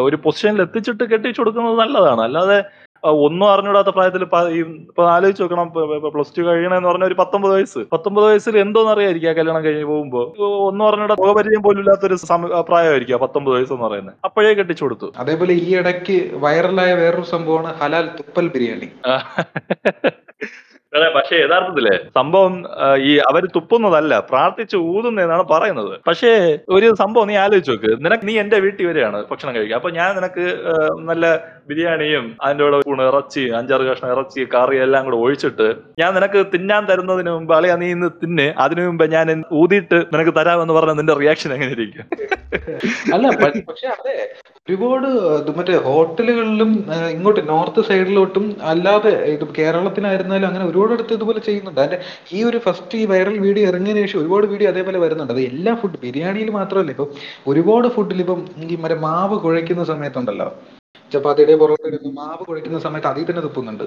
ഒരു 0.08 0.16
പൊസിഷനിൽ 0.26 0.62
എത്തിച്ചിട്ട് 0.66 1.04
കെട്ടിച്ചു 1.12 1.40
കൊടുക്കുന്നത് 1.42 1.76
നല്ലതാണ്. 1.82 2.22
അല്ലാതെ 2.28 2.58
ഒന്നും 3.24 3.46
അറിഞ്ഞൂടാത്ത 3.52 3.90
പ്രായത്തിൽ 3.94 4.22
ഇപ്പൊ 4.24 5.04
ആലോചിച്ച് 5.14 5.42
നോക്കണം. 5.42 5.68
പ്ലസ് 6.14 6.34
ടു 6.36 6.42
കഴിയണമെന്ന് 6.48 6.88
പറഞ്ഞ 6.90 7.04
ഒരു 7.10 7.16
പത്തൊമ്പത് 7.20 7.52
വയസ്സ്. 7.56 7.80
പത്തൊമ്പത് 7.94 8.24
വയസ്സിൽ 8.28 8.58
എന്തോന്ന് 8.64 8.92
അറിയായിരിക്കും 8.94 9.30
ആ 9.30 9.34
കല്യാണം 9.38 9.64
കഴിഞ്ഞ് 9.64 9.86
പോകുമ്പോ? 9.92 10.22
ഒന്നും 10.68 10.84
അറിഞ്ഞൂടാ 10.88 11.16
മുഖപരിചയം 11.22 11.64
പോലും 11.66 11.80
ഇല്ലാത്തൊരു 11.84 12.18
പ്രായമായിരിക്കും 12.70 13.16
ആ 13.18 13.20
പത്തൊമ്പത് 13.24 13.54
വയസ്സ് 13.56 13.74
എന്ന് 13.76 13.86
പറയുന്നത്. 13.88 14.16
അപ്പോഴേ 14.28 14.52
കെട്ടിച്ചു 14.60 14.84
കൊടുത്തു. 14.86 15.08
അതേപോലെ 15.24 15.56
ഈ 15.66 15.68
ഇടയ്ക്ക് 15.80 16.18
വൈറലായ 16.44 16.92
വേറൊരു 17.02 17.28
സംഭവമാണ് 17.34 17.72
ഹലാൽ 17.82 18.06
തുപ്പൽ 18.20 18.48
ബിരിയാണി. 18.56 18.90
അതെ 20.96 21.06
പക്ഷേ 21.16 21.34
യഥാർത്ഥത്തിൽ 21.42 21.86
സംഭവം 22.16 22.54
ഈ 23.10 23.12
അവർ 23.28 23.42
തുപ്പുന്നതല്ല 23.54 24.14
പ്രാർത്ഥിച്ച് 24.30 24.76
ഊതുന്നതെന്നാണ് 24.94 25.44
പറയുന്നത്. 25.52 25.92
പക്ഷേ 26.08 26.32
ഒരു 26.76 26.88
സംഭവം 27.02 27.28
നീ 27.30 27.36
ആലോചിച്ച് 27.44 27.72
നോക്ക്. 27.72 27.92
നിനക്ക് 28.04 28.26
നീ 28.28 28.34
എന്റെ 28.42 28.58
വീട്ടിൽ 28.64 28.84
വരികയാണ് 28.88 29.20
ഭക്ഷണം 29.30 29.54
കഴിക്കാൻ. 29.56 29.78
അപ്പൊ 29.80 29.90
ഞാൻ 30.00 30.10
നിനക്ക് 30.18 30.44
നല്ല 31.10 31.24
ബിരിയാണിയും 31.68 32.24
അതിന്റെ 32.44 32.64
കൂടെ 32.64 32.78
ഊണ് 32.92 33.04
ഇറച്ചി 33.10 33.44
അഞ്ചാറ് 33.58 33.84
കഷ്ണം 33.88 34.12
ഇറച്ചി 34.14 34.40
കറി 34.54 34.78
എല്ലാം 34.86 35.02
കൂടെ 35.06 35.18
ഒഴിച്ചിട്ട് 35.24 35.68
ഞാൻ 36.02 36.10
നിനക്ക് 36.18 36.40
തിന്നാൻ 36.54 36.84
തരുന്നതിന് 36.90 37.32
മുമ്പ് 37.36 37.52
അളിയാ 37.58 37.76
നീ 37.82 37.88
ഇന്ന് 37.96 38.10
തിന്ന് 38.22 38.46
അതിനു 38.64 38.86
മുമ്പ് 38.88 39.04
ഞാൻ 39.16 39.28
ഊതിയിട്ട് 39.62 40.00
നിനക്ക് 40.14 40.34
തരാമെന്ന് 40.40 40.76
പറഞ്ഞ 40.78 40.94
നിന്റെ 41.00 41.16
റിയാക്ഷൻ 41.22 41.52
എങ്ങനെ 41.58 41.72
ഇരിക്കും 41.78 42.06
അല്ല 43.16 43.26
പക്ഷേ 43.68 43.88
അതെ 43.98 44.16
ഒരുപാട് 44.68 45.06
മറ്റേ 45.58 45.76
ഹോട്ടലുകളിലും 45.86 46.70
ഇങ്ങോട്ട് 47.14 47.42
നോർത്ത് 47.52 47.80
സൈഡിലോട്ടും 47.88 48.44
അല്ലാതെ 48.72 49.12
ഇത് 49.32 49.44
കേരളത്തിനായിരുന്നാലും 49.58 50.46
അങ്ങനെ 50.50 50.64
ഒരുപാട് 50.70 50.92
അടുത്ത് 50.96 51.16
ഇതുപോലെ 51.18 51.40
ചെയ്യുന്നുണ്ട്. 51.46 51.80
അതിന്റെ 51.84 51.98
ഈ 52.36 52.40
ഒരു 52.48 52.58
ഫസ്റ്റ് 52.66 52.98
ഈ 53.00 53.06
വൈറൽ 53.12 53.36
വീഡിയോ 53.46 53.64
ഇറങ്ങിയതിനു 53.70 54.04
ശേഷം 54.06 54.20
ഒരുപാട് 54.22 54.46
വീഡിയോ 54.52 54.68
അതേപോലെ 54.72 55.00
വരുന്നുണ്ട്. 55.04 55.32
അത് 55.36 55.42
എല്ലാ 55.50 55.74
ഫുഡ് 55.80 56.00
ബിരിയാണിയിൽ 56.04 56.50
മാത്രമല്ല 56.58 56.94
ഇപ്പം 56.96 57.10
ഒരുപാട് 57.52 57.88
ഫുഡിൽ 57.96 58.20
ഇപ്പം 58.26 58.42
ഈ 58.74 58.78
മറ്റേ 58.84 58.98
മാവ് 59.06 59.38
കുഴയ്ക്കുന്ന 59.46 59.84
സമയത്തുണ്ടല്ലോ. 59.92 60.48
ചപ്പാത്തിയുടെ 61.14 61.54
പുറത്തു 61.60 62.10
മാവ് 62.18 62.42
കുഴക്കുന്ന 62.48 62.80
സമയത്ത് 62.86 63.08
അതിൽ 63.12 63.24
തന്നെ 63.30 63.44
തുപ്പുന്നുണ്ട്. 63.46 63.86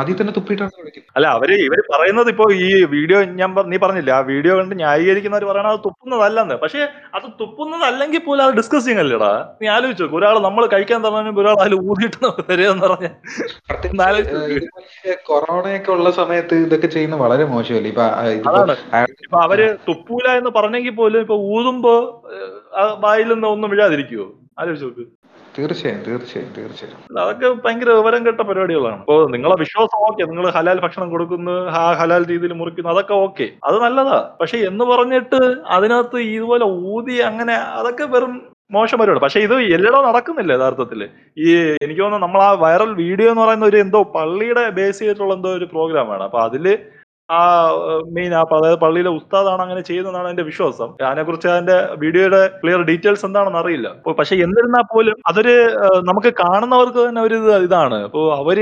അതിൽ 0.00 0.14
തന്നെ 0.18 0.32
തുപ്പിട്ടാണ് 0.36 0.72
കുഴക്കുന്നത് 0.76 1.10
അല്ല 1.16 1.26
അവർ 1.36 1.50
ഇവർ 1.66 1.80
പറയുന്നത് 1.90 2.28
ഇപ്പോ 2.32 2.46
ഈ 2.66 2.68
വീഡിയോ 2.94 3.18
ഞാൻ 3.40 3.50
നീ 3.72 3.76
പറഞ്ഞില്ല 3.84 4.10
ആ 4.16 4.20
വീഡിയോ 4.30 4.52
കണ്ട് 4.58 4.74
ന്യായീകരിക്കുന്നവർ 4.80 5.44
പറയണത് 5.50 5.72
അത് 5.74 5.80
തുപ്പുന്നതല്ലെന്ന്. 5.84 6.56
പക്ഷെ 6.62 6.80
അത് 7.16 7.26
തുപ്പുന്നതല്ലെങ്കിൽ 7.40 8.22
പോലും 8.26 8.42
അത് 8.46 8.54
ഡിസ്കസ് 8.60 8.84
ചെയ്യുന്നില്ലടാ. 8.86 9.30
നീ 9.60 9.68
ആലോചിച്ചോ 9.76 10.08
ഒരാൾ 10.18 10.38
നമ്മൾ 10.46 10.64
കഴിക്കാൻ 10.74 11.00
തന്നതിന് 11.06 11.38
ഒരാൾ 11.42 11.56
അതിൽ 11.64 11.74
ഊതിയിട്ട് 11.90 12.18
തരുമെന്ന് 12.50 12.84
പറഞ്ഞ 12.86 13.08
കൊറോണയൊക്കെ 15.30 15.90
ഉള്ള 15.96 16.10
സമയത്ത് 16.20 16.54
ഇതൊക്കെ 16.66 16.88
ചെയ്യുന്നത് 16.96 17.22
വളരെ 17.24 17.44
മോശമല്ലേ? 17.54 17.90
ഇപ്പൊ 17.90 18.04
ഇപ്പൊ 19.26 19.38
അവർ 19.46 19.60
തുപ്പൂല 19.88 20.26
എന്ന് 20.40 20.52
പറഞ്ഞെങ്കിൽ 20.58 20.96
പോലും 21.00 21.20
ഇപ്പൊ 21.26 21.36
ഊതുമ്പോ 21.56 21.94
വായിൽ 23.06 23.28
നിന്ന് 23.34 23.48
ഒന്നും 23.54 23.70
വിഴാതിരിക്കുവോ? 23.74 24.26
ആലോചിച്ച് 24.60 24.88
നോക്ക്. 24.88 25.04
തീർച്ചയായും 25.56 26.00
തീർച്ചയായും 26.06 26.50
തീർച്ചയായും. 26.56 27.00
അതൊക്കെ 27.22 27.48
ഭയങ്കര 27.64 27.90
വിവരം 27.98 28.22
കെട്ട 28.26 28.40
പരിപാടികളാണ്. 28.48 28.98
അപ്പൊ 29.04 29.16
നിങ്ങളെ 29.34 29.56
വിശ്വാസം 29.64 30.00
ഓക്കെ 30.08 30.22
നിങ്ങൾ 30.30 30.46
ഹലാൽ 30.56 30.80
ഭക്ഷണം 30.84 31.08
കൊടുക്കുന്നു 31.14 31.54
ആ 31.80 31.84
ഹലാൽ 32.00 32.24
രീതിയിൽ 32.32 32.54
മുറിക്കുന്നു 32.60 32.90
അതൊക്കെ 32.94 33.14
ഓക്കെ 33.26 33.46
അത് 33.68 33.76
നല്ലതാ. 33.84 34.18
പക്ഷെ 34.40 34.58
എന്ന് 34.70 34.86
പറഞ്ഞിട്ട് 34.92 35.40
അതിനകത്ത് 35.76 36.18
ഇതുപോലെ 36.36 36.66
ഊതി 36.94 37.16
അങ്ങനെ 37.30 37.56
അതൊക്കെ 37.78 38.06
വെറും 38.14 38.34
മോശം 38.74 38.98
പരിപാടി. 39.00 39.20
പക്ഷെ 39.24 39.40
ഇത് 39.46 39.56
എല്ലായിടവും 39.76 40.06
നടക്കുന്നില്ല 40.08 40.52
യഥാർത്ഥത്തിൽ 40.56 41.00
ഈ 41.44 41.48
എനിക്ക് 41.84 42.02
തോന്നുന്നു 42.02 42.26
നമ്മൾ 42.26 42.40
ആ 42.48 42.50
വൈറൽ 42.64 42.90
വീഡിയോ 43.02 43.28
എന്ന് 43.32 43.42
പറയുന്ന 43.44 43.66
ഒരു 43.70 43.78
എന്തോ 43.84 44.00
പള്ളിയുടെ 44.16 44.62
ബേസ് 44.78 45.00
ചെയ്തിട്ടുള്ള 45.00 45.34
എന്തോ 45.38 45.50
ഒരു 45.58 45.66
പ്രോഗ്രാമാണ് 45.74 46.24
അപ്പൊ 46.28 46.40
അതിൽ 46.48 46.66
ആ 47.28 47.38
മെയിൻ 48.16 48.32
ആ 48.38 48.42
അതായത് 48.56 48.78
പള്ളിയിലെ 48.82 49.10
ഉസ്താദാണ് 49.18 49.62
അങ്ങനെ 49.64 49.82
ചെയ്യുന്നതാണ് 49.88 50.28
എന്റെ 50.32 50.44
വിശ്വാസം. 50.48 50.88
അതിനെക്കുറിച്ച് 51.08 51.48
അതിന്റെ 51.52 51.76
വീഡിയോയുടെ 52.02 52.40
ക്ലിയർ 52.60 52.80
ഡീറ്റെയിൽസ് 52.90 53.24
എന്താണെന്ന് 53.28 53.60
അറിയില്ല. 53.62 53.88
പക്ഷെ 54.18 54.34
എന്നിരുന്നാൽ 54.46 54.84
പോലും 54.92 55.16
അതൊരു 55.30 55.54
നമുക്ക് 56.10 56.32
കാണുന്നവർക്ക് 56.42 57.00
തന്നെ 57.06 57.22
ഒരു 57.28 57.38
ഇതാണ്. 57.68 57.98
അപ്പോൾ 58.08 58.26
അവർ 58.40 58.58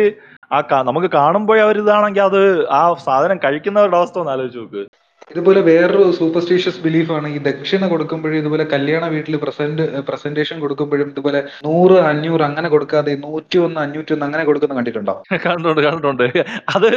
ആ 0.56 0.58
നമുക്ക് 0.90 1.08
കാണുമ്പോഴേ 1.18 1.60
അവരിതാണെങ്കിൽ 1.66 2.22
അത് 2.30 2.40
ആ 2.80 2.82
സാധനം 3.06 3.38
കഴിക്കുന്നവരുടെ 3.44 3.98
അവസ്ഥ 4.00 4.18
ഒന്ന് 4.22 4.32
ആലോചിച്ച് 4.34 4.60
നോക്ക്. 4.62 4.82
ഇതുപോലെ 5.32 5.60
വേറൊരു 5.70 6.04
സൂപ്പർസ്റ്റീഷ്യസ് 6.18 6.80
ആണ്. 7.18 7.28
ഈ 7.34 7.38
ദക്ഷിണ 7.48 7.84
കൊടുക്കുമ്പോഴും 7.92 8.38
ഇതുപോലെ 8.42 8.64
കല്യാണ 8.72 9.04
വീട്ടിൽ 9.14 9.36
പ്രസന്റ് 9.44 9.84
പ്രസന്റേഷൻ 10.08 10.56
കൊടുക്കുമ്പോഴും 10.64 11.08
ഇതുപോലെ 11.12 11.40
നൂറ് 11.66 11.96
അഞ്ഞൂറ് 12.10 12.44
അങ്ങനെ 12.48 12.68
കൊടുക്കാതെ 12.74 13.12
നൂറ്റി 13.24 13.58
ഒന്ന് 13.66 13.80
അഞ്ഞൂറ്റി 13.84 14.12
ഒന്ന് 14.16 14.26
അങ്ങനെ 14.28 14.44
കൊടുക്കുന്ന 14.48 14.76
കണ്ടിട്ടുണ്ടോ? 14.78 15.14
കണ്ടിട്ടുണ്ട് 15.46 15.82
കണ്ടിട്ടുണ്ട്. 15.86 16.26
അത് 16.74 16.88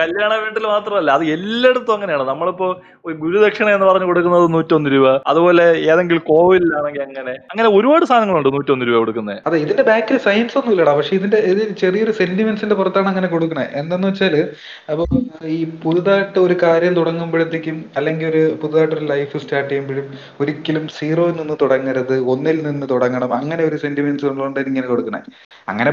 കല്യാണ 0.00 0.32
വീട്ടിൽ 0.44 0.66
മാത്രമല്ല 0.74 1.10
അത് 1.18 1.24
എല്ലായിടത്തും 1.36 1.94
അങ്ങനെയാണ്. 1.96 2.26
നമ്മളിപ്പോ 2.32 2.68
ഗുരുദക്ഷിണ 3.22 3.68
എന്ന് 3.76 3.86
പറഞ്ഞു 3.88 4.06
കൊടുക്കുന്നത് 4.10 4.46
നൂറ്റൊന്ന് 4.54 4.90
രൂപ. 4.94 5.08
അതുപോലെ 5.30 5.64
ഏതെങ്കിലും 5.92 6.22
കോവിലാണെങ്കിൽ 6.30 7.02
അങ്ങനെ. 7.06 7.34
അങ്ങനെ 7.52 7.68
ഒരുപാട് 7.78 8.04
സാധനങ്ങളുണ്ട് 8.10 8.50
നൂറ്റൊന്ന് 8.56 8.86
രൂപ 8.88 8.98
കൊടുക്കുന്നത് 9.02 9.40
അതെ 9.48 9.56
ഇതിന്റെ 9.64 9.84
ബാക്കിൽ 9.90 10.18
സയൻസ് 10.26 10.56
ഒന്നും 10.60 10.72
ഇല്ലടാ. 10.74 10.94
പക്ഷെ 10.98 11.14
ഇതിന്റെ 11.18 11.40
ഇത് 11.52 11.62
ചെറിയൊരു 11.82 12.14
സെന്റിമെന്റ്സിന്റെ 12.20 12.78
പുറത്താണ് 12.80 13.10
അങ്ങനെ 13.12 13.30
കൊടുക്കുന്നത് 13.34 13.70
എന്താന്ന് 13.82 14.08
വെച്ചാൽ 14.10 14.36
അപ്പൊ 14.92 15.04
ഈ 15.56 15.60
പുതുതായിട്ട് 15.84 16.38
ഒരു 16.46 16.56
കാര്യം 16.64 16.92
തുടങ്ങുമ്പോഴത്തേക്കും 17.44 17.76
അല്ലെങ്കിൽ 17.98 18.26
ഒരു 18.32 18.42
പുതുതായിട്ട് 18.62 18.94
ഒരു 18.94 19.06
ലൈഫ് 19.12 19.36
സ്റ്റാർട്ട് 19.44 19.70
ചെയ്യുമ്പോഴും 19.70 20.06
ഒരിക്കലും 20.40 20.84
സീറോയിൽ 20.98 21.36
നിന്ന് 21.40 21.56
തുടങ്ങരുത് 21.62 22.14
ഒന്നിൽ 22.32 22.58
നിന്ന് 22.66 22.86
തുടങ്ങണം. 22.92 23.30
അങ്ങനെ 23.40 23.62
ഒരു 23.68 23.76
സെന്റിമെന്റ്സ് 23.84 24.26
ഉള്ളതുകൊണ്ട് 24.30 24.60
ഇങ്ങനെ 24.70 24.86
കൊടുക്കണേ. 24.92 25.20
അങ്ങനെ 25.68 25.90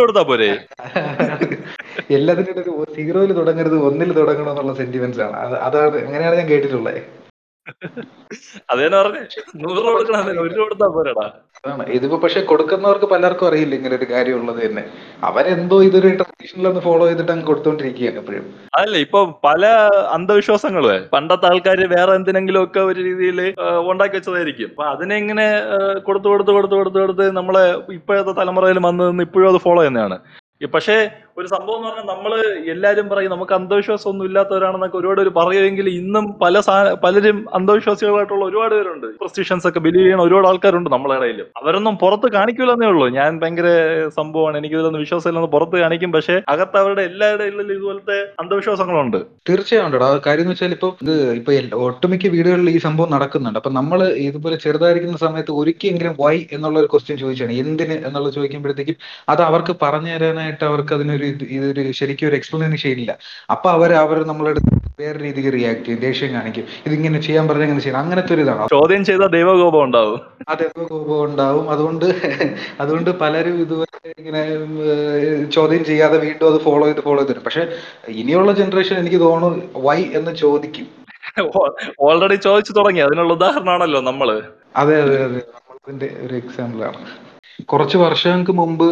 കൊടുത്താ 0.00 0.22
പോരെ? 0.30 0.50
എല്ലാത്തിനും 2.16 2.52
ഒരു 2.82 2.90
സീറോയിൽ 2.96 3.32
തുടങ്ങരുത് 3.40 3.76
ഒന്നിൽ 3.88 4.10
തുടങ്ങണം 4.20 4.52
എന്നുള്ള 4.52 4.74
സെന്റിമെന്റ്സ് 4.82 5.22
ആണ്. 5.26 5.36
അതാണ് 5.68 5.96
അങ്ങനെയാണ് 6.06 6.36
ഞാൻ 6.40 6.48
കേട്ടിട്ടുള്ളത് 6.52 7.00
അതേന്ന് 8.70 8.96
പറഞ്ഞേ? 8.96 9.22
നൂറ് 9.60 9.76
രൂപ 9.78 9.90
കൊടുക്കണം 9.92 10.28
ഒരു 10.44 10.56
കൊടുത്താ 10.60 10.86
പോരെടാ. 10.94 11.24
അതാണ്. 11.58 11.84
ഇതിപ്പോ 11.96 12.16
പക്ഷെ 12.22 12.40
കൊടുക്കുന്നവർക്ക് 12.50 13.08
പലർക്കും 13.12 13.46
അറിയില്ല 13.48 13.74
ഇങ്ങനെ 13.78 13.94
ഒരു 13.98 14.06
കാര്യം 14.12 14.36
ഉള്ളത് 14.40 14.60
തന്നെ. 14.64 14.82
അവരെന്തോ 15.28 15.78
ഇതൊരു 15.88 16.10
ട്രഡീഷണൽ 16.20 16.68
ഒന്ന് 16.70 16.82
ഫോളോ 16.86 17.04
ചെയ്തിട്ട് 17.08 17.32
അങ്ങ് 17.34 17.46
കൊടുത്തോണ്ടിരിക്കുകയാണ് 17.50 18.18
എപ്പോഴും 18.22 18.46
അല്ല 18.80 18.94
ഇപ്പൊ 19.06 19.20
പല 19.48 19.64
അന്ധവിശ്വാസങ്ങൾ. 20.16 20.86
പണ്ടത്തെ 21.14 21.48
ആൾക്കാർ 21.50 21.80
വേറെ 21.96 22.14
എന്തിനെങ്കിലും 22.20 22.62
ഒക്കെ 22.64 22.82
ഒരു 22.90 23.00
രീതിയിൽ 23.08 23.40
ഉണ്ടാക്കി 23.92 24.16
വെച്ചതായിരിക്കും. 24.18 24.70
അപ്പൊ 24.72 24.86
അതിനെ 24.94 25.16
ഇങ്ങനെ 25.18 25.46
കൊടുത്തു 26.08 26.28
കൊടുത്തു 26.28 26.54
കൊടുത്തു 26.58 26.76
കൊടുത്ത് 26.80 27.00
കൊടുത്ത് 27.04 27.26
നമ്മളെ 27.40 27.64
ഇപ്പോഴത്തെ 27.98 28.34
തലമുറയിൽ 28.40 28.80
വന്ന് 28.88 29.04
നിന്ന് 29.10 29.26
ഇപ്പോഴും 29.28 29.50
അത് 29.52 29.60
ഫോളോ 29.66 29.82
ചെയ്യുന്നതാണ്. 29.82 30.18
പക്ഷേ 30.72 30.94
ഒരു 31.40 31.48
സംഭവം 31.54 31.78
എന്ന് 31.78 31.88
പറഞ്ഞാൽ 31.88 32.08
നമ്മൾ 32.12 32.32
എല്ലാരും 32.74 33.06
പറയും 33.12 33.32
നമുക്ക് 33.34 33.54
അന്ധവിശ്വാസം 33.58 34.08
ഒന്നും 34.10 34.26
ഇല്ലാത്തവരാണെന്നൊക്കെ 34.28 34.98
ഒരുപാട് 35.00 35.20
പേര് 35.20 35.32
പറയുമെങ്കിൽ 35.38 35.88
ഇന്നും 36.00 36.24
പല 36.42 36.62
പലരും 37.04 37.38
അന്ധവിശ്വാസികളായിട്ടുള്ള 37.58 38.44
ഒരുപാട് 38.50 38.74
പേരുണ്ട്. 38.74 39.06
പ്രൊസിഷൻസ് 39.20 39.66
ഒക്കെ 39.68 39.80
ബിലീവ് 39.86 40.04
ചെയ്യുന്ന 40.04 40.26
ഒരുപാട് 40.28 40.48
ആൾക്കാരുണ്ട് 40.50 40.90
നമ്മളെ 40.94 41.16
ഇടയിലും. 41.20 41.46
അവരൊന്നും 41.60 41.96
പുറത്ത് 42.02 42.30
കാണിക്കൂലെന്നേ 42.36 42.86
ഉള്ളൂ. 42.86 43.08
ഞാൻ 43.18 43.40
ഭയങ്കര 43.42 43.68
സംഭവമാണ്. 44.18 44.58
എനിക്ക് 44.58 44.76
ഇതിലൊന്നും 44.78 45.02
വിശ്വാസമില്ലെന്ന് 45.06 45.50
പുറത്ത് 45.56 45.76
കാണിക്കും. 45.84 46.12
പക്ഷെ 46.16 46.36
അകത്ത് 46.54 46.78
അവരുടെ 46.82 47.02
എല്ലാവരുടെ 47.10 47.46
ഇടയിലും 47.50 47.72
ഇതുപോലത്തെ 47.76 48.18
അന്ധവിശ്വാസങ്ങളുണ്ട്. 48.42 49.18
തീർച്ചയായും 49.50 49.86
ഉണ്ടോ 49.86 50.10
കാര്യം 50.26 50.44
എന്ന് 50.44 50.54
വെച്ചാൽ 50.54 50.74
ഇപ്പൊ 50.78 50.88
ഇത് 51.04 51.14
ഇപ്പൊ 51.40 51.52
ഒട്ടുമിക്ക 51.86 52.28
വീടുകളിൽ 52.36 52.70
ഈ 52.76 52.78
സംഭവം 52.86 53.10
നടക്കുന്നുണ്ട്. 53.16 53.58
അപ്പൊ 53.62 53.70
നമ്മൾ 53.70 54.00
ഇതുപോലെ 54.28 54.56
ചെറുതായിരിക്കുന്ന 54.56 55.20
സമയത്ത് 55.26 55.52
ഒരിക്കലെങ്കിലും 55.60 56.14
വൈ 56.22 56.36
എന്നുള്ള 56.56 56.78
ഒരു 56.78 56.88
ക്വസ്റ്റ്യൻ 56.92 57.18
ചോദിച്ചാണ്. 57.24 57.52
എന്തിന് 57.64 57.96
എന്നുള്ളത് 58.06 58.34
ചോദിക്കുമ്പോഴത്തേക്കും 58.38 58.96
അത് 59.28 59.42
അവർക്ക് 59.42 59.72
പറഞ്ഞു 59.82 60.12
തരാനായിട്ട് 60.14 60.64
അവർക്ക് 60.64 60.92
അതിനൊരു 60.98 61.29
ഇതൊരു 61.50 61.92
ശരിക്കും 61.92 62.28
ഒരു 62.28 62.36
എക്സ്പ്ലനേഷൻ 62.36 62.90
ഇല്ല 62.90 63.10
അപ്പൊ 63.50 63.70
അവർ 63.70 63.92
അവർ 63.94 64.26
നമ്മളുടെ 64.26 64.60
വേറെ 65.00 65.18
രീതിക്ക് 65.18 65.52
റിയാക്ട് 65.52 65.84
ചെയ്യും 65.84 66.00
ദേഷ്യം 66.00 66.32
കാണിക്കും. 66.32 66.64
ഇതിങ്ങനെ 66.86 67.20
ചെയ്യാൻ 67.20 67.48
പറഞ്ഞാൽ 67.48 67.64
ഇങ്ങനെ 67.64 67.80
ചെയ്യണം. 67.80 67.98
അങ്ങനത്തെ 67.98 68.34
ഒരു 68.34 68.40
ഇതാണ്. 68.40 68.66
ചോദ്യം 68.72 69.04
ചെയ്ത 69.04 69.24
ദൈവകോപം 69.28 69.84
ഉണ്ടാവും. 69.84 70.20
ആ 70.48 70.54
ദൈവകോപം 70.54 71.24
ഉണ്ടാവും. 71.24 71.70
അതുകൊണ്ട് 71.70 72.06
അതുകൊണ്ട് 72.80 73.10
പലരും 73.22 73.60
ഇതുവരെ 73.60 73.86
ഇങ്ങനെ 74.18 74.42
ചോദ്യം 75.50 75.84
ചെയ്യാതെ 75.84 76.18
വീണ്ടും 76.18 76.46
അത് 76.46 76.60
ഫോളോ 76.60 76.86
ചെയ്ത് 76.86 77.00
ഫോളോ 77.00 77.22
ചെയ്ത് 77.22 77.40
പക്ഷെ 77.40 77.64
ഇനിയുള്ള 78.08 78.52
ജനറേഷൻ 78.52 78.98
എനിക്ക് 78.98 79.20
തോന്നുന്നു 79.20 79.62
വൈ 79.76 80.02
എന്ന് 80.14 80.34
ചോദിക്കും. 80.34 80.88
ഓൾറെഡി 82.00 82.34
ചോദിച്ചു 82.34 82.72
തുടങ്ങി. 82.72 83.00
അതിനുള്ള 83.00 83.32
ഉദാഹരണമാണല്ലോ 83.32 84.00
നമ്മൾ. 84.00 84.28
അതെ 84.76 85.02
അതെ 85.02 85.24
അതെ. 85.24 85.40
നമ്മളതിന്റെ 85.56 86.16
ഒരു 86.26 86.34
എക്സാമ്പിൾ 86.34 86.84
ആണ്. 86.84 87.02
കുറച്ച് 87.68 87.96
വർഷങ്ങൾക്ക് 87.98 88.52
മുമ്പ് 88.52 88.84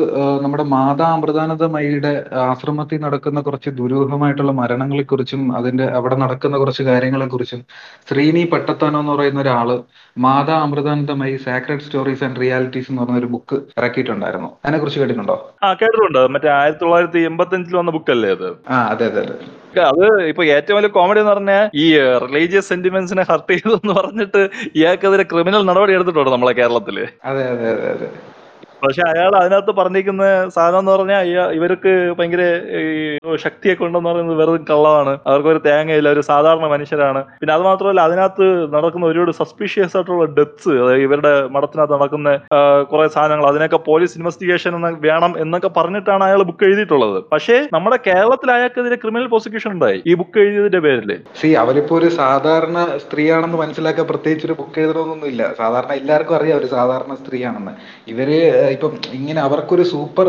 നമ്മുടെ 0.43 0.63
മാതാ 0.73 1.07
അമൃതാനന്ദമയിയുടെ 1.09 2.13
ആശ്രമത്തിൽ 2.43 3.01
നടക്കുന്ന 3.01 3.41
കുറച്ച് 3.41 3.71
ദുരൂഹമായിട്ടുള്ള 3.71 4.53
മരണങ്ങളെ 4.53 5.03
കുറിച്ചും 5.03 5.57
അതിന്റെ 5.57 5.85
അവിടെ 5.91 6.15
നടക്കുന്ന 6.15 6.59
കുറച്ച് 6.59 6.83
കാര്യങ്ങളെ 6.83 7.27
കുറിച്ചും 7.27 7.61
ശ്രീനി 8.09 8.45
പട്ടത്താനോ 8.45 9.01
എന്ന് 9.01 9.13
പറയുന്ന 9.13 9.41
ഒരാൾ 9.41 9.71
Mata 10.17 10.57
Amritanandamayi 10.57 11.37
sacred 11.37 11.81
stories 11.81 12.25
and 12.25 12.41
realities 12.41 12.91
എന്ന് 12.91 13.03
പറഞ്ഞ 13.03 13.19
ഒരു 13.19 13.27
ബുക്ക് 13.27 13.59
ഇറക്കിയിട്ടുണ്ടായിരുന്നു. 13.79 14.51
അതിനെ 14.65 14.79
കുറിച്ച് 14.79 15.01
കേട്ടിട്ടുണ്ടോ? 15.01 15.37
ആ 15.63 15.75
കേട്ടിട്ടുണ്ട്. 15.75 16.21
മറ്റേ 16.35 16.49
ആയിരത്തി 16.57 16.83
തൊള്ളായിരത്തി 16.85 17.19
എൺപത്തി 17.21 17.55
അഞ്ചിൽ 17.55 17.77
വന്ന 17.77 17.91
ബുക്കല്ലേ 17.91 18.31
അത്? 18.31 18.49
ആ 18.69 18.79
അതെ 18.91 19.07
അതെ 19.07 19.21
അതെ. 19.21 19.37
അത് 19.85 20.05
ഇപ്പൊ 20.29 20.45
ഏറ്റവും 20.55 20.77
വലിയ 20.77 20.89
കോമഡി 20.89 21.21
എന്ന് 21.21 21.33
പറഞ്ഞാൽ 21.33 21.65
ഈ 21.75 21.87
റിലീജിയസ് 22.25 22.69
സെന്റിമെന്റ്സിനെ 22.69 23.23
ഹർട്ട് 23.23 23.53
ചെയ്തു 23.53 23.73
എന്ന് 23.79 23.95
പറഞ്ഞിട്ട് 23.95 24.43
ഇയാൾക്കെതിരെ 24.77 25.25
ക്രിമിനൽ 25.25 25.63
നടപടി 25.65 25.93
എടുത്തിട്ടുണ്ട് 25.93 26.31
നമ്മളെ 26.31 26.53
കേരളത്തിൽ. 26.53 26.97
അതെ 27.25 27.45
അതെ 27.49 27.69
അതെ 27.71 27.89
അതെ. 27.91 28.09
പക്ഷെ 28.83 29.03
അയാൾ 29.11 29.33
അതിനകത്ത് 29.41 29.73
പറഞ്ഞിരിക്കുന്ന 29.79 30.25
സാധനം 30.57 30.81
എന്ന് 30.83 30.93
പറഞ്ഞാൽ 30.95 31.53
ഇവർക്ക് 31.59 31.93
ഭയങ്കര 32.19 32.43
ശക്തിയൊക്കെ 33.45 33.83
ഉണ്ടെന്ന് 33.87 34.09
പറയുന്നത് 34.11 34.39
വെറുതെ 34.41 34.61
കള്ളമാണ്. 34.71 35.13
അവർക്ക് 35.29 35.51
ഒരു 35.55 35.61
തേങ്ങയില്ല 35.67 36.09
ഒരു 36.17 36.23
സാധാരണ 36.31 36.67
മനുഷ്യരാണ്. 36.75 37.21
പിന്നെ 37.41 37.55
അത് 37.57 37.65
മാത്രമല്ല 37.69 38.01
അതിനകത്ത് 38.09 38.47
നടക്കുന്ന 38.75 39.07
ഒരുപാട് 39.13 39.33
സസ്പീഷ്യസ് 39.41 39.97
ആയിട്ടുള്ള 39.99 40.27
ഡെത്ത്സ് 40.39 40.75
ഇവരുടെ 41.07 41.33
മഠത്തിനകത്ത് 41.57 41.95
നടക്കുന്ന 41.97 42.29
കുറെ 42.93 43.07
സാധനങ്ങൾ 43.17 43.47
അതിനൊക്കെ 43.53 43.81
പോലീസ് 43.91 44.17
ഇൻവെസ്റ്റിഗേഷൻ 44.19 44.75
വേണം 45.07 45.35
എന്നൊക്കെ 45.45 45.71
പറഞ്ഞിട്ടാണ് 45.79 46.25
അയാൾ 46.29 46.43
ബുക്ക് 46.51 46.67
എഴുതിയിട്ടുള്ളത്. 46.69 47.19
പക്ഷേ 47.35 47.57
നമ്മുടെ 47.77 47.99
കേരളത്തിൽ 48.09 48.49
അയാൾക്കെതിരെ 48.57 48.99
ക്രിമിനൽ 49.03 49.29
പ്രോസിക്യൂഷൻ 49.35 49.71
ഉണ്ടായി 49.77 49.99
ഈ 50.11 50.15
ബുക്ക് 50.23 50.39
എഴുതിയതിന്റെ 50.45 50.83
പേരിൽ 50.87 51.13
സി 51.41 51.51
അവരിപ്പോ 51.65 51.95
ഒരു 52.01 52.09
സാധാരണ 52.21 52.79
സ്ത്രീയാണെന്ന് 53.05 53.59
മനസ്സിലാക്കാൻ 53.65 54.07
പ്രത്യേകിച്ച് 54.13 54.47
ഒരു 54.49 54.57
ബുക്ക് 54.61 54.81
എഴുതണമെന്നൊന്നുമില്ല. 54.85 55.43
സാധാരണ 55.63 55.93
എല്ലാവർക്കും 56.01 56.37
അറിയാം 56.39 56.59
ഒരു 56.63 56.69
സാധാരണ 56.77 57.13
സ്ത്രീയാണെന്ന്. 57.21 57.75
ഇവർ 58.13 58.31
ഇപ്പം 58.71 58.93
ഇങ്ങനെ 59.13 59.41
അവർക്കൊരു 59.41 59.83
സൂപ്പർ 59.83 60.29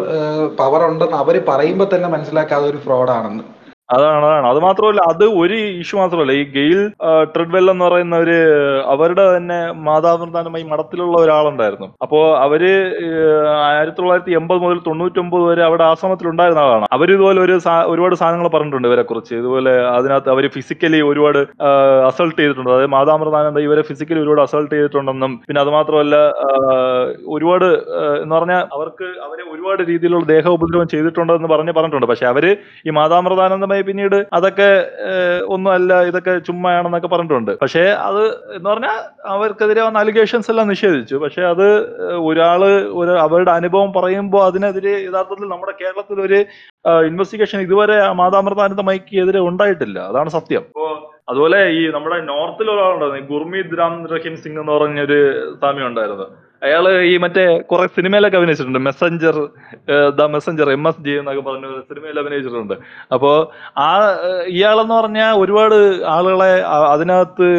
പവർ 0.57 0.83
ഉണ്ടെന്ന് 0.85 1.17
അവർ 1.17 1.43
പറയുമ്പോൾ 1.47 1.95
തന്നെ 1.95 2.07
മനസ്സിലാക്കാതെ 2.07 2.67
ഒരു 2.69 2.77
ഫ്രോഡാണെന്ന് 2.77 3.43
അതാണ് 3.95 4.25
അതാണ്. 4.27 4.47
അത് 4.51 4.59
മാത്രമല്ല 4.65 5.01
അത് 5.11 5.23
ഒരു 5.41 5.55
ഇഷ്യൂ 5.81 5.95
മാത്രമല്ല. 5.99 6.31
ഈ 6.39 6.43
ഗെയിൽ 6.55 6.79
ട്രെഡ്വെൽ 7.33 7.65
എന്ന് 7.73 7.83
പറയുന്ന 7.85 8.15
ഒരു 8.25 8.37
അവരുടെ 8.93 9.23
തന്നെ 9.35 9.59
മാതാപ്രധാനമായി 9.87 10.65
മഠത്തിലുള്ള 10.71 11.15
ഒരാളുണ്ടായിരുന്നു. 11.23 11.87
അപ്പോ 12.05 12.19
അവർ 12.45 12.63
ആയിരത്തി 13.69 13.99
തൊള്ളായിരത്തി 13.99 14.35
എൺപത് 14.39 14.61
മുതൽ 14.65 14.79
തൊണ്ണൂറ്റൊമ്പത് 14.87 15.43
വരെ 15.51 15.63
അവിടെ 15.69 15.83
ആശ്രമത്തിൽ 15.91 16.29
ഉണ്ടായിരുന്ന 16.33 16.65
ആളാണ്. 16.65 16.87
അവർ 16.97 17.07
ഇതുപോലെ 17.15 17.41
ഒരു 17.45 17.55
ഒരുപാട് 17.93 18.15
സാധനങ്ങൾ 18.21 18.49
പറഞ്ഞിട്ടുണ്ട് 18.55 18.87
ഇവരെ 18.91 19.05
കുറിച്ച് 19.11 19.33
ഇതുപോലെ 19.41 19.73
അതിനകത്ത് 19.97 20.31
അവർ 20.35 20.45
ഫിസിക്കലി 20.57 20.99
ഒരുപാട് 21.11 21.39
അസൾട്ട് 22.09 22.37
ചെയ്തിട്ടുണ്ട്. 22.41 22.71
അതായത് 22.73 22.93
മാതാമൃതാനന്ദ 22.97 23.59
ഇവരെ 23.67 23.83
ഫിസിക്കലി 23.89 24.21
ഒരുപാട് 24.25 24.43
അസൾട്ട് 24.45 24.71
ചെയ്തിട്ടുണ്ടെന്നും 24.75 25.33
പിന്നെ 25.47 25.61
അത് 25.65 25.71
മാത്രമല്ല 25.77 26.15
ഒരുപാട് 27.37 27.67
എന്ന് 28.23 28.33
പറഞ്ഞാൽ 28.37 28.63
അവർക്ക് 28.77 29.09
അവരെ 29.25 29.43
ഒരുപാട് 29.53 29.81
രീതിയിലുള്ള 29.91 30.25
ദേഹ 30.35 30.45
ഉപദ്രവം 30.57 30.87
ചെയ്തിട്ടുണ്ടെന്ന് 30.95 31.51
പറഞ്ഞ് 31.55 31.75
പറഞ്ഞിട്ടുണ്ട്. 31.79 32.07
പക്ഷെ 32.13 32.27
അവർ 32.33 32.45
ഈ 32.87 32.91
മാതാമൃതാനന്ദമായി 32.99 33.78
പിന്നീട് 33.87 34.15
അതൊക്കെ 34.33 34.69
ഒന്നും 35.55 35.71
അല്ല 35.73 36.01
ഇതൊക്കെ 36.09 36.33
ചുമ്മയാണെന്നൊക്കെ 36.47 37.07
പറഞ്ഞിട്ടുണ്ട്. 37.07 37.51
പക്ഷേ 37.61 37.83
അത് 38.07 38.23
എന്ന് 38.55 38.69
പറഞ്ഞാൽ 38.69 38.97
അവർക്കെതിരെ 39.35 39.81
വന്ന 39.81 40.03
അലിഗേഷൻസ് 40.03 40.51
എല്ലാം 40.51 40.67
നിഷേധിച്ചു. 40.73 41.15
പക്ഷേ 41.15 41.41
അത് 41.53 41.67
ഒരാൾ 42.29 42.63
ഒരു 43.01 43.13
അവരുടെ 43.25 43.51
അനുഭവം 43.51 43.93
പറയുമ്പോൾ 43.97 44.43
അതിനെതിരെ 44.49 44.95
യഥാർത്ഥത്തിൽ 45.07 45.51
നമ്മുടെ 45.53 45.75
കേരളത്തിൽ 45.81 46.21
ഒരു 46.27 46.39
ഇൻവെസ്റ്റിഗേഷൻ 47.09 47.61
ഇതുവരെ 47.61 47.97
മാതാമൃതാനന്ദമയ്ക്ക് 48.21 49.15
എതിരെ 49.23 49.39
ഉണ്ടായിട്ടില്ല. 49.39 49.99
അതാണ് 50.11 50.29
സത്യം. 50.29 50.65
അപ്പോൾ 50.73 50.93
അതുപോലെ 51.31 51.59
ഈ 51.79 51.81
നമ്മുടെ 51.95 52.19
നോർത്തിൽ 52.33 52.67
ഒരാളുണ്ടായിരുന്നു. 52.75 53.27
ഗുർമീത് 53.33 53.73
രാം 53.79 53.95
റഹീം 54.13 54.37
സിംഗ് 54.43 54.59
എന്ന് 54.61 54.73
പറഞ്ഞൊരു 54.77 55.19
സ്വാമി 55.59 55.83
ഉണ്ടായിരുന്നു 55.89 56.27
അയാൾ 56.61 56.85
ഈ 57.11 57.13
മറ്റേ 57.23 57.43
കുറെ 57.69 57.85
സിനിമയിലൊക്കെ 57.97 58.37
അഭിനയിച്ചിട്ടുണ്ട്. 58.39 58.81
Messenger 58.87 59.35
the 60.19 60.25
messenger 60.35 60.67
M 60.77 60.83
S 60.89 61.03
G 61.05 61.13
എന്നൊക്കെ 61.19 61.43
പറഞ്ഞ 61.49 61.67
സിനിമയിൽ 61.89 62.19
അഭിനയിച്ചിട്ടുണ്ട്. 62.21 62.75
അപ്പോ 63.15 63.31
ആ 63.85 63.89
ഇയാളെന്ന് 64.55 64.95
പറഞ്ഞാൽ 64.99 65.33
ഒരുപാട് 65.43 65.77
ആളുകളെ 66.15 66.51
അതിനകത്ത് 66.93 67.49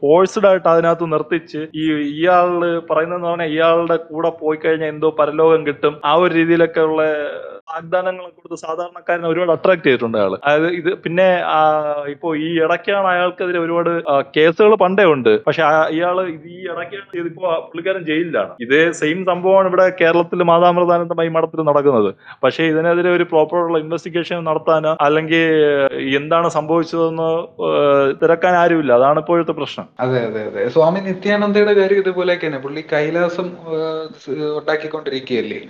ഫോഴ്സ്ഡ് 0.00 0.48
ആയിട്ട് 0.50 0.68
അതിനകത്ത് 0.74 1.08
നിർത്തിച്ച് 1.14 1.62
ഈ 1.82 1.86
ഇയാൾ 2.16 2.50
പറയുന്നതെന്ന് 2.90 3.30
പറഞ്ഞാൽ 3.30 3.52
ഇയാളുടെ 3.56 3.98
കൂടെ 4.10 4.32
പോയി 4.42 4.60
കഴിഞ്ഞാൽ 4.64 4.92
എന്തോ 4.94 5.10
പരലോകം 5.20 5.62
കിട്ടും. 5.70 5.96
ആ 6.04 6.14
ഒരു 6.22 6.32
രീതിയിലൊക്കെ 6.40 6.82
ഉള്ള 6.90 7.02
വാഗ്ദാനങ്ങളെ 7.70 8.30
കൊടുത്ത് 8.36 8.56
സാധാരണക്കാരനെ 8.64 9.28
ഒരുപാട് 9.32 9.52
അട്രാക്ട് 9.54 9.84
ചെയ്തിട്ടുണ്ട് 9.86 10.16
അയാൾ 10.20 10.32
അതായത് 10.36 10.68
ഇത് 10.80 10.90
പിന്നെ 11.04 11.26
ഇപ്പോ 12.14 12.28
ഈ 12.46 12.48
ഇടയ്ക്കാണ് 12.64 13.08
അയാൾക്കെതിരെ 13.14 13.58
ഒരുപാട് 13.64 13.90
കേസുകൾ 14.36 14.72
പണ്ടേ 14.84 15.04
ഉണ്ട്. 15.14 15.32
പക്ഷെ 15.46 15.62
ഇയാൾ 15.96 16.16
ഈ 16.52 16.56
ഇടയ്ക്കാണ് 16.72 17.18
ഇതിപ്പോ 17.22 17.50
പുള്ളിക്കാരൻ 17.68 18.02
ജയിലിലാണ്. 18.10 18.52
ഇതേ 18.66 18.82
സെയിം 19.00 19.20
സംഭവമാണ് 19.30 19.68
ഇവിടെ 19.72 19.86
കേരളത്തിൽ 20.00 20.44
മാതാമൃതാനന്ദമായി 20.52 21.32
മഠത്തിൽ 21.36 21.62
നടക്കുന്നത്. 21.70 22.10
പക്ഷേ 22.44 22.64
ഇതിനെതിരെ 22.72 23.10
ഒരു 23.18 23.26
പ്രോപ്പർ 23.32 23.58
ഉള്ള 23.66 23.78
ഇൻവെസ്റ്റിഗേഷൻ 23.84 24.44
നടത്താനോ 24.50 24.92
അല്ലെങ്കിൽ 25.06 25.44
എന്താണ് 26.20 26.48
സംഭവിച്ചതെന്ന് 26.58 27.30
തിരക്കാൻ 28.22 28.54
ആരുമില്ല. 28.62 28.92
അതാണ് 29.00 29.20
ഇപ്പോഴത്തെ 29.24 29.56
പ്രശ്നം. 29.60 29.86
അതെ 30.06 30.20
അതെ 30.28 30.42
അതെ. 30.50 30.64
സ്വാമി 30.76 31.02
നിത്യാനന്ദയുടെ 31.10 31.74
കാര്യം 31.80 32.00
ഇതുപോലെയൊക്കെ 32.04 32.46
തന്നെ 32.48 32.60
പുള്ളി 32.66 32.82
കൈലാസം 32.94 33.48
ഉണ്ടാക്കിക്കൊണ്ടിരിക്കുകയല്ലേ? 34.60 35.60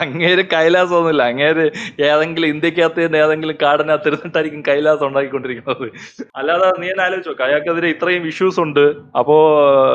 അങ്ങേര് 0.00 0.42
കൈലാസം 0.54 0.96
ഒന്നുമില്ല 0.96 1.22
അങ്ങേര് 1.22 1.70
ഏതെങ്കിലും 2.00 2.48
ഇന്ത്യക്കകത്ത് 2.48 3.06
തന്നെ 3.06 3.18
ഏതെങ്കിലും 3.18 3.56
കാടിനകത്ത് 3.62 4.08
ഇരുന്നിട്ടായിരിക്കും 4.08 4.62
കൈലാസം 4.68 5.06
ഉണ്ടാക്കിക്കൊണ്ടിരിക്കുന്നത്. 5.06 5.86
അല്ലാതെ 6.36 6.80
നീ 6.80 6.90
തന്നെ 6.90 7.04
ആലോചിച്ചോ 7.04 7.44
അയാൾക്കെതിരെ 7.44 7.88
ഇത്രയും 7.88 8.26
ഇഷ്യൂസ് 8.26 8.60
ഉണ്ട്. 8.60 8.84
അപ്പോ 9.18 9.36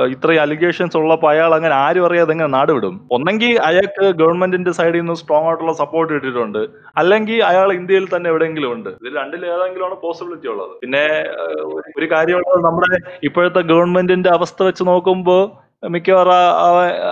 ഇത്രയും 0.08 0.42
അലിഗേഷൻസ് 0.42 0.98
ഉള്ളപ്പോ 0.98 1.30
അയാൾ 1.30 1.56
അങ്ങനെ 1.56 1.76
ആരും 1.76 2.06
അറിയാതെ 2.06 2.32
എങ്ങനെ 2.32 2.48
നാട് 2.48 2.72
വിടും. 2.72 3.08
ഒന്നെങ്കിൽ 3.12 3.60
അയാൾക്ക് 3.62 4.06
ഗവൺമെന്റിന്റെ 4.22 4.72
സൈഡിൽ 4.72 5.00
നിന്ന് 5.00 5.13
സ്ട്രോങ് 5.13 5.46
ആയിട്ടുള്ള 5.46 5.74
സപ്പോർട്ട് 5.74 6.13
കിട്ടിയിട്ടുണ്ട്. 6.13 6.68
അല്ലെങ്കിൽ 6.98 7.44
അയാൾ 7.44 7.74
ഇന്ത്യയിൽ 7.74 8.08
തന്നെ 8.16 8.30
എവിടെയെങ്കിലും 8.30 8.72
ഉണ്ട്. 8.72 8.90
ഇതിൽ 8.90 9.16
രണ്ടിൽ 9.18 9.46
ഏതെങ്കിലും 9.46 9.86
ആണ് 9.86 9.96
പോസിബിലിറ്റി 10.02 10.48
ഉള്ളത്. 10.48 10.70
പിന്നെ 10.82 11.06
ഒരു 11.98 12.06
കാര്യമുള്ളത് 12.12 12.66
നമ്മുടെ 12.66 12.98
ഇപ്പോഴത്തെ 13.24 13.60
ഗവൺമെന്റിന്റെ 13.60 14.30
അവസ്ഥ 14.30 14.63
വെച്ച് 14.63 14.84
നോക്കുമ്പോൾ 14.84 15.66
മിക്കവാറും 15.84 16.32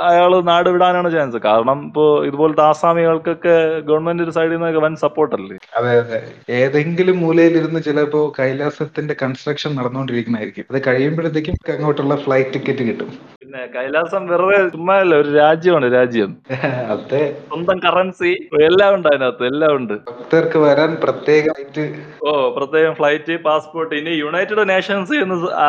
അയാൾ 0.07 0.31
നാട് 0.47 0.67
വിടാനാണ് 0.73 1.09
ചാൻസ് 1.13 1.39
കാരണം 1.43 1.79
ഇപ്പോ 1.87 2.05
ഇതുപോലത്തെ 2.27 2.63
ആസാമികൾക്കൊക്കെ 2.65 3.53
ഗവൺമെന്റിന്റെ 3.87 4.33
സൈഡിൽ 4.37 4.53
നിന്നൊക്കെ 4.53 4.81
വൻ 4.85 4.93
സപ്പോർട്ടല്ലേ 5.03 5.57
അതെ 5.77 5.91
അതെ. 5.99 6.19
ഏതെങ്കിലും 6.59 7.17
മൂലയിലിരുന്ന് 7.21 7.81
ചിലപ്പോ 7.87 8.21
കൈലാസത്തിന്റെ 8.39 9.15
കൺസ്ട്രക്ഷൻ 9.21 9.71
നടന്നുകൊണ്ടിരിക്കുന്നതായിരിക്കും. 9.77 10.65
അത് 10.71 10.79
കഴിയുമ്പോഴത്തേക്കും 10.87 11.43
അങ്ങോട്ടുള്ള 11.75 12.15
ഫ്ലൈറ്റ് 12.25 12.53
ടിക്കറ്റ് 12.55 12.83
കിട്ടും. 12.89 13.11
പിന്നെ 13.41 13.61
കൈലാസം 13.75 14.23
വെറുതെ 14.29 14.57
ചുമ്മാ 14.69 14.95
അല്ല 15.01 15.15
ഒരു 15.21 15.31
രാജ്യമാണ് 15.37 15.87
രാജ്യം. 15.95 16.31
അതെ. 16.95 17.21
സ്വന്തം 17.47 17.77
കറൻസി 17.85 18.31
എല്ലാം 18.65 18.91
ഉണ്ട് 18.95 19.07
അതിനകത്ത് 19.11 19.45
എല്ലാം 19.51 19.71
ഉണ്ട്. 19.79 19.95
ഭക്തർക്ക് 20.11 20.59
വരാൻ 20.65 20.91
പ്രത്യേകമായിട്ട് 21.03 21.85
ഓ 22.25 22.31
പ്രത്യേകം 22.55 22.93
ഫ്ലൈറ്റ് 22.99 23.35
പാസ്പോർട്ട് 23.45 23.93
ഇനി 23.95 24.13
യുണൈറ്റഡ് 24.19 24.65
നേഷൻസ് 24.71 25.17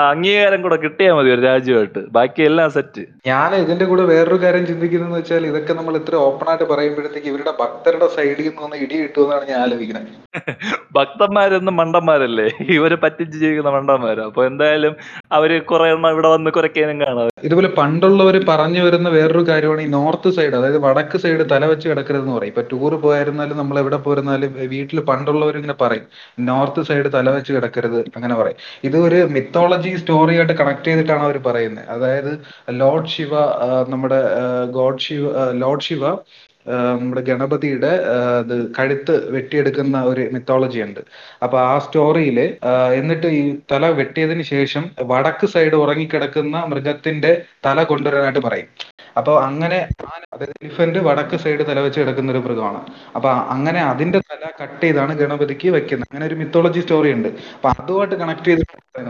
അംഗീകാരം 0.06 0.60
കൂടെ 0.62 0.78
കിട്ടിയാൽ 0.84 1.14
മതി 1.18 1.30
ഒരു 1.36 1.44
രാജ്യമായിട്ട്. 1.46 2.02
ബാക്കി 2.16 2.42
എല്ലാം 2.42 2.68
സെറ്റ് 2.70 2.84
സെറ്റ് 2.86 3.02
ഞാൻ 3.28 3.50
ഇതിന്റെ 3.62 3.84
കൂടെ 3.90 4.02
വേറൊരു 4.12 4.38
കാര്യം 4.42 4.64
ചിന്തിക്കുന്നതെന്ന് 4.70 5.18
വെച്ചാൽ 5.20 5.46
ഇതൊക്കെ 5.50 5.72
നമ്മൾ 5.78 5.94
ഇത്ര 6.00 6.14
ഓപ്പൺ 6.28 6.48
ആയിട്ട് 6.50 6.66
പറയുമ്പോഴത്തേക്ക് 6.72 7.28
ഇവരുടെ 7.32 7.52
ഭക്തരുടെ 7.60 8.08
സൈഡിൽ 8.16 8.46
നിന്ന് 8.48 8.62
ഒന്ന് 8.66 8.76
ഇടി 8.84 8.96
കിട്ടുമെന്നാണ് 9.02 9.44
ഞാൻ 9.50 9.60
ആലോചിക്കുന്നത്. 9.64 10.12
ഭക്തന്മാരൊന്നും 10.96 11.74
മണ്ടന്മാരല്ലേ? 11.80 12.46
ഇവർ 12.76 12.92
പറ്റിച്ച് 13.04 13.36
ജീവിക്കുന്ന 13.42 13.70
മണ്ടന്മാരാ. 13.76 14.24
അപ്പൊ 14.30 14.42
എന്തായാലും 14.50 14.94
അവർ 15.38 15.50
കുറെ 15.70 15.86
എണ്ണം 15.94 16.10
ഇവിടെ 16.14 16.28
വന്ന് 16.34 16.50
കുറയ്ക്കാനും 16.56 16.98
കാണാം. 17.04 17.30
ഇതുപോലെ 17.46 17.70
പണ്ടുള്ളവർ 17.80 18.36
പറഞ്ഞു 18.50 18.80
വരുന്ന 18.86 19.08
വേറൊരു 19.16 19.44
കാര്യമാണ് 19.50 19.82
ഈ 19.86 19.88
നോർത്ത് 19.96 20.30
സൈഡ് 20.36 20.54
അതായത് 20.58 20.80
വടക്ക് 20.86 21.18
സൈഡ് 21.24 21.44
തല 21.52 21.62
വെച്ച് 21.72 21.86
കിടക്കരുതെന്ന് 21.90 22.34
പറയും. 22.36 22.52
ഇപ്പൊ 22.54 22.64
ടൂർ 22.72 22.94
പോയിരുന്നാലും 23.04 23.56
നമ്മൾ 23.62 23.78
എവിടെ 23.82 23.98
പോയിരുന്നാലും 24.06 24.52
വീട്ടിൽ 24.74 25.00
പണ്ടുള്ളവർ 25.10 25.56
ഇങ്ങനെ 25.60 25.76
പറയും. 25.84 26.06
നോർത്ത് 26.50 26.82
സൈഡ് 26.90 27.10
തല 27.16 27.26
വെച്ച് 27.36 27.50
കിടക്കരുത് 27.56 28.00
അങ്ങനെ 28.16 28.34
പറയും. 28.40 28.58
ഇത് 28.88 28.98
ഒരു 29.06 29.20
മിത്തോളജി 29.36 29.92
സ്റ്റോറിയായിട്ട് 30.02 30.56
കണക്ട് 30.62 30.88
ചെയ്തിട്ടാണ് 30.90 31.24
അവർ 31.28 31.38
പറയുന്നത്. 31.48 31.86
അതായത് 31.96 32.32
ലോർഡ് 32.80 33.12
ശിവ 33.14 33.32
നമ്മുടെ 33.92 34.20
ഗോഡ് 34.78 35.04
ശിവ 35.06 35.24
ലോർഡ് 35.62 35.86
ശിവ 35.88 36.02
നമ്മുടെ 36.98 37.22
ഗണപതിയുടെ 37.28 37.90
ഇത് 38.42 38.54
കഴുത്ത് 38.78 39.14
വെട്ടിയെടുക്കുന്ന 39.34 39.96
ഒരു 40.10 40.22
മിത്തോളജി 40.34 40.80
ഉണ്ട്. 40.86 41.00
അപ്പൊ 41.44 41.56
ആ 41.72 41.74
സ്റ്റോറിയിൽ 41.84 42.38
എന്നിട്ട് 43.00 43.28
ഈ 43.40 43.42
തല 43.72 43.90
വെട്ടിയതിന് 44.00 44.44
ശേഷം 44.54 44.84
വടക്ക് 45.12 45.48
സൈഡ് 45.54 45.76
ഉറങ്ങിക്കിടക്കുന്ന 45.84 46.64
മൃഗത്തിന്റെ 46.72 47.32
തല 47.66 47.82
കൊണ്ടുവരാനായിട്ട് 47.92 48.42
പറയും. 48.48 48.68
അപ്പൊ 49.16 49.32
അങ്ങനെ 49.46 49.78
അതായത് 50.32 50.54
എലിഫന്റ് 50.60 51.00
വടക്ക് 51.06 51.36
സൈഡ് 51.44 51.62
തല 51.68 51.78
വെച്ച് 51.84 51.98
കിടക്കുന്ന 52.00 52.32
ഒരു 52.34 52.42
മൃഗമാണ്. 52.44 52.80
അപ്പൊ 53.16 53.28
അങ്ങനെ 53.54 53.80
അതിന്റെ 53.92 54.18
തല 54.30 54.50
കട്ട് 54.60 54.82
ചെയ്താണ് 54.82 55.12
ഗണപതിക്ക് 55.22 55.68
വെക്കുന്നത്. 55.76 56.08
അങ്ങനെ 56.10 56.26
ഒരു 56.30 56.36
മിത്തോളജി 56.42 56.80
സ്റ്റോറി 56.84 57.10
ഉണ്ട്. 57.16 57.28
അപ്പൊ 57.56 57.68
അതുമായിട്ട് 57.74 58.16
കണക്ട് 58.22 58.48
ചെയ്ത് 58.50 58.64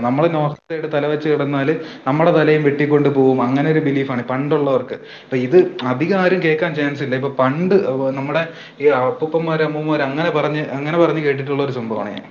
നമ്മൾ 0.06 0.24
നോർത്ത് 0.36 0.62
സൈഡ് 0.70 0.88
തല 0.94 1.04
വെച്ച് 1.06 1.28
കിടന്നാൽ 1.32 1.68
നമ്മുടെ 2.06 2.32
തലയും 2.38 2.62
വെട്ടിക്കൊണ്ട് 2.68 3.10
പോകും 3.18 3.40
അങ്ങനെ 3.46 3.68
ഒരു 3.74 3.82
ബിലീഫാണ് 3.88 4.24
പണ്ടുള്ളവർക്ക്. 4.32 4.98
അപ്പൊ 5.24 5.38
ഇത് 5.46 5.58
അധികം 5.92 6.18
ആരും 6.24 6.40
കേൾക്കാൻ 6.46 6.72
ചാൻസ് 6.80 7.04
ഇല്ല. 7.06 7.16
ഇപ്പൊ 7.22 7.32
പണ്ട് 7.42 7.76
നമ്മുടെ 8.18 8.44
ഈ 8.80 8.88
അപ്പൂപ്പന്മാർ 9.00 9.62
അമ്മൂമ്മമാർ 9.68 10.02
അങ്ങനെ 10.10 10.32
പറഞ്ഞ് 10.38 10.64
അങ്ങനെ 10.78 10.98
പറഞ്ഞ് 11.04 11.22
കേട്ടിട്ടുള്ള 11.26 11.62
ഒരു 11.68 11.76
സംഭവമാണ് 11.80 12.12
ഞാൻ. 12.16 12.26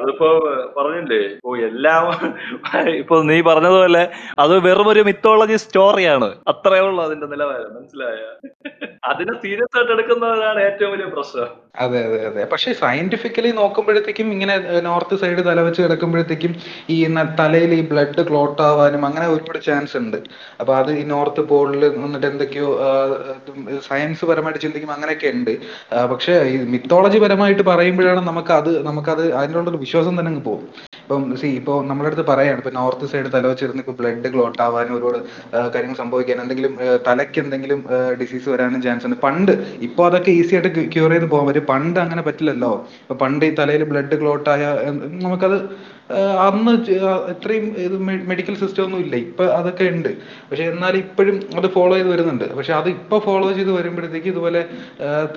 അതിപ്പോ 0.00 0.28
പറഞ്ഞില്ലേ? 0.76 1.20
ഇപ്പൊ 1.36 1.56
എല്ലാം 1.68 2.04
ഇപ്പൊ 3.02 3.16
നീ 3.30 3.36
പറഞ്ഞതുപോലെ 3.50 4.02
അത് 4.44 4.54
വെറും 4.66 4.88
ഒരു 4.92 5.02
മിത്തോളജി 5.08 5.56
സ്റ്റോറിയാണ് 5.64 6.28
അത്രേ 6.52 6.80
ഉള്ളൂ 6.86 7.00
അതിന്റെ 7.06 7.26
നിലവാരം 7.32 7.70
മനസ്സിലായ? 7.76 8.18
അതിനെ 9.10 9.34
സീരിയസ് 9.42 9.74
ആയിട്ട് 9.76 9.92
എടുക്കുന്നവരാണ് 9.96 10.60
ഏറ്റവും 10.68 10.90
വലിയ 10.92 11.06
പ്രശ്നം. 11.14 11.50
അതെ 11.84 11.98
അതെ 12.06 12.18
അതെ. 12.28 12.42
പക്ഷെ 12.52 12.70
സയന്റിഫിക്കലി 12.80 13.50
നോക്കുമ്പോഴത്തേക്കും 13.60 14.28
ഇങ്ങനെ 14.36 14.54
നോർത്ത് 14.88 15.14
സൈഡ് 15.22 15.42
തലവെച്ച് 15.48 15.80
കിടക്കുമ്പോഴത്തേക്കും 15.82 16.52
ഈ 16.94 16.96
തലയിൽ 17.40 17.72
ഈ 17.78 17.82
ബ്ലഡ് 17.90 18.22
ക്ലോട്ട് 18.28 18.60
ആവാനും 18.62 19.02
അങ്ങനെ 19.08 19.26
ഒരുപാട് 19.34 19.60
ചാൻസ് 19.68 19.96
ഉണ്ട്. 19.96 20.18
അപ്പൊ 20.60 20.72
അത് 20.80 20.90
ഈ 21.00 21.02
നോർത്ത് 21.14 21.42
പോളിൽ 21.52 21.84
വന്നിട്ട് 22.04 22.26
എന്തൊക്കെയോ 22.26 22.68
സയൻസ് 23.88 24.24
പരമായിട്ട് 24.30 24.60
ചിന്തിക്കുമ്പോൾ 24.64 24.96
അങ്ങനെയൊക്കെ 24.98 25.30
ഉണ്ട്. 25.36 25.52
പക്ഷെ 26.12 26.34
ഈ 26.52 26.56
മിത്തോളജി 26.74 27.18
പരമായിട്ട് 27.24 27.64
പറയുമ്പോഴാണ് 27.70 28.22
നമുക്ക് 28.30 28.52
അത് 28.60 28.70
നമുക്കത് 28.88 29.24
അതിനുള്ള 29.40 29.59
ഒരു 29.68 29.78
വിശ്വാസം 29.84 30.14
തന്നെ 30.18 30.30
അങ്ങ് 30.32 30.44
പോകും. 30.48 30.64
ഇപ്പം 31.02 31.22
സി 31.40 31.48
ഇപ്പോൾ 31.60 31.76
നമ്മുടെ 31.86 32.08
അടുത്ത് 32.08 32.24
പറയാണ് 32.30 32.58
ഇപ്പൊ 32.60 32.72
നോർത്ത് 32.78 33.06
സൈഡ് 33.12 33.28
തല 33.34 33.46
വെച്ചിരുന്ന് 33.52 33.94
ബ്ലഡ് 34.00 34.28
ക്ലോട്ട് 34.34 34.60
ആവാനും 34.66 34.94
ഒരുപാട് 34.96 35.18
കാര്യങ്ങൾ 35.74 35.96
സംഭവിക്കാൻ 36.02 36.36
എന്തെങ്കിലും 36.44 36.74
തലയ്ക്ക് 37.08 37.38
എന്തെങ്കിലും 37.44 37.80
ഡിസീസ് 38.20 38.48
വരാനും 38.52 38.82
ചാൻസ് 38.84 39.06
ഉണ്ട്. 39.08 39.18
പണ്ട് 39.26 39.52
ഇപ്പോൾ 39.86 40.04
അതൊക്കെ 40.08 40.32
ഈസി 40.40 40.54
ആയിട്ട് 40.56 40.86
ക്യൂർ 40.94 41.10
ചെയ്ത് 41.14 41.26
പോകാൻ 41.32 41.46
പറ്റും. 41.48 41.66
പണ്ട് 41.72 41.98
അങ്ങനെ 42.04 42.22
പറ്റില്ലല്ലോ. 42.28 42.72
ഇപ്പൊ 43.02 43.16
പണ്ട് 43.24 43.44
ഈ 43.48 43.50
തലയിൽ 43.60 43.84
ബ്ലഡ് 43.92 44.18
ക്ലോട്ട് 44.22 44.48
ആയ 44.54 44.64
നമുക്കത് 45.26 45.58
അന്ന് 46.46 46.72
ഇത്രയും 47.32 47.66
ഇത് 47.86 47.96
മെഡിക്കൽ 48.30 48.54
സിസ്റ്റം 48.62 48.84
ഒന്നും 48.86 49.00
ഇല്ല. 49.04 49.14
ഇപ്പൊ 49.26 49.44
അതൊക്കെ 49.58 49.84
ഉണ്ട്. 49.94 50.10
പക്ഷെ 50.48 50.64
എന്നാൽ 50.72 50.96
ഇപ്പോഴും 51.04 51.36
അത് 51.58 51.68
ഫോളോ 51.76 51.94
ചെയ്ത് 51.98 52.10
വരുന്നുണ്ട്. 52.14 52.46
പക്ഷെ 52.58 52.74
അത് 52.80 52.88
ഇപ്പൊ 52.96 53.18
ഫോളോ 53.28 53.48
ചെയ്ത് 53.58 53.72
വരുമ്പോഴത്തേക്ക് 53.78 54.30
ഇതുപോലെ 54.34 54.62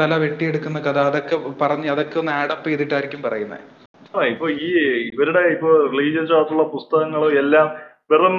തല 0.02 0.18
വെട്ടിയെടുക്കുന്ന 0.26 0.82
കഥ 0.90 1.00
അതൊക്കെ 1.12 1.40
പറഞ്ഞ് 1.64 1.90
അതൊക്കെ 1.96 2.20
ഒന്ന് 2.24 2.34
ആഡപ്പ് 2.42 2.68
ചെയ്തിട്ടായിരിക്കും 2.70 3.22
പറയുന്നത്. 3.28 3.83
ഇപ്പൊ 4.22 4.50
ഈ 4.50 4.70
ഇവരുടെ 5.14 5.40
ഇപ്പൊ 5.40 5.70
റിലീജിയസ് 5.88 6.34
ആയിട്ടുള്ള 6.34 6.64
പുസ്തകങ്ങളും 6.64 7.38
എല്ലാം 7.38 7.68
വെറും 8.12 8.36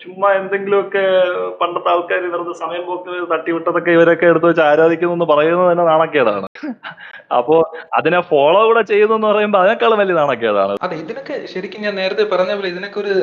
ചുമ്മാ 0.00 0.28
എന്തെങ്കിലുമൊക്കെ 0.40 1.02
പണ്ടത്തെ 1.60 1.88
ആൾക്കാർ 1.92 2.22
വെറുതെ 2.34 2.52
സമയം 2.60 2.84
പോക്ക് 2.88 3.14
തട്ടിവിട്ടതൊക്കെ 3.32 3.90
ഇവരൊക്കെ 3.96 4.26
എടുത്ത് 4.32 4.46
വെച്ച് 4.50 4.62
ആരാധിക്കുന്നു 4.68 5.14
എന്ന് 5.16 5.26
പറയുന്നത് 5.30 5.68
തന്നെ 5.70 5.84
നാണക്കേടാണ്. 5.90 6.48
അപ്പോ 7.38 7.56
അതിനെ 7.98 8.18
ഫോളോ 8.30 8.60
കൂടെ 8.68 8.82
ചെയ്യുന്നു 8.90 9.14
എന്ന് 9.18 9.28
പറയുമ്പോൾ 9.30 9.60
അതിനേക്കാളും 9.62 9.98
വലിയ 10.02 10.14
നാണക്കേടാണ്. 10.20 10.74
അതെ 10.86 10.96
ഇതിനൊക്കെ 11.02 11.36
ശരിക്കും 11.52 11.82
ഞാൻ 11.86 11.94
നേരത്തെ 12.00 12.24
പറഞ്ഞ 12.34 12.54
പോലെ 12.58 12.70
ഇതിനൊക്കെ 12.74 12.98
ഒരു 13.04 13.14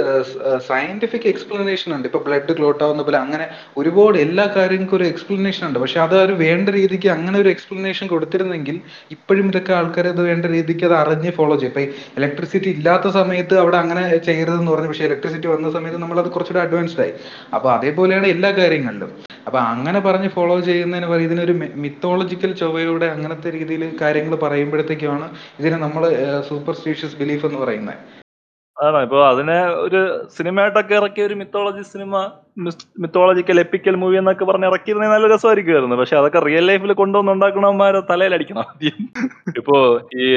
സയന്റിഫിക് 0.69 1.27
എക്സ്പ്ലനേഷൻ 1.33 1.89
ഉണ്ട്. 1.97 2.07
ഇപ്പൊ 2.09 2.21
ബ്ലഡ് 2.27 2.55
ക്ലോട്ട് 2.59 2.81
ആവുന്ന 2.87 3.05
പോലെ 3.09 3.19
അങ്ങനെ 3.25 3.47
ഒരുപാട് 3.81 4.17
എല്ലാ 4.25 4.45
കാര്യങ്ങൾക്കും 4.57 4.97
ഒരു 4.99 5.07
എക്സ്പ്ലനേഷൻ 5.11 5.65
ഉണ്ട്. 5.69 5.79
പക്ഷെ 5.85 6.01
അത് 6.05 6.15
ഒരു 6.25 6.35
വേണ്ട 6.43 6.69
രീതിക്ക് 6.79 7.11
അങ്ങനെ 7.17 7.39
ഒരു 7.43 7.51
എക്സ്പ്ലനേഷൻ 7.55 8.07
കൊടുത്തിരുന്നെങ്കിൽ 8.13 8.77
ഇപ്പോഴും 9.17 9.47
ഇതൊക്കെ 9.53 9.75
ആൾക്കാർ 9.79 10.07
അത് 10.13 10.23
വേണ്ട 10.29 10.45
രീതിക്ക് 10.57 10.85
അത് 10.91 10.97
അറിഞ്ഞ് 11.01 11.33
ഫോളോ 11.39 11.57
ചെയ്യും. 11.63 11.73
ഇപ്പൊ 11.73 11.83
ഇലക്ട്രിസിറ്റി 12.21 12.69
ഇല്ലാത്ത 12.77 13.07
സമയത്ത് 13.19 13.57
അവിടെ 13.63 13.79
അങ്ങനെ 13.83 14.05
ചെയ്യരുതെന്ന് 14.29 14.71
പറഞ്ഞു 14.75 14.91
പക്ഷെ 14.93 15.07
ഇലക്ട്രിസിറ്റി 15.09 15.47
വന്ന 15.55 15.68
സമയത്ത് 15.69 15.97
നമ്മൾ 15.97 16.19
അത് 16.19 16.29
കുറച്ചുകൂടെ 16.31 16.65
അഡ്വാൻസ്ഡ് 16.65 17.01
ആയി. 17.01 17.13
അപ്പൊ 17.55 17.71
അതേപോലെയാണ് 17.71 18.27
എല്ലാ 18.27 18.51
കാര്യങ്ങളിലും. 18.51 19.11
അപ്പൊ 19.45 19.59
അങ്ങനെ 19.59 19.99
പറഞ്ഞ് 19.99 20.29
ഫോളോ 20.29 20.59
ചെയ്യുന്നതിന് 20.59 21.07
പറയും 21.07 21.23
ഇതിനൊരു 21.23 21.51
മിത്തോളജിക്കൽ 21.75 22.53
ചൊവ്വയോടെ 22.53 23.05
അങ്ങനത്തെ 23.05 23.49
രീതിയിൽ 23.51 23.97
കാര്യങ്ങൾ 24.01 24.35
പറയുമ്പോഴത്തേക്കുമാണ് 24.35 25.29
ഇതിനെ 25.59 25.77
നമ്മൾ 25.77 26.03
സൂപ്പർസ്റ്റീഷ്യസ് 26.47 27.15
ബിലീഫ് 27.15 27.45
എന്ന് 27.45 27.59
പറയുന്നത്. 27.59 27.95
അതാണ്. 28.77 29.03
ഇപ്പൊ 29.03 29.27
അതിനെ 29.27 29.65
ഒരു 29.65 30.27
സിനിമയായിട്ടൊക്കെ 30.37 30.95
ഇറക്കിയ 30.95 31.25
ഒരു 31.25 31.33
മിത്തോളജി 31.33 31.81
സിനിമ 31.81 32.31
മിത്തോളജിക്കൽ 33.03 33.57
എപ്പിക്കൽ 33.63 33.95
മൂവി 34.01 34.15
എന്നൊക്കെ 34.21 34.45
പറഞ്ഞ് 34.49 34.67
ഇറക്കിയിരുന്നെങ്കിൽ 34.69 35.15
നല്ല 35.15 35.27
രസമായിരിക്കുമായിരുന്നു. 35.33 35.97
പക്ഷെ 36.01 36.15
അതൊക്കെ 36.19 36.39
റിയൽ 36.47 36.65
ലൈഫിൽ 36.69 36.93
കൊണ്ടുവന്ന് 37.01 37.31
ഉണ്ടാക്കണവന്മാരെ 37.35 38.01
തലയിലടിക്കണം 38.11 38.61
ആദ്യം. 38.63 38.97
ഇപ്പോ 39.59 39.77
ഈ 40.23 40.27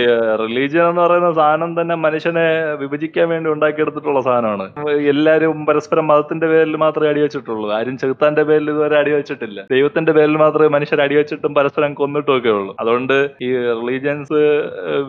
റിലീജിയൻ 0.42 0.84
എന്ന് 0.90 1.02
പറയുന്ന 1.04 1.30
സാധനം 1.40 1.70
തന്നെ 1.80 1.94
മനുഷ്യനെ 2.04 2.46
വിഭജിക്കാൻ 2.82 3.28
വേണ്ടി 3.32 3.50
ഉണ്ടാക്കിയെടുത്തിട്ടുള്ള 3.54 4.22
സാധനമാണ്. 4.28 4.66
എല്ലാരും 5.12 5.58
പരസ്പരം 5.70 6.06
മതത്തിന്റെ 6.10 6.46
പേരിൽ 6.52 6.76
മാത്രമേ 6.84 7.10
അടിവെച്ചിട്ടുള്ളൂ 7.12 7.68
ആരും 7.78 7.96
ചെറുത്താന്റെ 8.02 8.44
പേരിൽ 8.50 8.68
ഇതുവരെ 8.74 8.96
അടിവെച്ചിട്ടില്ല 9.02 9.66
ദൈവത്തിന്റെ 9.74 10.12
പേരിൽ 10.18 10.36
മാത്രമേ 10.44 10.70
മനുഷ്യർ 10.76 11.00
അടിവെച്ചിട്ടും 11.06 11.54
പരസ്പരം 11.58 11.94
കൊന്നിട്ടും 12.00 12.34
ഒക്കെ 12.36 12.52
ഉള്ളൂ. 12.58 12.72
അതുകൊണ്ട് 12.80 13.16
ഈ 13.46 13.50
റിലീജിയൻസ് 13.80 14.40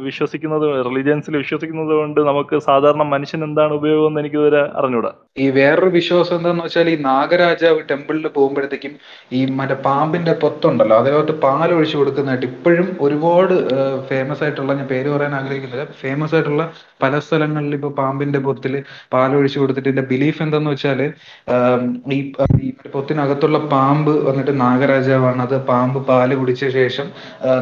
വിശ്വസിക്കുന്നത് 0.07 0.67
റിലീജിയൻസിൽ 0.89 1.37
വിശ്വസിക്കുന്നത് 1.43 1.93
കൊണ്ട് 1.99 2.21
നമുക്ക് 2.29 2.55
സാധാരണ 2.67 3.03
മനുഷ്യൻ 3.15 3.41
എന്താണ് 3.49 3.73
ഉപയോഗം 3.79 4.07
എന്ന് 4.09 4.21
എനിക്ക് 4.23 4.37
ഇതുവരെ 4.39 4.61
അറിഞ്ഞൂടാ. 4.79 5.11
ഈ 5.43 5.47
വേറൊരു 5.59 5.91
വിശ്വാസം 5.99 6.35
എന്താന്ന് 6.39 6.63
വെച്ചാൽ 6.65 6.89
ഈ 6.93 6.97
നാഗരാജാവ് 7.05 7.81
ടെമ്പിളിൽ 7.91 8.27
പോകുമ്പോഴത്തേക്കും 8.35 8.93
ഈ 9.31 9.41
മറ്റേ 9.59 9.75
പാമ്പിന്റെ 9.87 10.33
പൊത്തുണ്ടല്ലോ 10.43 10.97
അതിനകത്ത് 11.01 11.35
പാൽ 11.45 11.69
ഒഴിച്ചു 11.77 11.97
കൊടുക്കുന്നതായിട്ട് 11.99 12.47
ഇപ്പോഴും 12.51 12.87
ഒരുപാട് 13.05 13.53
ഫേമസ് 14.09 14.43
ആയിട്ടുള്ള 14.45 14.73
ഞാൻ 14.73 14.87
പേര് 14.93 15.09
പറയാൻ 15.15 15.35
ആഗ്രഹിക്കുന്നില്ല 15.39 15.85
ഫേമസ് 16.01 16.35
ആയിട്ടുള്ള 16.37 16.65
പല 17.03 17.13
സ്ഥലങ്ങളിൽ 17.25 17.73
ഇപ്പൊ 17.77 17.89
പാമ്പിന്റെ 17.99 18.39
പൊത്തിൽ 18.47 18.73
പാൽ 19.13 19.31
ഒഴിച്ചു 19.39 19.57
കൊടുത്തിട്ട് 19.61 19.89
ഇതിന്റെ 19.89 20.05
ബിലീഫ് 20.11 20.41
എന്താന്ന് 20.45 20.71
വെച്ചാൽ 20.73 21.01
ഈ 22.17 22.19
പൊത്തിനകത്തുള്ള 22.93 23.59
പാമ്പ് 23.73 24.13
വന്നിട്ട് 24.27 24.53
നാഗരാജാവാണ് 24.61 25.41
അത് 25.47 25.55
പാമ്പ് 25.71 25.99
പാൽ 26.09 26.31
കുടിച്ച 26.41 26.63
ശേഷം 26.77 27.07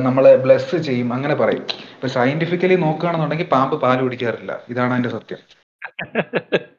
നമ്മളെ 0.08 0.34
ബ്ലെസ് 0.46 0.78
ചെയ്യും 0.88 1.10
അങ്ങനെ 1.18 1.36
പറയും. 1.42 1.66
ഇപ്പൊ 1.96 2.10
സയന്റിഫിക്കലി 2.18 2.78
നോക്കുകയാണെന്നുണ്ടെങ്കിൽ 2.86 3.50
പാമ്പ് 3.56 3.76
പാൽ 3.84 3.98
കുടിക്കാറില്ല. 4.06 4.52
ഇതാണ് 4.74 4.94
അതിന്റെ 4.96 5.14
സത്യം. 5.18 5.42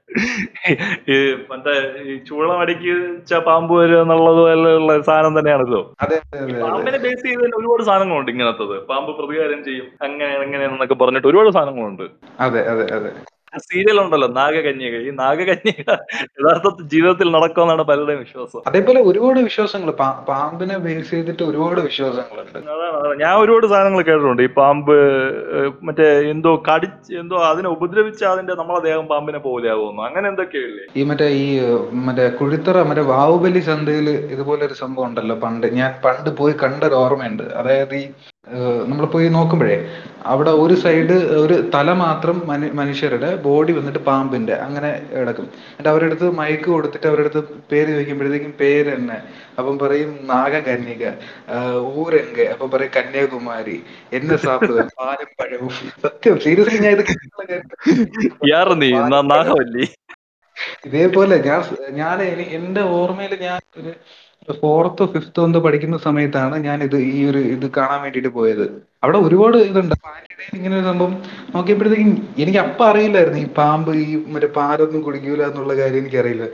ഈ 1.09 1.17
മറ്റേ 1.51 1.73
ഈ 2.03 2.19
ചൂളം 2.19 2.61
അടിച്ച 2.61 3.35
പാമ്പ് 3.35 3.75
വരും 3.75 4.01
എന്നുള്ളത് 4.03 4.37
പോലെയുള്ള 4.37 5.01
സാധനം 5.01 5.39
തന്നെയാണല്ലോ. 5.39 5.83
പാമ്പിനെ 6.63 6.99
ബേസ് 6.99 7.23
ചെയ്ത് 7.23 7.43
തന്നെ 7.45 7.57
ഒരുപാട് 7.57 7.83
സാധനങ്ങളുണ്ട് 7.83 8.31
ഇങ്ങനത്തത്. 8.31 8.77
പാമ്പ് 8.87 9.13
പ്രതികാരം 9.19 9.65
ചെയ്യും. 9.65 9.87
അങ്ങനെ 10.03 10.33
എങ്ങനെയാണെന്നൊക്കെ 10.39 10.95
പറഞ്ഞിട്ട് 10.95 11.29
ഒരുപാട് 11.29 11.51
സാധനങ്ങളുണ്ട്. 11.51 12.07
അതെ 12.41 12.63
അതെ 12.69 12.87
അതെ. 12.95 13.13
സീരിയൽ 13.59 13.99
ഉണ്ടല്ലോ 14.01 14.29
നാഗകന്യക. 14.41 14.97
ഈ 15.09 15.11
നാഗകന്യക 15.23 15.91
യഥാർത്ഥത്തിൽ 16.39 16.85
ജീവിതത്തിൽ 16.95 17.29
നടക്കുമെന്നാണ് 17.37 17.83
പലരുടെയും 17.91 18.21
വിശ്വാസം. 18.25 18.63
അതേപോലെ 18.67 19.01
ഒരുപാട് 19.11 19.41
വിശ്വാസങ്ങൾ 19.41 19.91
പാമ്പിനെ 20.31 20.77
ബേസ് 20.87 21.11
ചെയ്തിട്ട് 21.11 21.43
ഒരുപാട് 21.43 21.81
വിശ്വാസങ്ങളുണ്ട്. 21.81 22.59
അതാണ്. 22.75 23.13
ഞാൻ 23.23 23.35
ഒരുപാട് 23.43 23.67
സാധനങ്ങൾ 23.67 24.03
കേട്ടിട്ടുണ്ട്. 24.11 24.43
ഈ 24.49 24.51
പാമ്പ് 24.61 24.95
മറ്റേ 25.89 26.09
എന്തോ 26.35 26.53
കടിച്ച് 26.71 27.13
എന്തോ 27.23 27.37
അതിനെ 27.51 27.69
ഉപദ്രവിച്ച 27.77 28.25
അതിന്റെ 28.33 28.57
നമ്മളെ 28.63 28.83
ദേഹം 28.89 29.07
പാമ്പിനെ 29.13 29.43
പോലെയാവുന്നു 29.49 30.03
അങ്ങനെ 30.09 30.29
എന്തൊക്കെയല്ലേ 30.33 30.85
ഈ 31.01 31.05
മറ്റേ 31.11 31.29
ഈ 31.45 31.47
മറ്റേ 32.09 32.29
കുഴിത്തറ 32.41 32.83
മറ്റേ 32.91 33.03
വാവുബലി 33.15 33.63
ചന്തയിൽ 33.71 34.09
ഇതുപോലെ 34.35 34.63
ഒരു 34.67 34.77
സംഭവം 34.83 35.07
ഉണ്ടല്ലോ 35.09 35.37
പണ്ട്. 35.45 35.67
ഞാൻ 35.81 35.91
പണ്ട് 36.05 36.31
പോയി 36.41 36.55
കണ്ടൊരു 36.65 36.95
ഓർമ്മയുണ്ട്. 36.95 37.43
അതായത് 37.61 37.95
ഈ 37.95 38.05
നമ്മൾ 38.83 39.05
പോയി 39.07 39.27
നോക്കുമ്പോഴേ 39.33 39.75
അവിടെ 40.31 40.53
ഒരു 40.63 40.75
സൈഡ് 40.81 41.15
ഒരു 41.43 41.57
തല 41.75 41.89
മാത്രം 42.01 42.37
മനു 42.49 42.67
മനുഷ്യരുടെ 42.79 43.29
ബോഡി 43.45 43.73
വന്നിട്ട് 43.77 44.01
പാമ്പിന്റെ 44.09 44.55
അങ്ങനെ 44.65 44.91
കിടക്കും. 45.13 45.47
എന്നിട്ട് 45.69 45.91
അവരുടെ 45.93 46.09
അടുത്ത് 46.09 46.29
മയക്ക് 46.39 46.69
കൊടുത്തിട്ട് 46.69 47.07
അവരുടെ 47.11 47.25
അടുത്ത് 47.27 47.43
പേര് 47.71 47.89
ചോദിക്കുമ്പോഴത്തേക്കും 47.93 48.53
പേര് 48.61 48.89
തന്നെ 48.91 49.19
അപ്പം 49.57 49.77
പറയും 49.83 50.11
നാഗകന്യക 50.31 51.05
ഊരങ്ക 51.95 52.49
അപ്പൊ 52.53 52.67
പറയും 52.75 52.93
കന്യാകുമാരി 52.97 53.77
എന്നെ 54.13 54.39
സാപ്പിടുക 54.45 54.85
പാലും 54.99 55.31
പഴവും 55.41 55.73
സത്യം 56.05 56.37
സീരിയസ്ലി 56.45 56.81
ഞാൻ 56.87 56.99
ഇത് 56.99 57.05
ഇതേപോലെ 60.87 61.37
ഞാൻ 61.47 61.63
ഞാൻ 61.97 62.19
എന്റെ 62.57 62.83
ഓർമ്മയിൽ 62.97 63.35
ഞാൻ 63.45 63.61
ഒരു 63.81 63.93
ഫോർത്തോ 64.61 65.05
ഫിഫ്ത്തോ 65.13 65.41
എന്തോ 65.47 65.59
പഠിക്കുന്ന 65.65 65.97
സമയത്താണ് 66.07 66.57
ഞാൻ 66.67 66.79
ഇത് 66.87 66.97
ഈ 67.11 67.19
ഒരു 67.31 67.41
ഇത് 67.55 67.67
കാണാൻ 67.77 67.99
വേണ്ടിയിട്ട് 68.05 68.31
പോയത്. 68.39 68.65
അവിടെ 69.05 69.19
ഒരുപാട് 69.27 69.57
ഇതുണ്ട്. 69.71 69.95
അപ്പൊ 69.97 70.11
ഇങ്ങനെ 70.57 70.75
ഒരു 70.79 70.85
സംഭവം 70.91 71.13
നോക്കിയപ്പോഴത്തേക്കും 71.55 72.11
എനിക്ക് 72.43 72.61
അപ്പൊ 72.65 72.83
അറിയില്ലായിരുന്നു. 72.91 73.41
ഈ 73.45 73.49
പാമ്പ് 73.59 73.91
ഈ 74.05 74.17
മറ്റേ 74.35 74.49
പാലൊന്നും 74.59 75.03
കുടിക്കൂല 75.07 75.43
എന്നുള്ള 75.51 75.75
കാര്യം 75.81 76.01
എനിക്കറിയില്ല. 76.03 76.47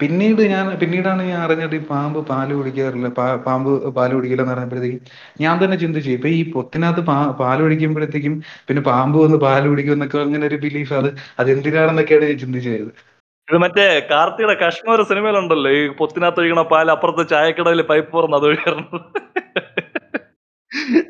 പിന്നീട് 0.00 0.40
ഞാൻ 0.52 0.64
പിന്നീടാണ് 0.80 1.22
ഞാൻ 1.30 1.40
അറിഞ്ഞത് 1.46 1.74
ഈ 1.74 1.82
പാമ്പ് 1.90 2.18
പാൽ 2.30 2.48
കുടിക്കാറില്ല. 2.58 3.08
പാമ്പ് 3.46 3.68
പാൽ 3.96 4.10
കുടിക്കില്ല 4.16 4.42
എന്ന് 4.42 4.54
പറഞ്ഞപ്പോഴത്തേക്കും 4.54 5.00
ഞാൻ 5.44 5.54
തന്നെ 5.62 5.76
ചിന്തിച്ചു. 5.84 6.10
ഇപ്പൊ 6.18 6.28
ഈ 6.38 6.42
പൊത്തിനകത്ത് 6.54 7.02
പാ 7.10 7.16
പാൽ 7.40 7.58
കുടിക്കുമ്പോഴത്തേക്കും 7.64 8.34
പിന്നെ 8.68 8.82
പാമ്പ് 8.90 9.18
വന്ന് 9.24 9.38
പാൽ 9.46 9.62
കുടിക്കും 9.70 9.94
എന്നൊക്കെ 9.96 10.18
അങ്ങനെ 10.26 10.46
ഒരു 10.50 10.58
ബിലീഫ് 10.66 10.94
അത് 11.00 11.10
അത് 11.40 11.50
എന്തിനാണെന്നൊക്കെയാണ് 11.56 12.26
ഞാൻ 12.30 12.38
ചിന്തിച്ചത്. 12.44 12.90
ഇത് 13.48 13.58
മറ്റേ 13.62 13.86
കാർത്തിയുടെ 14.10 14.54
കശ്മീർ 14.62 15.00
സിനിമയിലുണ്ടല്ലോ 15.10 15.70
ഈ 15.78 15.82
പൊത്തിനകത്ത് 15.98 16.40
ഒഴിക്കണ 16.42 16.62
പാൽ 16.72 16.86
അപ്പുറത്തെ 16.94 17.24
ചായക്കടയിൽ 17.32 17.80
പൈപ്പ് 17.90 18.10
തുറന്ന് 18.16 18.38
അത് 18.38 18.46
ഒഴിക്കണം 18.48 18.86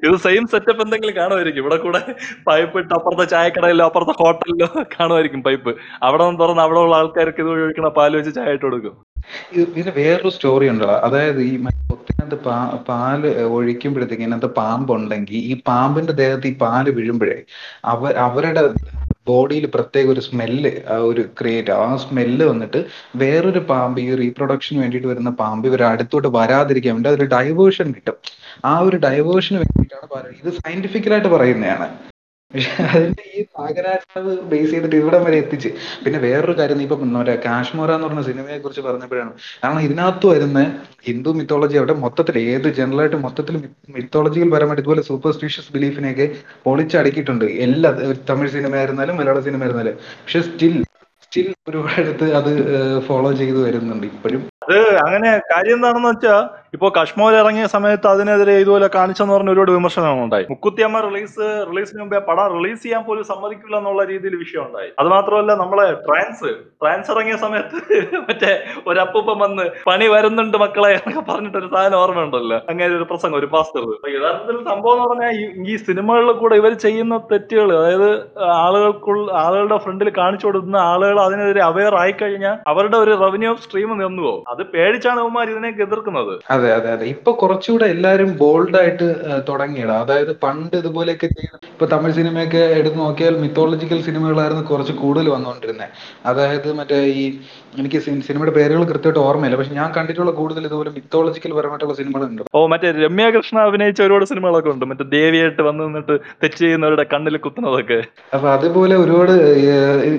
ഇത് 0.06 0.16
സെയിം 0.24 0.44
സെറ്റപ്പ് 0.52 0.82
എന്തെങ്കിലും 0.84 1.14
കാണുമായിരിക്കും. 1.18 1.62
ഇവിടെ 1.62 1.76
കൂടെ 1.84 2.00
പൈപ്പ് 2.48 2.76
ഇട്ട് 2.82 2.92
അപ്പുറത്തെ 2.96 3.24
ചായക്കടയിലോ 3.32 3.84
അപ്പുറത്തെ 3.88 4.14
ഹോട്ടലിലോ 4.20 4.68
കാണുമായിരിക്കും 4.94 5.40
പൈപ്പ് 5.46 5.72
അവിടെ 6.06 6.22
നിന്ന് 6.26 6.40
തുറന്ന് 6.42 6.62
അവിടെ 6.64 6.80
ഉള്ള 6.84 6.94
ആൾക്കാർക്ക് 7.00 7.40
ഇത് 7.44 7.50
ഒഴിക്കണ 7.54 7.88
പാൽ 7.98 8.12
വെച്ച് 8.18 8.32
ചായ 8.38 8.56
ഇട്ട് 8.56 8.64
കൊടുക്കും. 8.66 8.94
ഇത് 9.54 9.62
ഇതിന് 9.70 9.92
വേറൊരു 10.00 10.32
സ്റ്റോറി 10.36 10.66
ഉണ്ടല്ലോ 10.72 10.96
അതായത് 11.08 11.40
ഈ 11.48 11.54
പൊത്തിനകത്ത് 11.90 12.38
പാ 12.46 12.58
പാൽ 12.90 13.22
ഒഴിക്കുമ്പോഴത്തേക്ക് 13.56 14.24
ഇതിനകത്ത് 14.26 14.50
പാമ്പുണ്ടെങ്കിൽ 14.60 15.40
ഈ 15.50 15.54
പാമ്പിന്റെ 15.70 16.16
ദേഹത്ത് 16.22 16.48
ഈ 16.52 16.54
പാൽ 16.64 16.86
വീഴുമ്പോഴേ 16.98 17.38
അവ 17.92 18.12
അവരുടെ 18.26 18.62
ബോഡിയിൽ 19.26 19.64
പ്രത്യേക 19.66 20.06
ഒരു 20.06 20.20
സ്മെല്ല് 20.20 20.72
ആ 20.92 20.96
ഒരു 21.10 21.22
ക്രിയേറ്റ് 21.38 21.72
ആ 21.76 21.96
സ്മെല്ല് 22.04 22.44
വന്നിട്ട് 22.44 22.80
വേറൊരു 23.22 23.62
പാമ്പ് 23.70 24.00
ഈ 24.00 24.08
റീപ്രൊഡക്ഷന് 24.22 24.78
വേണ്ടിയിട്ട് 24.82 25.08
വരുന്ന 25.08 25.30
പാമ്പ് 25.42 25.66
ഇവർ 25.68 25.82
അടുത്തോട്ട് 25.82 26.28
വരാതിരിക്കാൻ 26.38 26.94
വേണ്ടി 26.94 27.10
അതൊരു 27.12 27.28
ഡൈവേർഷൻ 27.36 27.88
കിട്ടും. 27.92 28.18
ആ 28.64 28.74
ഒരു 28.80 28.96
ഡൈവേർഷന് 29.06 29.58
വേണ്ടിയിട്ടാണ് 29.62 30.08
പറയുന്നത് 30.14 30.42
ഇത് 30.44 30.52
സയന്റിഫിക്കലായിട്ട് 30.60 31.28
പറയുന്നതാണ്. 31.28 31.88
അതിന്റെ 32.54 33.24
ഈ 33.38 33.40
പാകരാജാവ് 33.56 34.32
ബേസ് 34.50 34.70
ചെയ്തിട്ട് 34.72 34.96
ഇവിടം 35.00 35.22
വരെ 35.26 35.36
എത്തിച്ച്. 35.42 35.70
പിന്നെ 36.04 36.18
വേറൊരു 36.24 36.54
കാര്യം 36.58 36.80
ഇപ്പൊ 36.84 36.96
മറ്റേ 37.16 37.34
കാശ്മീർ 37.46 37.90
എന്ന് 37.94 38.06
പറഞ്ഞ 38.06 38.22
സിനിമയെ 38.28 38.58
കുറിച്ച് 38.64 38.82
പറഞ്ഞപ്പോഴാണ്. 38.88 39.32
കാരണം 39.62 39.82
ഇതിനകത്ത് 39.86 40.26
വരുന്ന 40.32 40.60
ഹിന്ദു 41.08 41.30
മിത്തോളജി 41.38 41.76
അവിടെ 41.80 41.96
മൊത്തത്തിൽ 42.04 42.38
ഏത് 42.52 42.68
ജനറലായിട്ട് 42.78 43.20
മൊത്തത്തിൽ 43.26 43.56
മിത്തോളജിയിൽ 43.96 44.50
പരമായിട്ട് 44.56 44.82
ഇതുപോലെ 44.84 45.04
സൂപ്പർസ്റ്റിഷ്യസ് 45.10 45.72
ബിലീഫിനെയൊക്കെ 45.76 46.28
പൊളിച്ചടക്കിയിട്ടുണ്ട്. 46.66 47.46
എല്ലാ 47.66 47.92
തമിഴ് 48.30 48.52
സിനിമ 48.56 48.74
ആയിരുന്നാലും 48.82 49.18
മലയാള 49.22 49.40
സിനിമ 49.48 49.62
ആയിരുന്നാലും. 49.66 49.96
പക്ഷെ 50.24 50.42
സ്റ്റിൽ 50.48 50.76
സ്റ്റിൽ 51.24 51.46
ഒരുപാടത്ത് 51.70 52.26
അത് 52.38 52.50
ഫോളോ 53.06 53.30
ചെയ്തു 53.40 53.60
വരുന്നുണ്ട് 53.66 54.06
ഇപ്പോഴും. 54.12 54.42
അത് 54.64 54.78
അങ്ങനെ 55.04 55.30
കാര്യം 55.50 55.76
എന്താണെന്ന് 55.78 56.10
വെച്ചാൽ 56.12 56.40
ഇപ്പോ 56.76 56.88
കശ്മീർ 56.96 57.34
ഇറങ്ങിയ 57.40 57.66
സമയത്ത് 57.74 58.06
അതിനെതിരെ 58.10 58.54
ഇതുപോലെ 58.62 58.88
കാണിച്ചെന്ന് 58.96 59.32
പറഞ്ഞ 59.34 59.50
ഒരുപാട് 59.50 59.70
വിമർശനങ്ങൾ 59.76 60.22
ഉണ്ടായി. 60.24 60.44
മുക്കുത്തിയമ്മ 60.52 60.98
റിലീസ് 61.06 61.44
റിലീസിന് 61.68 62.00
മുമ്പേ 62.02 62.18
പടം 62.28 62.48
റിലീസ് 62.56 62.82
ചെയ്യാൻ 62.82 63.02
പോലും 63.06 63.24
സമ്മതിക്കില്ല 63.30 63.76
എന്നുള്ള 63.76 64.02
രീതിയിൽ 64.10 64.34
വിഷയം 64.42 64.62
ഉണ്ടായി. 64.66 64.90
അത് 65.00 65.08
മാത്രമല്ല 65.08 65.52
നമ്മളെ 65.62 65.86
ട്രാൻസ് 66.06 66.50
ട്രാൻസ് 66.82 67.10
ഇറങ്ങിയ 67.14 67.36
സമയത്ത് 67.44 67.76
മറ്റേ 68.28 68.52
ഒരു 68.88 69.00
വന്ന് 69.44 69.64
പണി 69.88 70.06
വരുന്നുണ്ട് 70.14 70.58
മക്കളെ 70.64 70.90
എന്നൊക്കെ 70.96 71.22
പറഞ്ഞിട്ട് 71.30 71.58
ഒരു 71.62 71.68
സാധനം 71.74 71.98
ഓർമ്മയുണ്ടല്ലോ 71.98 72.58
അങ്ങനെ 72.70 72.90
ഒരു 72.98 73.06
പ്രസംഗം 73.10 73.38
ഒരു 73.38 73.48
പാസ്റ്റർ. 73.54 73.82
യഥാർത്ഥത്തിൽ 74.16 74.58
സംഭവം 74.70 74.94
എന്ന് 74.96 75.06
പറഞ്ഞാൽ 75.06 75.32
ഈ- 75.70 75.78
സിനിമകളിൽ 75.86 76.32
കൂടെ 76.42 76.56
ഇവർ 76.56 76.72
ചെയ്യുന്ന 76.84 77.16
തെറ്റുകൾ 77.32 77.68
അതായത് 77.78 78.08
ആളുകൾക്കുള്ള 78.58 79.26
ആളുകളുടെ 79.44 79.78
ഫ്രണ്ടിൽ 79.84 80.10
കാണിച്ചു 80.20 80.46
കൊടുക്കുന്ന 80.46 80.78
ആളുകൾ 80.90 81.16
അതിനെതിരെ 81.20 81.62
അവയർ 81.70 81.94
ആയി 82.02 82.14
കഴിഞ്ഞാൽ 82.20 82.56
അവരുടെ 82.72 82.98
ഒരു 83.04 83.12
റവന്യൂ 83.24 83.52
സ്ട്രീം 83.64 83.90
നിന്നു 84.02 84.22
പോകും. 84.22 84.44
അത് 84.48 84.62
പേടിച്ചാണ് 84.74 85.20
അവന്മാർ 85.24 85.46
ഇതിനെ 85.54 85.68
എതിർക്കുന്നത്. 85.86 86.34
അതെ 86.66 86.74
അതെ 86.76 86.90
അതെ. 86.92 87.06
ഇപ്പൊ 87.14 87.30
കുറച്ചുകൂടെ 87.40 87.86
എല്ലാരും 87.94 88.30
ബോൾഡ് 88.38 88.76
ആയിട്ട് 88.78 89.06
തുടങ്ങിയടാ 89.48 89.96
അതായത് 90.04 90.32
പണ്ട് 90.42 90.74
ഇതുപോലെയൊക്കെ 90.76 91.28
ചെയ്യുന്ന 91.34 91.68
ഇപ്പൊ 91.70 91.86
തമിഴ് 91.86 92.14
സിനിമയൊക്കെ 92.14 92.62
എടുത്തു 92.78 92.98
നോക്കിയാൽ 92.98 93.34
മിത്തോളജിക്കൽ 93.42 93.98
സിനിമകളായിരുന്നു 94.06 94.64
കുറച്ച് 94.64 94.94
കൂടുതൽ 95.00 95.26
വന്നുകൊണ്ടിരുന്നത് 95.34 95.90
അതായത് 96.26 96.68
മറ്റേ 96.78 96.98
ഈ 97.16 97.24
എനിക്ക് 97.80 97.98
സിനിമയുടെ 98.26 98.52
പേരുകൾ 98.56 98.82
കൃത്യമായിട്ട് 98.90 99.20
ഓർമ്മയില്ല. 99.28 99.56
പക്ഷെ 99.60 99.74
ഞാൻ 99.80 99.88
കണ്ടിട്ടുള്ള 99.96 100.32
കൂടുതൽ 100.40 100.66
ഇതുപോലെ 100.68 100.90
മിത്തോളജിക്കൽ 100.96 101.52
പരമായിട്ടുള്ള 101.58 101.94
സിനിമകളുണ്ട്. 102.00 102.42
ഓ 102.56 102.60
മറ്റേ 102.72 102.90
രമ്യ 103.04 103.26
കൃഷ്ണ 103.36 103.56
അഭിനയിച്ച 103.68 104.00
ഒരുപാട് 104.06 104.26
സിനിമകളൊക്കെ 104.32 104.70
ഉണ്ട്. 104.74 104.84
മറ്റേ 104.90 105.06
ദേവിയായിട്ട് 105.16 105.62
വന്നു 105.68 105.82
നിന്നിട്ട് 105.88 106.14
തെറ്റ് 106.42 106.60
ചെയ്യുന്നവരുടെ 106.62 107.04
കണ്ണിൽ 107.12 107.36
കുത്തുന്നതൊക്കെ. 107.46 107.98
അപ്പൊ 108.36 108.48
അതുപോലെ 108.56 108.96
ഒരുപാട് 109.04 109.34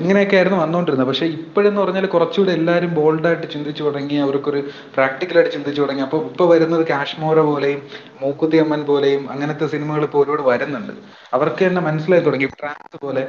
ഇങ്ങനെയൊക്കെ 0.01 0.37
ആയിരുന്നു 0.39 0.59
വന്നുകൊണ്ടിരുന്നത് 0.63 1.09
പക്ഷെ 1.11 1.27
ഇപ്പോഴെന്ന് 1.37 1.81
പറഞ്ഞാൽ 1.83 2.07
കുറച്ചുകൂടെ 2.15 2.53
എല്ലാവരും 2.59 2.91
ബോൾഡായിട്ട് 2.99 3.47
ചിന്തിച്ചു 3.55 3.83
തുടങ്ങി. 3.87 4.17
അവർക്കൊരു 4.25 4.61
പ്രാക്ടിക്കലായിട്ട് 4.97 5.53
ചിന്തിച്ചു 5.57 5.81
തുടങ്ങി. 5.81 6.03
അപ്പൊ 6.07 6.19
ഇപ്പൊ 6.29 6.45
വരുന്നത് 6.53 6.83
കാശ്മോര 6.93 7.39
പോലെയും 7.51 7.81
മൂക്കുത്തി 8.21 8.57
അമ്മൻ 8.65 8.81
പോലെയും 8.91 9.23
അങ്ങനത്തെ 9.33 9.65
സിനിമകൾ 9.73 10.03
ഇപ്പോൾ 10.07 10.21
ഒരുപാട് 10.23 10.43
വരുന്നുണ്ട്. 10.51 10.93
അവർക്ക് 11.35 11.61
തന്നെ 11.67 11.81
മനസ്സിലായി 11.87 12.23
തുടങ്ങി. 12.27 12.47
ട്രാൻസ് 12.59 12.97
പോലെ 13.05 13.23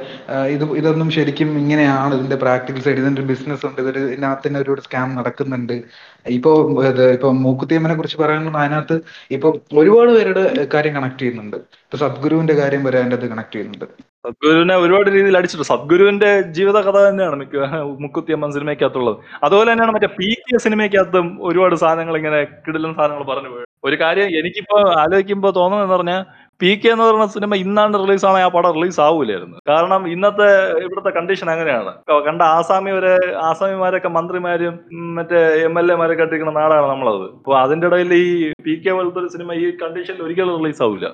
ഇത് 0.53 0.63
ഇതൊന്നും 0.81 1.09
ശരിക്കും 1.17 1.49
ഇങ്ങനെയാണ്. 1.61 2.13
ഇതിന്റെ 2.19 2.37
പ്രാക്ടിക്കൽ 2.43 2.81
സൈഡ് 2.85 3.01
ഇതിന്റെ 3.03 3.23
ബിസിനസ് 3.31 3.65
ഉണ്ട്. 3.69 3.79
ഇതൊരു 3.83 4.01
ഇതിനകത്ത് 4.19 4.47
തന്നെ 4.47 4.59
ഒരുപാട് 4.63 4.81
സ്കാം 4.87 5.09
നടക്കുന്നുണ്ട്. 5.19 5.75
ഇപ്പോ 6.37 6.51
ഇപ്പൊ 7.15 7.29
മൂക്കുത്തിയമ്മനെ 7.45 7.95
കുറിച്ച് 7.95 8.17
പറയാനുള്ള 8.23 8.57
അതിനകത്ത് 8.63 8.95
ഇപ്പൊ 9.37 9.47
ഒരുപാട് 9.81 10.11
പേരുടെ 10.17 10.43
കാര്യം 10.75 10.93
കണക്ട് 10.97 11.19
ചെയ്യുന്നുണ്ട്. 11.21 11.57
ഇപ്പൊ 11.85 11.97
സദ്ഗുരുവിന്റെ 12.05 12.55
കാര്യം 12.61 12.83
വരെ 12.87 12.99
അതിന്റെ 13.01 13.17
അത് 13.19 13.27
കണക്ട് 13.33 13.55
ചെയ്യുന്നുണ്ട്. 13.55 13.87
സദ്ഗുരുവിനെ 14.25 14.75
ഒരുപാട് 14.83 15.09
രീതിയിൽ 15.15 15.35
അടിച്ചിട്ടുണ്ട്. 15.39 15.71
സദ്ഗുരുവിന്റെ 15.73 16.29
ജീവിത 16.57 16.77
കഥ 16.87 16.97
തന്നെയാണ് 17.07 17.35
മിക്ക 17.41 17.57
മുക്കുത്തിയമ്മൻ 18.03 18.51
സിനിമയ്ക്കകത്തുള്ളത്. 18.57 19.17
അതുപോലെ 19.45 19.67
തന്നെയാണ് 19.71 19.95
മറ്റേ 19.97 20.09
പി 20.17 20.29
കെ 20.47 20.57
സിനിമയ്ക്കകത്തും 20.65 21.27
ഒരുപാട് 21.49 21.75
സാധനങ്ങൾ 21.83 22.17
ഇങ്ങനെ 22.21 22.39
കിടിലൻ 22.65 22.93
സാധനങ്ങൾ 22.99 23.25
പറഞ്ഞു 23.31 23.51
പോയത് 23.53 23.67
ഒരു 23.87 23.95
കാര്യം 24.01 24.27
എനിക്കിപ്പോ 24.39 24.77
ആലോചിക്കുമ്പോ 25.01 25.49
തോന്നുന്നതെന്ന് 25.57 25.95
പറഞ്ഞാൽ 25.95 26.21
പി 26.61 26.69
കെ 26.81 26.87
എന്ന് 26.93 27.03
പറയുന്ന 27.07 27.25
സിനിമ 27.33 27.55
ഇന്നാണ് 27.63 27.99
റിലീസ് 28.01 28.25
ആണെങ്കിൽ 28.29 28.47
ആ 28.47 28.49
പടം 28.55 28.71
റിലീസ് 28.77 28.99
ആവൂലായിരുന്നു. 29.05 29.57
കാരണം 29.71 30.01
ഇന്നത്തെ 30.13 30.47
ഇവിടുത്തെ 30.85 31.11
കണ്ടീഷൻ 31.17 31.47
അങ്ങനെയാണ്. 31.53 31.91
കണ്ട 32.27 32.41
ആസാമി 32.57 32.91
വരെ 32.97 33.13
ആസാമിമാരൊക്കെ 33.49 34.09
മന്ത്രിമാരും 34.17 34.73
മറ്റേ 35.17 35.39
എം 35.67 35.75
എൽ 35.81 35.87
എമാരൊക്കെ 35.95 36.23
ഇട്ടിരിക്കുന്ന 36.25 36.53
നാടാണ് 36.59 36.87
നമ്മളത്. 36.93 37.25
അപ്പൊ 37.39 37.53
അതിന്റെ 37.63 37.87
ഇടയിൽ 37.89 38.11
ഈ 38.23 38.25
പി 38.65 38.73
കെ 38.85 38.91
പോലത്തെ 38.97 39.21
ഒരു 39.23 39.29
സിനിമ 39.35 39.53
ഈ 39.61 39.65
കണ്ടീഷനിൽ 39.83 40.23
ഒരിക്കലും 40.27 40.57
റിലീസ് 40.59 40.83
ആവില്ല 40.87 41.07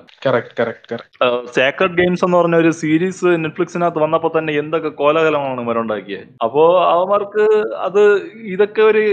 സേക്രഡ് 1.58 1.96
ഗെയിംസ് 2.00 2.24
എന്ന് 2.28 2.38
പറഞ്ഞ 2.40 2.58
ഒരു 2.64 2.72
സീരീസ് 2.82 3.28
നെറ്റ്ഫ്ലിക്സിനകത്ത് 3.44 4.02
വന്നപ്പോ 4.04 4.30
തന്നെ 4.38 4.54
എന്തൊക്കെ 4.62 4.92
കോലാഹലമാണ് 5.02 5.64
ഇവരുണ്ടാക്കിയത് 5.66 6.26
അപ്പോ 6.46 6.64
അവന്മാർക്ക് 6.94 7.46
അത് 7.86 8.02
ഇതൊക്കെ 8.54 8.84
ഒരു 8.90 9.04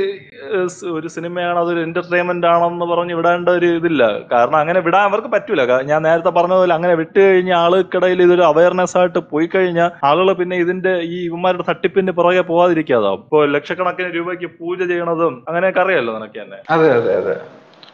ഒരു 0.97 1.07
സിനിമയാണ് 1.17 1.57
അതൊരു 1.63 1.81
എന്റർടൈൻമെന്റ് 1.88 2.47
ആണെന്ന് 2.53 2.89
പറഞ്ഞ് 2.93 3.13
വിടേണ്ട 3.21 3.49
ഒരു 3.59 3.69
ഇതില്ല. 3.79 4.03
കാരണം 4.34 4.59
അങ്ങനെ 4.63 4.79
വിടാൻ 4.89 5.03
അവർക്ക് 5.09 5.31
പറ്റൂല. 5.38 5.61
ഞാൻ 5.91 5.99
നേരത്തെ 6.03 6.22
പറഞ്ഞ 6.30 6.53
പറഞ്ഞതുപോലെ 6.53 6.74
അങ്ങനെ 6.74 6.93
വിട്ട് 6.95 7.19
കഴിഞ്ഞാൽ 7.19 7.59
ആൾക്കിടയിൽ 7.59 8.19
ഇതൊരു 8.21 8.43
അവയർനെസ് 8.43 8.95
ആയിട്ട് 8.97 9.19
പോയി 9.32 9.47
കഴിഞ്ഞാൽ 9.47 9.89
ആളുകൾ 10.03 10.30
പിന്നെ 10.34 10.55
ഇതിന്റെ 10.55 10.93
ഈ 11.07 11.17
ഇവന്മാരുടെ 11.26 11.65
തട്ടിപ്പിന്റെ 11.69 12.13
പുറകെ 12.13 12.43
പോവാതിരിക്കാതാവും 12.43 13.21
ഇപ്പൊ 13.24 13.39
ലക്ഷക്കണക്കിന് 13.55 14.09
രൂപയ്ക്ക് 14.15 14.49
പൂജ 14.59 14.80
ചെയ്യണതും 14.84 15.36
അങ്ങനെയൊക്കെ 15.47 15.82
അറിയാലോ 15.82 16.13
നിനക്ക് 16.17 16.39
തന്നെ? 16.39 16.59
അതെ 16.69 16.89
അതെ 16.91 17.13
അതെ. 17.15 17.36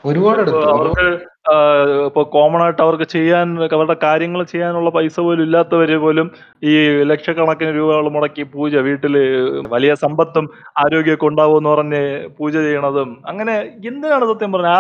ഒരുപാട് 0.06 0.42
അവർക്ക് 0.74 1.06
ഇപ്പൊ 2.06 2.22
കോമൺ 2.34 2.62
ആയിട്ട് 2.64 2.82
അവർക്ക് 2.82 3.06
ചെയ്യാൻ 3.14 3.48
അവരുടെ 3.76 3.96
കാര്യങ്ങൾ 4.04 4.42
ചെയ്യാനുള്ള 4.52 4.90
പൈസ 4.90 5.16
പോലും 5.20 5.44
ഇല്ലാത്തവര് 5.44 5.98
പോലും 5.98 6.28
ഈ 6.64 6.74
ലക്ഷക്കണക്കിന് 7.12 7.72
രൂപകൾ 7.78 8.08
മുടക്കി 8.16 8.44
പൂജ 8.54 8.76
വീട്ടിൽ 8.88 9.16
വലിയ 9.74 9.94
സമ്പത്തും 10.04 10.46
ആരോഗ്യമൊക്കെ 10.84 11.28
ഉണ്ടാവുമെന്ന് 11.30 11.70
പറഞ്ഞ് 11.70 12.02
പൂജ 12.40 12.54
ചെയ്യണതും. 12.66 13.10
അങ്ങനെ 13.26 13.56
എന്തിനാണ് 13.92 14.28
സത്യം 14.32 14.54
പറഞ്ഞത് 14.54 14.76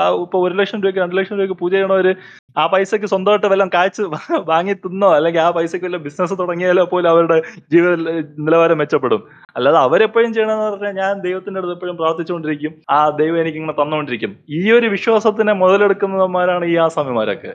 ആ 0.00 0.06
ഇപ്പൊ 0.24 0.38
ഒരു 0.46 0.54
ലക്ഷം 0.60 0.80
രൂപയ്ക്ക് 0.82 1.02
രണ്ടു 1.04 1.18
ലക്ഷം 1.20 1.36
രൂപയ്ക്ക് 1.36 1.58
പൂജ 1.62 1.72
ചെയ്യണവര് 1.72 2.14
ആ 2.56 2.64
പൈസക്ക് 2.66 3.08
സ്വന്തമായിട്ട് 3.12 3.46
വല്ലതും 3.46 3.70
കാഴ്ച 3.74 3.98
വാങ്ങി 4.50 4.74
തിന്നോ 4.82 5.08
അല്ലെങ്കിൽ 5.18 5.40
ആ 5.44 5.50
പൈസക്ക് 5.56 5.84
വല്ല 5.86 5.98
ബിസിനസ് 6.06 6.34
തുടങ്ങിയാലോ 6.40 6.84
പോലും 6.90 7.08
അവരുടെ 7.12 7.38
ജീവിത 7.72 7.92
നിലവാരം 8.46 8.78
മെച്ചപ്പെടും. 8.80 9.20
അല്ലാതെ 9.56 9.78
അവരെപ്പോഴും 9.86 10.30
ചെയ്യണമെന്ന് 10.34 10.66
പറഞ്ഞാൽ 10.70 10.94
ഞാൻ 11.02 11.12
ദൈവത്തിന്റെ 11.26 11.60
അടുത്ത് 11.60 11.74
എപ്പോഴും 11.76 11.96
പ്രാർത്ഥിച്ചുകൊണ്ടിരിക്കും. 11.96 12.72
ആ 12.90 13.00
ദൈവം 13.20 13.38
എനിക്ക് 13.42 13.58
ഇങ്ങനെ 13.60 13.76
തന്നുകൊണ്ടിരിക്കും. 13.80 14.32
ഈ 14.58 14.62
ഒരു 14.78 14.88
വിശ്വാസത്തിനെ 14.94 15.54
മുതലെടുക്കുന്നവന്മാരാണ് 16.02 16.64
ഈ 16.72 16.76
ആസാമിമാരൊക്കെ 16.86 17.52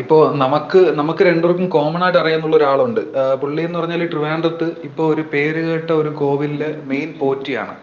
ഇപ്പോ 0.00 0.16
നമുക്ക് 0.42 0.80
നമുക്ക് 0.98 1.22
രണ്ടുപേർക്കും 1.28 1.66
കോമൺ 1.74 2.02
ആയിട്ട് 2.04 2.18
അറിയാന്നുള്ള 2.20 2.56
ഒരാളുണ്ട്. 2.58 3.00
പുള്ളി 3.42 3.62
എന്ന് 3.66 3.78
പറഞ്ഞാൽ 3.78 4.02
ട്രിവാൻഡ്രത്ത് 4.12 4.66
ഇപ്പൊ 4.88 5.02
ഒരു 5.12 5.22
പേര് 5.32 5.60
കേട്ട 5.68 5.90
ഒരു 6.02 6.10
കോവിലിലെ 6.20 6.70
മെയിൻ 6.90 7.08
പോറ്റിയാണ്. 7.20 7.74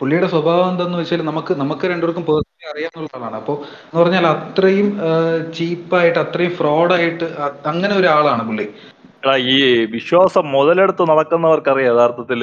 പുള്ളിയുടെ 0.00 0.28
സ്വഭാവം 0.34 0.66
എന്താന്ന് 0.72 0.96
വെച്ചാൽ 1.00 1.22
നമുക്ക് 1.30 1.52
നമുക്ക് 1.62 1.84
രണ്ടുപേർക്കും 1.92 2.24
പേഴ്സണലി 2.28 2.68
അറിയാവുന്ന 2.72 3.16
ആളാണ് 3.18 3.36
അപ്പോൾ 3.40 3.56
എന്ന് 3.84 4.00
പറഞ്ഞാൽ 4.00 4.26
അത്രയും 4.34 4.88
ചീപ്പായിട്ട് 5.58 6.18
അത്രയും 6.24 6.54
ഫ്രോഡായിട്ട് 6.58 7.28
അങ്ങനെ 7.72 7.94
ഒരാളാണ് 8.00 8.44
പുള്ളി. 8.48 8.66
ഈ 9.54 9.58
വിശ്വാസം 9.94 10.44
മുതലെടുത്ത് 10.56 11.04
നടക്കുന്നവർക്കറിയാം 11.12 11.88
യഥാർത്ഥത്തിൽ 11.92 12.42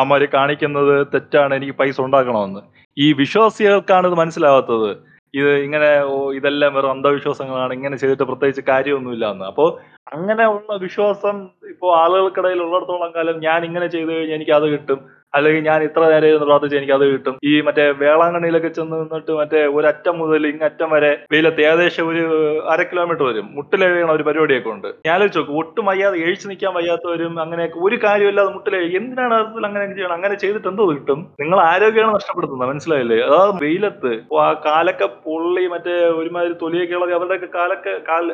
ആമാര് 0.00 0.26
കാണിക്കുന്നത് 0.36 0.94
തെറ്റാണ് 1.12 1.52
എനിക്ക് 1.58 1.76
പൈസ 1.82 1.96
ഉണ്ടാക്കണമെന്ന്. 2.06 2.62
ഈ 2.96 3.08
വിശ്വാസികൾക്കാണ് 3.22 4.06
ഇത് 4.10 4.18
മനസ്സിലാവാത്തത്. 4.22 4.90
ഇത് 5.36 5.50
ഇങ്ങനെ 5.64 5.88
ഇതെല്ലാം 6.34 6.74
വെറും 6.74 6.90
അന്ധവിശ്വാസങ്ങളാണ് 6.90 7.72
ഇങ്ങനെ 7.72 7.96
ചെയ്തിട്ട് 7.96 8.24
പ്രത്യേകിച്ച് 8.24 8.62
കാര്യമൊന്നുമില്ല 8.68 9.26
എന്ന് 9.30 9.44
അപ്പോ 9.44 9.66
അങ്ങനെ 10.12 10.44
ഉള്ള 10.46 10.72
വിശ്വാസം 10.76 11.36
ഇപ്പോ 11.68 11.86
ആളുകൾക്കിടയിൽ 11.96 12.60
ഉള്ളിടത്തോളം 12.62 13.10
കാലം 13.14 13.38
ഞാൻ 13.40 13.60
ഇങ്ങനെ 13.64 13.86
ചെയ്തു 13.86 14.10
കഴിഞ്ഞാൽ 14.10 14.36
എനിക്ക് 14.36 14.52
അത് 14.52 14.66
കിട്ടും. 14.68 15.00
അല്ലെങ്കിൽ 15.34 15.62
ഞാൻ 15.62 15.82
ഇത്ര 15.82 16.00
നേരം 16.00 16.28
ഇരുന്ന് 16.28 16.46
പ്രാർത്ഥിച്ച് 16.46 16.76
എനിക്ക് 16.76 16.92
അത് 16.92 17.12
കിട്ടും. 17.12 17.38
ഈ 17.44 17.60
മറ്റേ 17.60 17.90
വേളാങ്കണ്ണിയിലൊക്കെ 17.90 18.68
ചെന്ന് 18.68 18.96
നിന്നിട്ട് 18.96 19.32
മറ്റേ 19.32 19.66
ഒരറ്റം 19.66 20.18
മുതൽ 20.18 20.46
ഇങ്ങറ്റം 20.46 20.90
വരെ 20.90 21.18
വെയിലത്ത് 21.32 21.60
ഏകദേശം 21.60 22.08
ഒരു 22.08 22.22
അര 22.62 22.82
കിലോമീറ്റർ 22.82 23.22
വരും. 23.22 23.48
മുട്ടിലെഴുകണ 23.52 24.10
ഒരു 24.10 24.22
പരിപാടിയൊക്കെ 24.22 24.70
ഉണ്ട്. 24.70 24.88
ഞാൻ 25.06 25.20
നോക്കും 25.20 25.58
ഒട്ടും 25.58 25.86
വയ്യാതെ 25.86 26.18
എഴുച്ചു 26.18 26.48
നിൽക്കാൻ 26.48 26.74
വയ്യാത്തവരും 26.74 27.40
അങ്ങനെയൊക്കെ 27.40 27.78
ഒരു 27.78 27.96
കാര്യമില്ലാതെ 27.96 28.50
മുട്ടിലെ 28.50 28.78
എന്തിനാണ് 28.78 29.34
അർത്ഥത്തിൽ 29.34 29.66
അങ്ങനെ 29.66 29.94
ചെയ്യണം? 29.94 30.12
അങ്ങനെ 30.12 30.34
ചെയ്തിട്ട് 30.34 30.68
എന്തോ 30.68 30.90
കിട്ടും? 30.90 31.26
നിങ്ങൾ 31.40 31.60
ആരോഗ്യമാണ് 31.60 32.14
നഷ്ടപ്പെടുത്തുന്നത് 32.14 32.68
മനസ്സിലായില്ലേ? 32.68 33.20
അതായത് 33.20 33.64
വെയിലത്ത് 33.64 34.20
ആ 34.40 34.52
കാലൊക്കെ 34.52 35.04
പൊള്ളി 35.04 35.66
മറ്റേ 35.66 35.92
ഒരുമാതിരി 35.92 36.52
തൊലിയൊക്കെ 36.52 36.94
ഉള്ളത് 36.94 37.14
അവരുടെയൊക്കെ 37.14 37.46
കാലൊക്കെ 37.54 37.90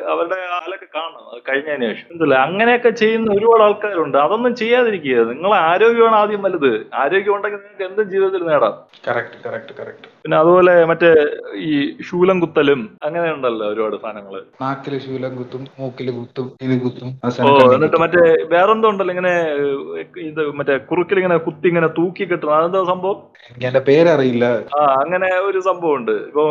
അവരുടെ 0.09 0.35
കാലൊക്കെ 0.35 0.85
കാണണം. 0.95 1.23
അത് 1.33 1.41
കഴിഞ്ഞതിന് 1.49 1.93
ശേഷം. 1.93 2.33
അങ്ങനെയൊക്കെ 2.33 2.89
ചെയ്യുന്ന 2.89 3.31
ഒരുപാട് 3.31 3.63
ആൾക്കാരുണ്ട്. 3.63 4.17
അതൊന്നും 4.17 4.55
ചെയ്യാതിരിക്കുക. 4.55 5.23
നിങ്ങളെ 5.23 5.55
ആരോഗ്യമാണ് 5.55 6.15
ആദ്യം 6.15 6.41
വലുത്. 6.41 6.82
ആരോഗ്യം 7.01 7.35
ഉണ്ടെങ്കിൽ 7.35 7.59
നിങ്ങൾക്ക് 7.59 7.85
എന്തും 7.89 8.09
ജീവിതത്തിൽ 8.13 8.43
നേടാം 8.49 8.75
കറക്റ്റ് 9.07 9.37
കറക്റ്റ് 9.45 9.73
കറക്റ്റ് 9.79 10.09
പിന്നെ 10.23 10.37
അതുപോലെ 10.37 10.73
മറ്റേ 10.89 11.09
ഈ 11.67 11.71
ശൂലം 12.07 12.37
കുത്തലും 12.43 12.81
അങ്ങനെ 13.05 13.27
ഉണ്ടല്ലോ 13.35 13.65
ഒരുപാട് 13.73 13.95
സാധനങ്ങൾ. 14.03 14.35
നാക്കിൽ 14.61 14.93
ശൂലം 15.05 15.33
കുത്തും 15.39 15.63
മൂക്കിൽ 15.79 16.09
കുത്തും 16.17 16.45
ഇത് 16.65 16.75
കുത്തും 16.83 17.09
ഓ 17.45 17.51
എന്നിട്ട്. 17.75 17.97
മറ്റേ 18.03 18.23
വേറെന്തോ 18.53 18.89
ഉണ്ടല്ലോ 18.93 19.13
ഇങ്ങനെ 19.15 19.33
ഇത് 20.29 20.41
മറ്റേ 20.59 20.75
കുറുക്കിൽ 20.89 21.19
ഇങ്ങനെ 21.21 21.37
കുത്തി 21.47 21.67
ഇങ്ങനെ 21.71 21.89
തൂക്കി 21.97 22.23
കിട്ടണം. 22.29 22.53
അതെന്താ 22.57 22.83
സംഭവം? 22.91 23.17
എന്റെ 23.67 23.81
പേരറിയില്ല. 23.89 24.45
ആ 24.77 24.81
അങ്ങനെ 25.01 25.29
ഒരു 25.49 25.59
സംഭവം 25.69 25.95
ഉണ്ട് 25.99 26.13
ഇപ്പൊ 26.29 26.45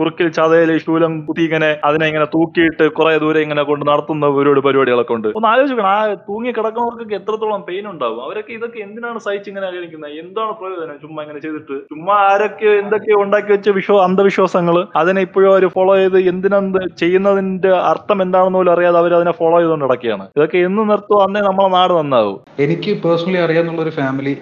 കുറുക്കിൽ 0.00 0.28
ചതയിൽ 0.38 0.72
ശൂലം 0.86 1.12
കുത്തി 1.28 1.44
ഇങ്ങനെ 1.48 1.70
അതിനെ 1.88 2.06
ഇങ്ങനെ 2.10 2.26
തൂക്കിയിട്ട് 2.36 2.86
കുറെ 2.98 3.12
ദൂരെ 3.24 3.40
ഇങ്ങനെ 3.46 3.64
കൊണ്ട് 3.70 3.84
നടത്തുന്ന 3.90 4.26
ഒരുപാട് 4.38 4.62
പരിപാടികളൊക്കെ 4.66 5.14
ഉണ്ട്. 5.18 5.28
ഒന്ന് 5.38 5.50
ആലോചിക്കണം. 5.52 5.90
ആ 5.94 5.98
തൂങ്ങി 6.28 6.50
കിടക്കുന്നവർക്കൊക്കെ 6.58 7.16
എത്രത്തോളം 7.20 7.62
പെയിൻ 7.68 7.86
ഉണ്ടാവും? 7.92 8.20
അവരൊക്കെ 8.26 8.52
ഇതൊക്കെ 8.58 8.80
എന്തിനാണ് 8.86 9.20
സഹിച്ച് 9.26 9.48
ആലോചിക്കുന്നത് 9.70 10.14
എന്താണ് 10.22 10.52
പ്രയോജനം? 10.60 10.96
ചുമ്മാ 11.04 11.20
ഇങ്ങനെ 11.24 11.40
ചെയ്തിട്ട്. 11.44 11.76
ചുമ്മാ 11.92 12.14
ആരൊക്കെ 12.30 12.70
എന്തൊക്കെ 12.82 13.12
ഉണ്ടാക്കി 13.24 13.50
വെച്ച 13.54 13.68
വിശ്വ 13.78 13.96
അന്ധവിശ്വാസങ്ങൾ 14.06 14.76
അതിനെ 15.02 15.20
ഇപ്പോഴും 15.26 15.50
അവർ 15.52 15.64
ഫോളോ 15.76 15.94
ചെയ്ത് 16.02 16.18
എന്തിനെന്ത് 16.32 16.80
ചെയ്യുന്നതിന്റെ 17.02 17.72
അർത്ഥം 17.92 18.18
എന്താണെന്ന് 18.26 18.60
പോലും 18.60 18.72
അറിയാതെ 18.74 18.98
അവർ 19.02 19.14
അതിനെ 19.18 19.34
ഫോളോ 19.40 19.56
ചെയ്തുകൊണ്ട് 19.60 19.84
നടക്കുകയാണ്. 19.86 20.26
ഇതൊക്കെ 20.36 20.58
എന്ന് 20.68 20.82
നിർത്തുമോ 20.90 21.20
അന്നേ 21.26 21.42
നമ്മളെ 21.48 21.70
നാട് 21.76 21.94
നന്നാവും. 21.98 22.38
എനിക്ക് 22.66 22.92
പേഴ്സണലി 23.04 23.40
അറിയാന്നുള്ള 23.46 23.82
ഒരു 23.86 23.94
ഫാമിലി 23.98 24.34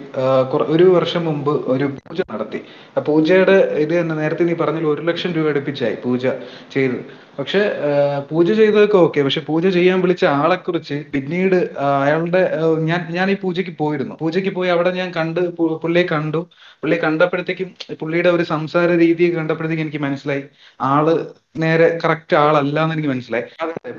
ഒരു 0.75 0.87
വർഷം 0.97 1.25
മുമ്പ് 1.29 1.53
ഒരു 1.75 1.87
പൂജ 1.99 2.21
നടത്തി. 2.33 2.61
ആ 2.97 3.03
പൂജയുടെ 3.09 3.57
ഇത് 3.85 3.95
നേരത്തെ 4.23 4.45
നീ 4.51 4.57
പറഞ്ഞു 4.65 4.91
ഒരു 4.95 5.03
ലക്ഷം 5.11 5.33
രൂപ 5.39 5.49
അടുപ്പിച്ചായി 5.55 5.97
പൂജ 6.05 6.27
ചെയ്ത്. 6.77 6.99
പക്ഷെ 7.39 7.61
പൂജ 8.31 8.49
ചെയ്തതൊക്കെ 8.61 8.97
ഓക്കെ. 8.97 9.21
പക്ഷെ 9.27 9.41
പൂജ 9.49 9.67
ചെയ്യാൻ 9.77 9.99
വിളിച്ച 10.05 10.25
ആളെ 10.41 10.57
കുറിച്ച് 10.57 10.97
പിന്നീട് 11.15 11.57
അയാളുടെ 12.03 12.41
ഞാൻ 12.89 13.01
ഞാൻ 13.17 13.27
ഈ 13.31 13.37
പൂജയ്ക്ക് 13.43 13.75
പോയിരുന്നു. 13.83 14.15
പൂജയ്ക്ക് 14.23 14.53
പോയി 14.57 14.71
അവിടെ 14.75 14.91
ഞാൻ 15.01 15.11
കണ്ട് 15.19 15.41
പുള്ളിയെ 15.83 16.05
കണ്ടു. 16.13 16.41
പുള്ളിയെ 16.81 17.01
കണ്ടപ്പോഴത്തേക്കും 17.05 17.69
പുള്ളിയുടെ 18.01 18.31
ഒരു 18.31 18.43
സംസാര 18.53 18.89
രീതി 19.05 19.37
കണ്ടപ്പോഴത്തേക്കും 19.37 19.87
എനിക്ക് 19.87 20.03
മനസ്സിലായി. 20.07 20.45
ആൾ 20.91 21.07
നേരെ 21.63 21.99
കറക്റ്റ് 22.05 22.37
ആളല്ല 22.45 22.77
എന്ന് 22.83 22.95
എനിക്ക് 22.97 23.11
മനസ്സിലായി. 23.15 23.47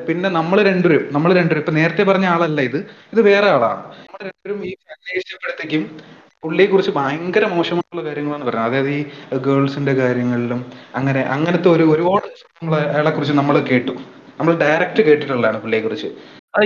പിന്നെ 0.10 0.30
നമ്മൾ 0.30 0.58
രണ്ടുപേരും 0.70 1.14
നമ്മൾ 1.16 1.30
രണ്ടുപേരും 1.40 1.64
ഇപ്പൊ 1.66 1.76
നേരത്തെ 1.80 2.04
പറഞ്ഞ 2.04 2.26
ആളല്ല 2.36 2.62
ഇത്. 2.70 2.80
ഇത് 3.14 3.22
വേറെ 3.22 3.50
ആളാണ്. 3.56 3.82
നമ്മൾ 4.00 4.22
രണ്ടുപേരും 4.30 4.62
ഈ 4.70 4.74
അന്വേഷിച്ചപ്പോഴത്തേക്കും 4.96 5.84
പുള്ളിയെ 6.44 6.68
കുറിച്ച് 6.68 6.92
ഭയങ്കര 6.92 7.46
മോശമായിട്ടുള്ള 7.48 8.04
കാര്യങ്ങളാണ് 8.04 8.44
പറയുന്നത് 8.46 8.68
അതായത് 8.68 8.90
ഈ 8.90 9.02
ഗേൾസിന്റെ 9.40 9.94
കാര്യങ്ങളിലും 9.94 10.62
അങ്ങനെ 10.96 11.22
അങ്ങനത്തെ 11.28 11.70
ഒരു 11.70 11.84
ഒരുപാട് 11.84 12.28
അയാളെ 12.86 13.12
കുറിച്ച് 13.12 13.34
നമ്മൾ 13.34 13.58
കേട്ടു. 13.70 13.94
നമ്മൾ 14.40 14.54
ഡയറക്റ്റ് 14.66 15.02
കേട്ടിട്ടുള്ളതാണ് 15.08 15.58
പുള്ളിയെ 15.60 15.82
കുറിച്ച് 15.82 16.10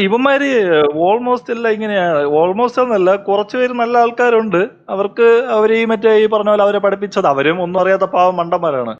ഇവന്മാര് 0.03 0.49
ഓൾമോസ്റ്റ് 1.05 1.53
എല്ലാം 1.53 1.71
ഇങ്ങനെയാണ് 1.73 2.19
ഓൾമോസ്റ്റ് 2.39 2.81
എന്നല്ല 2.81 3.15
കുറച്ച് 3.15 3.55
പേര് 3.57 3.73
നല്ല 3.73 3.95
ആൾക്കാരുണ്ട്. 3.97 4.59
അവർക്ക് 4.89 5.25
അവർ 5.55 5.69
ഈ 5.73 5.85
മറ്റേ 5.85 6.11
ഈ 6.23 6.25
പറഞ്ഞ 6.25 6.49
പോലെ 6.49 6.63
അവരെ 6.63 6.79
പഠിപ്പിച്ചത്. 6.79 7.27
അവരും 7.31 7.57
ഒന്നും 7.63 7.79
അറിയാത്ത 7.81 8.03
പാവം 8.15 8.35
മണ്ടന്മാരാണ്. 8.37 8.93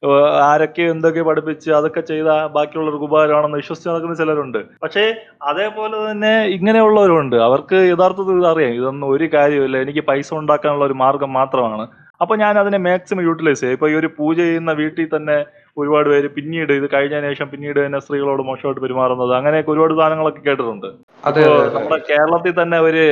ആരൊക്കെ 0.50 0.82
എന്തൊക്കെ 0.94 1.22
പഠിപ്പിച്ച് 1.22 1.70
അതൊക്കെ 1.70 2.00
ചെയ്ത 2.00 2.28
ബാക്കിയുള്ളവർക്ക് 2.56 3.04
ഉപകാരമാണെന്ന് 3.04 3.56
വിശ്വസിച്ച് 3.56 3.90
നടക്കുന്ന 3.90 4.14
ചിലരുണ്ട്. 4.14 4.60
പക്ഷേ 4.82 5.04
അതേപോലെ 5.42 6.10
തന്നെ 6.10 6.34
ഇങ്ങനെയുള്ളവരുണ്ട്. 6.56 7.36
അവർക്ക് 7.48 7.76
യഥാർത്ഥത്തിൽ 7.92 8.38
ഇത് 8.42 8.48
അറിയാം. 8.52 8.74
ഇതൊന്നും 8.80 9.10
ഒരു 9.10 9.28
കാര്യമില്ല 9.34 9.78
എനിക്ക് 9.86 10.04
പൈസ 10.10 10.34
ഉണ്ടാക്കാനുള്ള 10.34 10.84
ഒരു 10.84 10.98
മാർഗം 11.04 11.32
മാത്രമാണ്. 11.32 11.86
അപ്പൊ 12.24 12.34
ഞാൻ 12.44 12.54
അതിനെ 12.62 12.78
മാക്സിമം 12.86 13.22
യൂട്ടിലൈസ് 13.28 13.60
ചെയ്യും. 13.62 13.76
ഇപ്പൊ 13.76 13.88
ഈ 13.92 13.94
ഒരു 14.00 14.08
പൂജ 14.18 14.36
ചെയ്യുന്ന 14.48 14.72
വീട്ടിൽ 14.80 15.08
തന്നെ 15.16 15.36
ഒരുപാട് 15.80 16.08
പേര് 16.12 16.28
പിന്നീട് 16.34 16.72
ഇത് 16.78 16.84
കഴിഞ്ഞ 16.92 17.20
ശേഷം 17.28 17.46
പിന്നീട് 17.52 17.78
തന്നെ 17.84 17.98
സ്ത്രീകളോട് 18.04 18.42
മോശമായിട്ട് 18.48 18.82
പെരുമാറുന്നത് 18.84 19.32
അങ്ങനെയൊക്കെ 19.38 19.70
ഒരുപാട് 19.74 19.94
സാധനങ്ങളൊക്കെ 20.00 20.42
കേട്ടിട്ടുണ്ട്. 20.48 20.88
അതെ 21.28 21.42
നമ്മുടെ 21.76 21.98
കേരളത്തിൽ 22.10 22.54
തന്നെ 22.60 22.78
ഒരു 22.88 23.04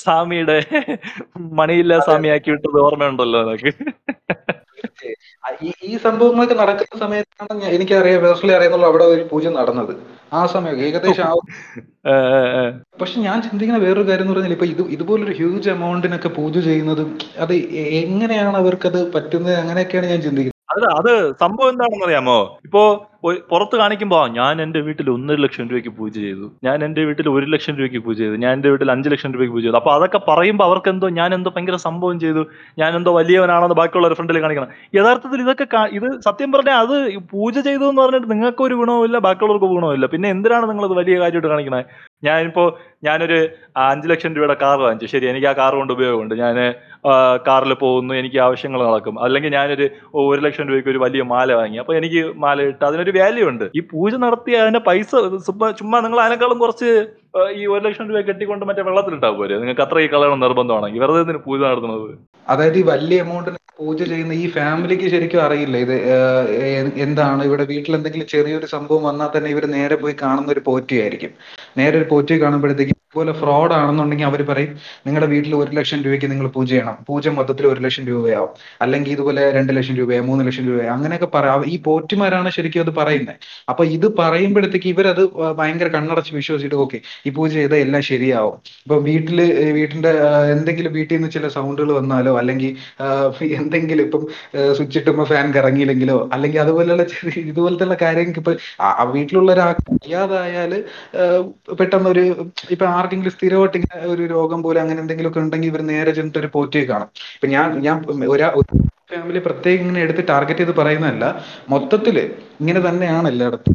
സ്വാമിയുടെ 0.00 0.58
മണിയില്ല 1.60 1.98
സ്വാമിയാക്കി 2.08 2.50
വിട്ടത് 2.54 2.78
ഓർമ്മയുണ്ടല്ലോ 2.86 3.40
നിനക്ക് 3.46 3.72
ഈ 5.88 5.92
സംഭവങ്ങളൊക്കെ 6.04 6.56
നടക്കുന്ന 6.62 7.00
സമയത്താണ് 7.04 7.72
എനിക്കറിയാം 7.76 8.22
പേഴ്സണലി 8.24 8.54
അറിയാന്നുള്ള 8.58 8.86
അവിടെ 8.92 9.06
ഒരു 9.14 9.24
പൂജ 9.32 9.46
നടന്നത്. 9.58 9.92
ആ 10.32 10.40
സമയം 10.52 10.76
ഏകദേശം 10.82 11.26
ആ. 12.06 12.14
പക്ഷെ 13.00 13.16
ഞാൻ 13.20 13.38
ചിന്തിക്കുന്ന 13.42 13.80
വേറൊരു 13.82 14.08
കാര്യം 14.08 14.24
എന്ന് 14.24 14.34
പറഞ്ഞാൽ 14.34 14.54
ഇപ്പൊ 14.54 14.66
ഇത് 14.66 14.82
ഇതുപോലൊരു 14.94 15.34
ഹ്യൂജ് 15.36 15.70
എമൗണ്ടിനൊക്കെ 15.70 16.30
പൂജ 16.36 16.58
ചെയ്യുന്നതും 16.64 17.10
അത് 17.40 17.54
എങ്ങനെയാണ് 18.00 18.56
അവർക്കത് 18.62 19.00
പറ്റുന്നത് 19.14 19.56
അങ്ങനെയൊക്കെയാണ് 19.56 20.08
ഞാൻ 20.08 20.20
ചിന്തിക്കുന്നത് 20.20 20.54
അല്ല 20.76 20.86
അത് 21.00 21.12
സംഭവം 21.42 21.68
എന്താണെന്ന് 21.72 22.06
അറിയാമോ 22.06 22.38
ഇപ്പോ 22.64 22.82
പുറത്ത് 23.50 23.76
കാണിക്കുമ്പോ 23.80 24.18
ഞാൻ 24.36 24.54
എന്റെ 24.64 24.80
വീട്ടിൽ 24.86 25.06
ഒന്നര 25.10 25.38
ലക്ഷം 25.44 25.64
രൂപയ്ക്ക് 25.70 25.92
പൂജ 25.98 26.12
ചെയ്തു. 26.24 26.46
ഞാൻ 26.66 26.84
എന്റെ 26.86 27.02
വീട്ടിൽ 27.04 27.26
ഒരു 27.28 27.46
ലക്ഷം 27.54 27.74
രൂപയ്ക്ക് 27.78 28.00
പൂജ 28.06 28.18
ചെയ്തു. 28.22 28.36
ഞാൻ 28.42 28.50
എന്റെ 28.56 28.70
വീട്ടിൽ 28.72 28.90
അഞ്ച് 28.94 29.08
ലക്ഷം 29.12 29.30
രൂപയ്ക്ക് 29.34 29.54
പൂജ 29.54 29.64
ചെയ്തു. 29.64 29.78
അപ്പൊ 29.80 29.90
അതൊക്കെ 29.94 30.20
പറയുമ്പോൾ 30.28 30.64
അവർക്ക് 30.64 30.90
എന്തോ 30.94 31.08
ഞാൻ 31.18 31.30
എന്തോ 31.36 31.50
ഭയങ്കര 31.56 31.78
സംഭവം 31.86 32.16
ചെയ്തു. 32.24 32.42
ഞാൻ 32.78 32.90
എന്തോ 32.98 33.12
വലിയവനാണെന്ന് 33.18 33.76
ബാക്കിയുള്ള 33.80 34.12
ഫ്രണ്ടിൽ 34.18 34.40
കാണിക്കണം. 34.44 34.70
യഥാർത്ഥത്തിൽ 34.98 35.40
ഇതൊക്കെ 35.46 35.66
ഇത് 35.98 36.08
സത്യം 36.26 36.52
പറഞ്ഞാൽ 36.52 36.78
അത് 36.84 36.94
പൂജ 37.34 37.54
ചെയ്തു 37.68 37.84
എന്ന് 37.90 38.02
പറഞ്ഞിട്ട് 38.02 38.30
നിങ്ങൾക്ക് 38.34 38.64
ഒരു 38.68 38.76
ഗുണവുമില്ല 38.82 39.18
ബാക്കിയുള്ളവർക്ക് 39.28 39.70
ഗുണവുമില്ല. 39.76 40.08
പിന്നെ 40.14 40.28
എന്തിനാണ് 40.36 40.68
നിങ്ങൾ 40.72 40.86
അത് 40.90 40.96
വലിയ 41.00 41.16
കാര്യമായിട്ട് 41.22 41.52
കാണിക്കണത് 41.54 41.84
ഞാനിപ്പോ 42.26 42.64
ഞാനൊരു 43.06 43.38
അഞ്ച് 43.88 44.08
ലക്ഷം 44.10 44.30
രൂപയുടെ 44.36 44.56
കാർ 44.62 44.78
വാങ്ങിച്ചു. 44.84 45.08
ശരി 45.14 45.26
എനിക്ക് 45.32 45.48
ആ 45.50 45.52
കാർ 45.52 45.72
കൊണ്ട് 45.80 45.92
ഉപയോഗമുണ്ട്. 45.96 46.34
ഞാൻ 46.44 46.56
കാറിൽ 47.46 47.72
പോകുന്നു 47.82 48.12
എനിക്ക് 48.20 48.38
ആവശ്യങ്ങൾ 48.46 48.80
നടക്കും. 48.88 49.16
അല്ലെങ്കിൽ 49.24 49.52
ഞാനൊരു 49.58 49.86
ഒരു 50.24 50.40
ലക്ഷം 50.46 50.68
രൂപയ്ക്ക് 50.70 50.90
ഒരു 50.94 51.02
വലിയ 51.04 51.22
മാല 51.32 51.52
വാങ്ങി. 51.60 51.78
അപ്പൊ 51.82 51.94
എനിക്ക് 52.00 52.22
മാല 52.44 52.66
ഇട്ട് 52.70 52.84
അതിനൊരു 52.88 53.14
വാല്യൂ 53.18 53.46
ഉണ്ട്. 53.52 53.66
ഈ 53.78 53.82
പൂജ 53.92 54.14
നടത്തി 54.24 54.54
അതിന്റെ 54.62 54.82
പൈസ 54.88 55.10
ചുമ്മാ 55.80 56.00
നിങ്ങൾ 56.06 56.20
അതിനേക്കാളും 56.24 56.60
കുറച്ച് 56.64 56.90
ഈ 57.60 57.62
ഒരു 57.74 57.82
ലക്ഷം 57.86 58.08
രൂപ 58.10 58.20
കെട്ടിക്കൊണ്ട് 58.30 58.64
മറ്റേ 58.70 58.82
വെള്ളത്തിലിട്ടാ 58.88 59.30
പോരെ. 59.40 59.54
നിങ്ങൾക്ക് 59.62 59.84
അത്ര 59.86 59.98
ഈ 60.06 60.08
കളയണം 60.14 60.44
നിർബന്ധമാണെങ്കിൽ. 60.46 61.02
വെറുതെ 61.04 61.38
പൂജ 61.48 61.60
നടത്തുന്നത്? 61.70 62.10
അതായത് 62.48 62.78
ഈ 62.82 62.84
വലിയ 62.94 63.24
എമൗണ്ടിന് 63.26 63.58
പൂജ 63.80 63.98
ചെയ്യുന്ന 64.10 64.34
ഈ 64.42 64.46
ഫാമിലിക്ക് 64.56 65.06
ശരിക്കും 65.14 65.40
അറിയില്ല. 65.46 65.76
ഇത് 65.76 65.96
എന്താണ്? 67.06 67.42
ഇവിടെ 67.48 67.64
വീട്ടിൽ 67.72 67.96
എന്തെങ്കിലും 67.98 68.28
ചെറിയൊരു 68.34 68.68
സംഭവം 68.74 69.02
വന്നാൽ 69.08 69.30
തന്നെ 69.34 69.48
ഇവർ 69.54 69.64
നേരെ 69.76 69.96
പോയി 70.02 70.14
കാണുന്ന 70.22 70.54
ഒരു 70.54 70.62
പോറ്റിയായിരിക്കും. 70.68 71.32
നേരെ 71.76 71.96
ഒരു 72.00 72.06
പോറ്റി 72.10 72.34
കാണുമ്പോഴത്തേക്ക് 72.42 72.94
ഇതുപോലെ 72.98 73.32
ഫ്രോഡ് 73.40 73.74
ആണെന്നുണ്ടെങ്കിൽ 73.74 74.26
അവർ 74.28 74.40
പറയും 74.48 74.72
നിങ്ങളുടെ 75.06 75.28
വീട്ടിൽ 75.32 75.52
ഒരു 75.58 75.70
ലക്ഷം 75.76 75.98
രൂപയ്ക്ക് 76.04 76.28
നിങ്ങൾ 76.32 76.46
പൂജ 76.56 76.68
ചെയ്യണം. 76.70 76.96
പൂജ 77.08 77.28
മൊത്തത്തിൽ 77.36 77.64
ഒരു 77.66 77.80
ലക്ഷം 77.80 78.04
രൂപയാവും. 78.08 78.50
അല്ലെങ്കിൽ 78.84 79.10
ഇതുപോലെ 79.12 79.42
രണ്ട് 79.56 79.72
ലക്ഷം 79.76 79.94
രൂപയോ 80.00 80.22
മൂന്ന് 80.28 80.42
ലക്ഷം 80.48 80.64
രൂപയോ 80.68 80.88
അങ്ങനെയൊക്കെ 80.96 81.28
പറയാം 81.34 81.62
ഈ 81.66 81.76
പോറ്റിമാരാണ് 81.86 82.50
ശരിക്കും 82.56 82.82
അത് 82.84 82.92
പറയുന്നത് 83.00 83.38
അപ്പൊ 83.70 83.82
ഇത് 83.96 84.06
പറയുമ്പോഴത്തേക്ക് 84.20 84.88
ഇവരത് 84.94 85.22
ഭയങ്കര 85.58 85.88
കണ്ണടച്ച് 85.96 86.32
വിശ്വസിച്ചിട്ട് 86.38 86.78
ഓക്കെ 86.84 86.98
ഈ 87.26 87.32
പൂജ 87.36 87.52
ചെയ്താൽ 87.58 87.80
എല്ലാം 87.86 88.02
ശരിയാവും. 88.10 88.54
ഇപ്പൊ 88.86 88.96
വീട്ടിൽ 89.08 89.38
വീട്ടിന്റെ 89.78 90.12
എന്തെങ്കിലും 90.54 90.92
വീട്ടിൽ 90.96 91.14
നിന്ന് 91.16 91.30
ചില 91.36 91.46
സൗണ്ടുകൾ 91.56 91.90
വന്നാലോ 91.98 92.32
അല്ലെങ്കിൽ 92.40 92.72
എന്തെങ്കിലും 93.60 94.04
ഇപ്പം 94.06 94.22
സ്വിച്ച് 94.76 94.98
ഇട്ടുമ്പോ 95.00 95.24
ഫാൻ 95.24 95.46
കറങ്ങിയില്ലെങ്കിലോ 95.56 96.18
അല്ലെങ്കിൽ 96.34 96.60
അതുപോലെയുള്ള 96.60 97.04
ഇതുപോലത്തെ 97.44 97.74
കാര്യങ്ങൾക്ക് 98.04 98.42
ഇപ്പൊ 98.44 98.54
വീട്ടിലുള്ള 99.12 99.50
ഒരാൾ 99.52 99.72
വയ്യാതായാൽ 99.96 100.72
ആഹ് 101.22 101.42
പെട്ടെന്ന് 101.68 102.08
ഒരു 102.10 102.22
ഇപ്പൊ 102.70 102.84
ആർക്കെങ്കിലും 102.96 103.32
സ്ഥിരമായിട്ട് 103.32 103.76
ഇങ്ങനെ 103.76 104.06
ഒരു 104.06 104.22
രോഗം 104.26 104.60
പോലെ 104.62 104.80
അങ്ങനെ 104.80 105.00
എന്തെങ്കിലും 105.00 105.30
ഒക്കെ 105.30 105.40
ഉണ്ടെങ്കിൽ 105.40 105.68
ഇവർ 105.68 105.82
നേരെ 105.92 106.10
ചെന്നിട്ട് 106.10 106.38
ഒരു 106.38 106.50
പോറ്റി 106.54 106.82
കാണും. 106.90 107.08
ഇപ്പൊ 107.36 107.48
ഞാൻ 107.48 107.68
ഞാൻ 107.86 107.96
ഒരാ 108.34 108.48
ഫാമിലി 109.10 109.40
പ്രത്യേകം 109.40 109.82
ഇങ്ങനെ 109.82 110.00
എടുത്ത് 110.00 110.22
ടാർഗറ്റ് 110.28 110.62
ചെയ്ത് 110.62 110.74
പറയുന്നതല്ല 110.78 111.24
മൊത്തത്തിൽ 111.70 112.16
ഇങ്ങനെ 112.60 112.80
തന്നെയാണ് 112.88 113.26
എല്ലായിടത്തും. 113.28 113.74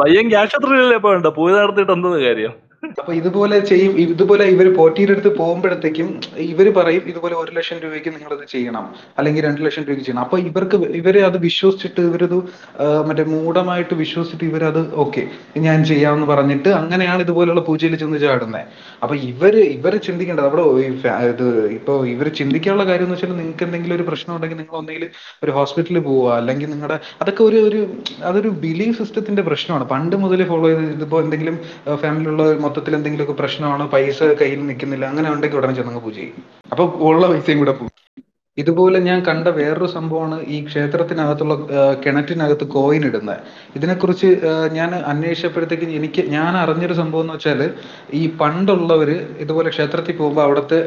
പയ്യൻ 0.00 0.26
ആശുപത്രിയിലല്ലേ 0.40 0.96
ഇപ്പൊ 0.96 1.10
പോയി 1.38 1.54
നടത്തിയിട്ട് 1.56 1.92
എന്തെന്ന് 1.92 2.20
കാര്യം? 2.26 2.52
അപ്പൊ 2.82 3.12
ഇതുപോലെ 3.18 3.56
ചെയ്യും 3.68 3.92
ഇതുപോലെ 4.04 4.44
ഇവർ 4.54 4.66
പോറ്റിയുടെ 4.76 5.12
അടുത്ത് 5.14 5.30
പോകുമ്പോഴത്തേക്കും 5.38 6.08
ഇവർ 6.46 6.66
പറയും 6.78 7.04
ഇതുപോലെ 7.10 7.34
ഒരു 7.42 7.52
ലക്ഷം 7.56 7.78
രൂപയ്ക്ക് 7.84 8.10
നിങ്ങൾ 8.16 8.32
ഇത് 8.36 8.44
ചെയ്യണം 8.52 8.84
അല്ലെങ്കിൽ 9.18 9.42
രണ്ട് 9.46 9.60
ലക്ഷം 9.66 9.82
രൂപയ്ക്ക് 9.82 10.04
ചെയ്യണം. 10.06 10.22
അപ്പൊ 10.26 10.36
ഇവർക്ക് 10.48 10.78
ഇവർ 11.00 11.16
അത് 11.28 11.38
വിശ്വസിച്ചിട്ട് 11.46 12.02
ഇവരത് 12.08 12.36
മറ്റേ 13.08 13.24
മൂഢമായിട്ട് 13.32 13.94
വിശ്വസിച്ചിട്ട് 14.02 14.46
ഇവരത് 14.50 14.80
ഓക്കെ 15.04 15.22
ഞാൻ 15.66 15.78
ചെയ്യാമെന്ന് 15.90 16.28
പറഞ്ഞിട്ട് 16.32 16.70
അങ്ങനെയാണ് 16.80 17.22
ഇതുപോലെയുള്ള 17.26 17.62
പൂജയിൽ 17.68 17.96
ചെന്ന് 18.02 18.20
ചാടുന്നത് 18.24 18.62
അപ്പൊ 19.02 19.14
ഇവർ 19.30 19.56
ഇവർ 19.76 19.96
ചിന്തിക്കേണ്ടത് 20.06 20.48
അവിടെ 20.48 20.64
ഇത് 21.32 21.46
ഇപ്പൊ 21.78 21.94
ഇവർ 22.14 22.28
ചിന്തിക്കാനുള്ള 22.40 22.86
കാര്യം 22.90 23.06
എന്ന് 23.06 23.16
വെച്ചാൽ 23.16 23.34
നിങ്ങൾക്ക് 23.40 23.66
എന്തെങ്കിലും 23.68 23.96
ഒരു 23.98 24.06
പ്രശ്നം 24.10 24.34
ഉണ്ടെങ്കിൽ 24.36 24.58
നിങ്ങൾ 24.62 24.76
ഒന്നെങ്കിൽ 24.80 25.06
ഒരു 25.44 25.52
ഹോസ്പിറ്റലിൽ 25.58 26.02
പോവുക 26.08 26.30
അല്ലെങ്കിൽ 26.40 26.70
നിങ്ങളുടെ 26.74 26.98
അതൊക്കെ 27.22 27.44
ഒരു 27.48 27.60
ഒരു 27.68 27.80
അതൊരു 28.28 28.52
ബിലീഫ് 28.64 28.98
സിസ്റ്റത്തിന്റെ 29.00 29.44
പ്രശ്നമാണ്. 29.48 29.84
പണ്ട് 29.92 30.16
മുതലേ 30.22 30.44
ഫോളോ 30.50 30.66
ചെയ്ത് 30.70 30.92
ഇതിപ്പോ 30.96 31.18
എന്തെങ്കിലും 31.24 31.56
ഫാമിലിയുള്ള 32.02 32.42
മൊത്തം 32.64 32.75
മൊത്തത്തിൽ 32.76 32.96
എന്തെങ്കിലുമൊക്കെ 32.96 33.36
പ്രശ്നമാണ് 33.42 33.84
പൈസ 33.92 34.18
കയ്യിൽ 34.40 34.60
നിൽക്കുന്നില്ല 34.70 35.04
അങ്ങനെ 35.12 35.28
ഉണ്ടെങ്കിൽ 35.34 35.58
ഉടനെ 35.60 35.74
ചെന്നങ്ങ് 35.78 36.02
പൂജ 36.06 36.16
ചെയ്യും. 36.16 36.42
അപ്പൊ 36.72 36.84
ഉള്ള 37.08 37.22
പൈസയും 37.30 37.60
കൂടെ 37.62 37.74
പോകും. 37.78 37.92
ഇതുപോലെ 38.58 38.98
ഞാൻ 39.06 39.18
കണ്ട 39.28 39.46
വേറൊരു 39.58 39.88
സംഭവമാണ് 39.94 40.36
ഈ 40.54 40.58
ക്ഷേത്രത്തിനകത്തുള്ള 40.68 41.54
കിണറ്റിനകത്ത് 42.04 42.66
കോയിൻ 42.76 43.02
ഇടുന്നത്. 43.08 43.40
ഇതിനെക്കുറിച്ച് 43.78 44.28
ഞാൻ 44.78 44.90
അന്വേഷിച്ചപ്പോഴത്തേക്കും 45.10 45.90
എനിക്ക് 45.98 46.22
ഞാൻ 46.36 46.52
അറിഞ്ഞൊരു 46.62 46.96
സംഭവം 47.00 47.24
എന്ന് 47.24 47.34
വെച്ചാൽ 47.36 47.60
ഈ 48.20 48.22
പണ്ടുള്ളവര് 48.40 49.16
ഇതുപോലെ 49.44 49.72
ക്ഷേത്രത്തിൽ 49.74 50.16
പോകുമ്പോൾ 50.20 50.44
അവിടുത്തെ 50.46 50.80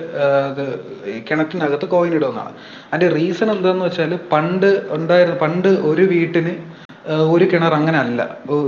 കിണറ്റിനകത്ത് 1.30 1.90
കോയിൻ 1.96 2.16
ഇടുമെന്നാണ് 2.20 2.54
അതിന്റെ 2.92 3.10
റീസൺ 3.18 3.50
എന്താണെന്ന് 3.56 3.88
വെച്ചാൽ 3.90 4.14
പണ്ട് 4.34 4.72
ഉണ്ടായിരുന്ന 4.98 5.40
പണ്ട് 5.46 5.72
ഒരു 5.92 6.06
വീട്ടിന് 6.14 6.56
ഒരു 7.34 7.46
കിണർ 7.52 7.74
അങ്ങനെ 7.78 7.98
അല്ല 7.98 8.22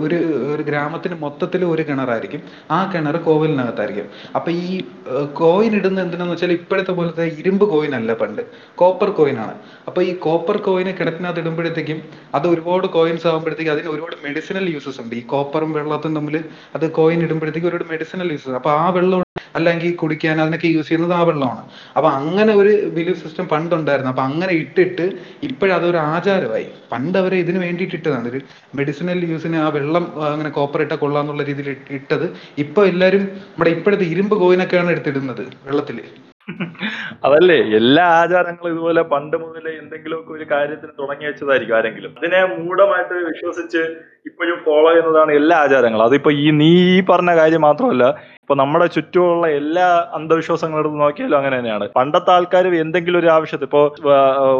ഒരു 0.03 0.17
ഒരു 0.53 0.63
ഗ്രാമത്തിന് 0.69 1.15
മൊത്തത്തിൽ 1.23 1.61
ഒരു 1.65 1.83
കിണറായിരിക്കും. 1.89 2.41
ആ 2.75 2.77
കിണർ 2.93 3.15
കോവിലിനകത്തായിരിക്കും. 3.27 4.07
അപ്പൊ 4.35 4.49
ഈ 4.51 4.69
കോയിൻ 5.33 5.71
ഇടുന്ന 5.79 6.01
എന്തിനാന്ന് 6.01 6.33
വെച്ചാൽ 6.33 6.53
ഇപ്പോഴത്തെ 6.59 6.93
പോലത്തെ 6.99 7.25
ഇരുമ്പ് 7.41 7.65
കോയിൻ 7.73 7.95
അല്ല 7.99 8.13
പണ്ട്. 8.13 8.41
കോപ്പർ 8.81 9.09
കോയിൻ 9.19 9.37
ആണ്. 9.45 9.55
അപ്പൊ 9.87 10.01
ഈ 10.09 10.11
കോപ്പർ 10.27 10.57
കോയിന് 10.67 10.93
കിണറ്റിനകത്ത് 10.99 11.41
ഇടുമ്പോഴത്തേക്കും 11.43 11.99
അത് 12.39 12.47
ഒരുപാട് 12.53 12.87
കോയിൻസ് 12.97 13.27
ആകുമ്പോഴത്തേക്കും 13.31 13.73
അതിന് 13.73 13.89
ഒരുപാട് 13.95 14.15
മെഡിസിനൽ 14.27 14.67
യൂസസ് 14.75 15.01
ഉണ്ട്. 15.03 15.15
ഈ 15.15 15.23
കോപ്പറും 15.33 15.73
വെള്ളത്തും 15.79 16.15
തമ്മിൽ 16.19 16.37
അത് 16.77 16.85
കോയിൻ 16.99 17.19
ഇടുമ്പോഴത്തേക്കും 17.27 17.69
ഒരുപാട് 17.71 17.89
മെഡിസിനൽ 17.93 18.31
യൂസസ് 18.37 18.57
അപ്പൊ 18.61 18.71
ആ 18.71 18.89
വെള്ളം 18.99 19.23
അല്ലെങ്കിൽ 19.55 19.95
കുടിക്കാൻ 19.95 20.41
അതിനൊക്കെ 20.41 20.67
യൂസ് 20.67 20.87
ചെയ്യുന്നത് 20.87 21.13
ആ 21.19 21.21
വെള്ളമാണ് 21.23 21.63
അപ്പൊ 21.97 22.09
അങ്ങനെ 22.09 22.53
ഒരു 22.53 22.73
ബിലീഫ് 22.97 23.19
സിസ്റ്റം 23.23 23.47
പണ്ടുണ്ടായിരുന്നു. 23.47 24.11
അപ്പൊ 24.11 24.23
അങ്ങനെ 24.23 24.53
ഇട്ടിട്ട് 24.53 25.05
ഇപ്പോഴതൊരു 25.49 25.97
ആചാരമായി. 25.97 26.67
പണ്ട് 26.91 27.17
അവരെ 27.17 27.37
ഇതിന് 27.37 27.59
വേണ്ടിയിട്ട് 27.65 27.95
ഇട്ടതാണ്. 27.95 28.27
ഒരു 28.29 28.41
മെഡിസിനൽ 28.75 29.25
യൂസിന് 29.33 29.59
ആ 29.65 29.69
വെള്ളം 29.69 30.07
അങ്ങനെ 30.31 30.49
കോപ്പർ 30.49 30.81
ഇട്ട 30.81 30.93
കൊള്ളാന്നുള്ള 30.93 31.43
രീതിയിൽ 31.43 31.69
ഇട്ടത്. 31.99 32.27
ഇപ്പൊ 32.57 32.85
എല്ലാരും 32.85 33.21
നമ്മുടെ 33.21 33.71
ഇപ്പോഴത്തെ 33.77 34.05
ഇരുമ്പ് 34.05 34.35
കോയിനൊക്കെയാണ് 34.43 34.91
എടുത്തിടുന്നത് 34.91 35.45
വെള്ളത്തിൽ. 35.69 35.99
അതല്ലേ? 37.25 37.57
എല്ലാ 37.79 38.05
ആചാരങ്ങളും 38.21 38.71
ഇതുപോലെ 38.73 39.01
പണ്ട് 39.11 39.35
മുതലേ 39.37 39.71
എന്തെങ്കിലുമൊക്കെ 39.81 40.31
ഒരു 40.37 40.45
കാര്യത്തിന് 40.51 40.91
തുടങ്ങി 40.99 41.25
വെച്ചതായിരിക്കും 41.25 41.75
ആരെങ്കിലും. 41.77 42.11
അതിനെ 42.19 42.39
മൂഢമായിട്ട് 42.55 43.13
വിശ്വസിച്ച് 43.29 43.81
ഇപ്പോഴും 44.29 44.57
ഫോളോ 44.65 44.89
ചെയ്യുന്നതാണ് 44.89 45.31
എല്ലാ 45.31 45.57
ആചാരങ്ങളും. 45.65 46.05
അതിപ്പോ 46.05 46.31
ഈ 46.43 46.51
നീ 46.61 46.71
ഈ 46.95 47.01
പറഞ്ഞ 47.11 47.33
കാര്യം 47.41 47.61
മാത്രമല്ല 47.61 48.05
ഇപ്പൊ 48.51 48.59
നമ്മുടെ 48.61 48.85
ചുറ്റുമുള്ള 48.93 49.45
എല്ലാ 49.57 49.85
അന്ധവിശ്വാസങ്ങളും 50.17 50.93
നോക്കിയാലും 51.01 51.35
അങ്ങനെ 51.37 51.55
തന്നെയാണ്. 51.57 51.85
പണ്ടത്തെ 51.97 52.31
ആൾക്കാർ 52.33 52.65
എന്തെങ്കിലും 52.81 53.17
ഒരു 53.19 53.29
ആവശ്യത്തിൽ 53.35 53.67
ഇപ്പോ 53.67 53.81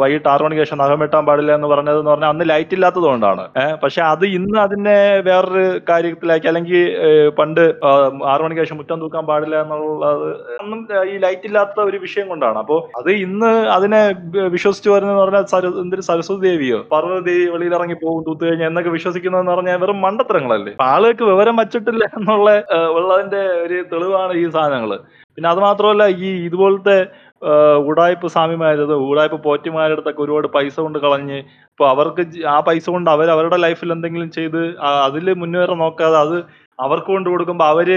വൈകിട്ട് 0.02 0.28
ആറു 0.32 0.42
മണിക്ക് 0.44 0.62
ശേഷം 0.62 0.78
നഖം 0.82 1.00
വെട്ടാൻ 1.02 1.24
പാടില്ല 1.28 1.50
എന്ന് 1.58 1.68
പറഞ്ഞത് 1.72 1.98
എന്ന് 2.00 2.10
പറഞ്ഞാൽ 2.12 2.30
അന്ന് 2.34 2.44
ലൈറ്റ് 2.50 2.74
ഇല്ലാത്തത് 2.76 3.06
കൊണ്ടാണ്. 3.08 3.42
പക്ഷെ 3.82 4.00
അത് 4.12 4.24
ഇന്ന് 4.36 4.56
അതിനെ 4.62 4.96
വേറൊരു 5.26 5.64
കാര്യത്തിലാക്കി 5.90 6.48
അല്ലെങ്കിൽ 6.52 6.80
പണ്ട് 7.40 7.60
ആറു 8.30 8.40
മണിക്ക് 8.46 8.62
ശേഷം 8.64 8.78
മുറ്റം 8.80 9.02
തൂക്കാൻ 9.02 9.26
പാടില്ല 9.30 9.58
എന്നുള്ളത് 9.64 10.26
അന്നും 10.62 10.80
ഈ 11.12 11.16
ലൈറ്റ് 11.26 11.46
ഇല്ലാത്ത 11.50 11.86
ഒരു 11.90 12.00
വിഷയം 12.06 12.26
കൊണ്ടാണ്. 12.32 12.58
അപ്പോ 12.62 12.78
അത് 13.00 13.10
ഇന്ന് 13.26 13.52
അതിനെ 13.76 14.02
വിശ്വസിച്ചു 14.56 14.90
വരുന്നതെന്ന് 14.94 15.24
പറഞ്ഞാൽ 15.24 15.68
എന്തൊരു 15.84 16.06
സരസ്വതി 16.08 16.42
ദേവിയോ? 16.48 16.80
പാർവതി 16.94 17.22
ദേവി 17.28 17.44
വെളിയിലിറങ്ങി 17.56 17.98
പോകും 18.06 18.24
തൂത്ത് 18.30 18.42
കഴിഞ്ഞാൽ 18.48 18.72
എന്നൊക്കെ 18.72 18.94
വിശ്വസിക്കുന്നതെന്ന് 18.96 19.54
പറഞ്ഞാൽ 19.56 19.78
വെറും 19.84 20.00
മണ്ടത്തരങ്ങളല്ലേ? 20.06 20.74
ആളുകൾക്ക് 20.90 21.26
വിവരം 21.32 21.56
വച്ചിട്ടില്ല 21.62 22.02
എന്നുള്ള 22.20 22.50
ഉള്ളതിന്റെ 22.98 23.44
ഒരു 23.66 23.78
തെളിവാണ് 23.90 24.34
ഈ 24.34 24.44
സാധനങ്ങൾ 24.50 24.92
പിന്നെ 25.38 25.48
അത് 25.48 25.60
മാത്രമല്ല 25.60 26.04
ഈ 26.20 26.30
ഇതുപോലത്തെ 26.44 26.96
ഉടായ്പ 27.86 28.26
സ്വാമിമാരത് 28.26 28.94
ഉടായ്പ 29.04 29.36
പോറ്റിമാരുടെ 29.44 29.94
അടുത്തൊക്കെ 29.94 30.22
ഒരുപാട് 30.22 30.46
പൈസ 30.48 30.76
കൊണ്ട് 30.80 30.98
കളഞ്ഞ് 30.98 31.38
ഇപ്പൊ 31.70 31.84
അവർക്ക് 31.88 32.22
ആ 32.46 32.56
പൈസ 32.60 32.84
കൊണ്ട് 32.90 33.08
അവർ 33.10 33.28
അവരുടെ 33.30 33.56
ലൈഫിൽ 33.56 33.92
എന്തെങ്കിലും 33.92 34.28
ചെയ്ത് 34.30 34.60
അതിൽ 35.06 35.28
മുന്നേറെ 35.34 35.74
നോക്കാതെ 35.74 36.18
അത് 36.18 36.36
അവർക്ക് 36.78 37.06
കൊണ്ട് 37.06 37.28
കൊടുക്കുമ്പോൾ 37.30 37.68
അവർ 37.68 37.88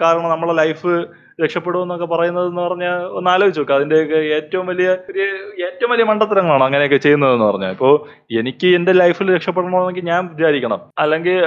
കാരണം 0.00 0.30
നമ്മളെ 0.30 0.54
ലൈഫ് 0.54 0.92
രക്ഷപ്പെടുമെന്നൊക്കെ 1.40 2.04
പറയുന്നത് 2.04 2.46
എന്ന് 2.46 2.62
പറഞ്ഞാൽ 2.62 3.02
ഒന്ന് 3.06 3.30
ആലോചിച്ച് 3.30 3.60
നോക്കുക 3.60 3.74
അതിന്റെയൊക്കെ 3.74 4.14
ഏറ്റവും 4.14 4.66
വലിയ 4.66 4.88
ഒരു 5.10 5.20
ഏറ്റവും 5.64 5.90
വലിയ 5.90 6.04
മണ്ടത്തരങ്ങളാണ് 6.04 6.64
അങ്ങനെയൊക്കെ 6.64 6.96
ചെയ്യുന്നതെന്ന് 6.96 7.44
പറഞ്ഞാൽ. 7.44 7.70
ഇപ്പോൾ 7.70 8.08
എനിക്ക് 8.38 8.66
എന്റെ 8.66 8.92
ലൈഫിൽ 8.92 9.34
രക്ഷപ്പെടണമെങ്കിൽ 9.34 10.04
ഞാൻ 10.04 10.26
വിചാരിക്കണം. 10.26 10.80
അല്ലെങ്കിൽ 10.98 11.38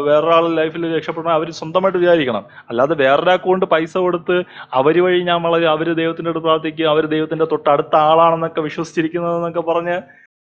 വേറൊരാളുടെ 0.00 0.54
ലൈഫിൽ 0.54 0.96
രക്ഷപ്പെടണം 0.96 1.32
അവർ 1.32 1.50
സ്വന്തമായിട്ട് 1.50 1.98
വിചാരിക്കണം. 1.98 2.44
അല്ലാതെ 2.68 2.94
വേറൊരാൾക്ക് 2.94 3.44
കൊണ്ട് 3.44 3.66
പൈസ 3.66 3.98
കൊടുത്ത് 3.98 4.42
അവർ 4.72 5.02
വഴി 5.02 5.22
ഞാൻ 5.22 5.42
വളരെ 5.42 5.66
അവർ 5.66 5.92
ദൈവത്തിന്റെ 5.92 6.30
അടുത്ത് 6.30 6.46
പ്രാർത്ഥിക്കുക 6.46 6.86
അവർ 6.86 7.06
ദൈവത്തിന്റെ 7.06 7.44
തൊട്ടടുത്ത 7.44 7.96
ആളാണെന്നൊക്കെ 7.96 8.60
വിശ്വസിച്ചിരിക്കുന്നതെന്നൊക്കെ 8.60 9.60
പറഞ്ഞ് 9.60 10.02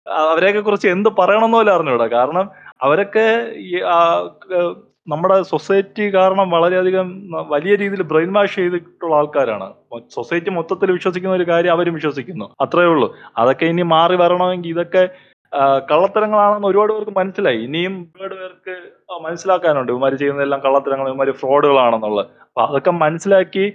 അവരെയൊക്കെ 0.08 0.60
കുറിച്ച് 0.60 0.88
എന്ത് 0.88 1.08
പറയണമെന്നോ 1.08 1.74
അറിഞ്ഞൂടാ 1.74 2.06
കാരണം 2.06 2.50
അവരൊക്കെ 2.82 3.46
നമ്മുടെ 5.08 5.42
സൊസൈറ്റി 5.42 6.14
കാരണം 6.14 6.50
വളരെയധികം 6.50 7.08
വലിയ 7.48 7.74
രീതിയിൽ 7.74 8.02
ബ്രെയിൻ 8.02 8.32
വാഷ് 8.32 8.56
ചെയ്തിട്ടുള്ള 8.56 9.14
ആൾക്കാരാണ്. 9.14 9.68
സൊസൈറ്റി 10.14 10.50
മൊത്തത്തിൽ 10.50 10.92
വിശ്വസിക്കുന്ന 10.92 11.36
ഒരു 11.36 11.48
കാര്യം 11.48 11.72
അവരും 11.72 11.94
വിശ്വസിക്കുന്നു. 11.94 12.46
അത്രയേ 12.60 12.86
ഉള്ളൂ. 12.86 13.08
അതൊക്കെ 13.38 13.66
ഇനി 13.66 13.82
മാറി 13.82 14.16
വരണമെങ്കിൽ 14.16 14.68
ഇതൊക്കെ 14.68 15.08
കള്ളത്തരങ്ങളാണെന്ന് 15.90 16.68
ഒരുപാട് 16.68 16.92
പേർക്ക് 16.92 17.12
മനസ്സിലായി. 17.18 17.58
ഇനിയും 17.58 17.94
ഒരുപാട് 18.14 18.34
പേർക്ക് 18.34 18.74
മനസ്സിലാക്കാനുണ്ട്. 19.26 19.92
ഇവന്മാര് 19.92 20.16
ചെയ്യുന്നതെല്ലാം 20.22 20.60
കള്ളത്തരങ്ങൾ 20.64 21.08
ഇവന്മാര് 21.08 21.34
ഫ്രോഡുകളാണെന്നുള്ളത്. 21.42 22.26
അപ്പൊ 22.48 22.62
അതൊക്കെ 22.62 22.90
മനസ്സിലാക്കി 22.90 23.66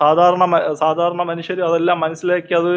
സാധാരണ 0.00 0.44
സാധാരണ 0.72 1.22
മനുഷ്യർ 1.22 1.58
അതെല്ലാം 1.60 2.00
മനസ്സിലാക്കി 2.00 2.54
അത് 2.54 2.70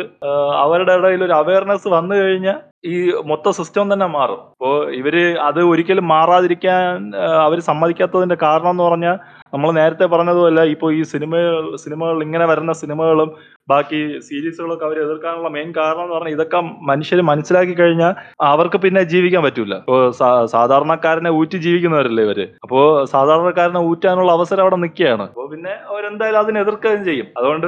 അവരുടെ 0.63 0.93
ഇടയിൽ 0.93 1.22
ഒരു 1.24 1.32
അവയർനെസ് 1.32 1.88
വന്നു 1.88 2.15
കഴിഞ്ഞാൽ 2.15 2.57
ഈ 2.84 2.95
മൊത്തം 3.25 3.51
സിസ്റ്റം 3.51 3.93
തന്നെ 3.93 4.07
മാറും. 4.07 4.41
അപ്പോ 4.51 4.69
ഇവർ 4.91 5.15
അത് 5.39 5.59
ഒരിക്കലും 5.63 6.05
മാറാതിരിക്കാൻ 6.07 6.97
അവർ 7.45 7.57
സമ്മതിക്കാത്തതിന്റെ 7.59 8.38
കാരണം 8.43 8.69
എന്ന് 8.69 8.84
പറഞ്ഞാൽ 8.84 9.15
നമ്മൾ 9.53 9.69
നേരത്തെ 9.71 10.05
പറഞ്ഞതുപോലെ 10.05 10.63
ഇപ്പോൾ 10.65 10.89
ഈ 10.93 11.01
സിനിമ 11.03 11.34
സിനിമകൾ 11.75 12.17
ഇങ്ങനെ 12.23 12.45
വരുന്ന 12.45 12.73
സിനിമകളും 12.73 13.30
ബാക്കി 13.70 13.99
സീരീസുകളൊക്കെ 14.28 14.86
അവർ 14.88 14.97
എതിർക്കാനുള്ള 15.05 15.49
മെയിൻ 15.55 15.70
കാരണം 15.78 16.03
എന്ന് 16.05 16.15
പറഞ്ഞാൽ 16.15 16.36
ഇതൊക്കെ 16.36 16.59
മനുഷ്യർ 16.89 17.22
മനസ്സിലാക്കി 17.32 17.74
കഴിഞ്ഞാൽ 17.80 18.13
അവർക്ക് 18.51 18.78
പിന്നെ 18.86 19.01
ജീവിക്കാൻ 19.13 19.43
പറ്റൂല. 19.45 19.76
ഇപ്പോ 19.86 19.97
സാധാരണക്കാരനെ 20.55 21.32
ഊറ്റി 21.39 21.57
ജീവിക്കുന്നവരല്ലേ 21.65 22.24
ഇവർ? 22.28 22.39
അപ്പോ 22.65 22.80
സാധാരണക്കാരനെ 23.13 23.82
ഊറ്റാനുള്ള 23.89 24.32
അവസരം 24.38 24.63
അവിടെ 24.65 24.80
നിൽക്കുകയാണ്. 24.84 25.26
അപ്പോൾ 25.34 25.49
പിന്നെ 25.53 25.74
അവരെന്തായാലും 25.91 26.39
അതിനെ 26.43 26.61
എതിർക്കുകയും 26.65 27.03
ചെയ്യും. 27.09 27.28
അതുകൊണ്ട് 27.39 27.68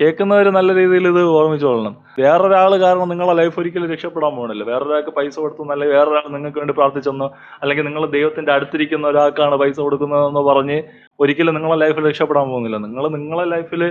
കേൾക്കുന്നവർ 0.00 0.46
നല്ല 0.58 0.70
രീതിയിൽ 0.80 1.06
ഇത് 1.12 1.22
ഓർമ്മിച്ചോളണം 1.38 1.96
വേറൊരാൾ 2.20 2.72
കാരണം 2.84 3.08
നിങ്ങളെ 3.08 3.34
ലൈഫ് 3.40 3.56
ഒരിക്കലും 3.60 3.90
രക്ഷപ്പെടാൻ 3.92 4.32
പോകണില്ല 4.36 4.64
വേറൊരാൾക്ക് 4.70 5.12
പൈസ 5.18 5.34
കൊടുത്തു 5.42 5.62
അല്ലെങ്കിൽ 5.74 5.94
വേറൊരാൾ 5.96 6.24
നിങ്ങൾക്ക് 6.36 6.58
വേണ്ടി 6.62 6.74
പ്രാർത്ഥിച്ചെന്ന് 6.78 7.26
അല്ലെങ്കിൽ 7.62 7.84
നിങ്ങൾ 7.88 8.02
ദൈവത്തിന്റെ 8.16 8.52
അടുത്തിരിക്കുന്ന 8.56 9.06
ഒരാൾക്കാണ് 9.12 9.56
പൈസ 9.62 9.76
കൊടുക്കുന്നതെന്ന് 9.80 10.42
പറഞ്ഞ് 10.50 10.78
ഒരിക്കലും 11.20 11.54
നിങ്ങളെ 11.56 11.76
ലൈഫിൽ 11.84 12.04
രക്ഷപ്പെടാൻ 12.08 12.46
പോകുന്നില്ല. 12.50 12.76
നിങ്ങൾ 12.86 13.04
നിങ്ങളെ 13.16 13.44
ലൈഫിൽ 13.54 13.82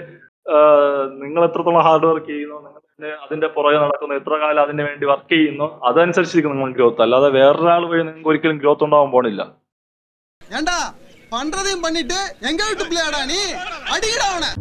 നിങ്ങൾ 1.22 1.42
എത്രത്തോളം 1.46 1.84
ഹാർഡ് 1.88 2.06
വർക്ക് 2.06 2.30
ചെയ്യുന്നു 2.30 2.58
നിങ്ങൾ 2.60 2.78
അതിന്റെ 3.26 3.48
പുറകെ 3.48 3.78
നടക്കുന്നു 3.84 4.16
എത്ര 4.16 4.34
കാലം 4.42 4.62
അതിന് 4.62 4.84
വേണ്ടി 4.84 5.06
വർക്ക് 5.06 5.34
ചെയ്യുന്നു 5.34 5.68
അതനുസരിച്ചിരിക്കും 5.84 6.54
നിങ്ങൾ 6.54 6.72
ഗ്രോത്ത് 6.72 7.02
അല്ലാതെ 7.02 7.30
വേറൊരാൾ 7.38 7.84
വഴി 7.86 8.04
നിങ്ങൾക്ക് 8.04 8.32
ഒരിക്കലും 8.32 8.58
ഗ്രോത്ത് 8.58 8.86
ഉണ്ടാവാൻ 8.88 9.12
പോണില്ല. 9.12 9.42
പണ്ടതയും 11.32 11.80
പണിട്ട് 11.82 12.20
എങ്കിലും 12.50 12.88
പ്ലേഡാ 12.92 13.22
നീ. 13.26 13.42
അടിയിടാവണേ 13.94 14.52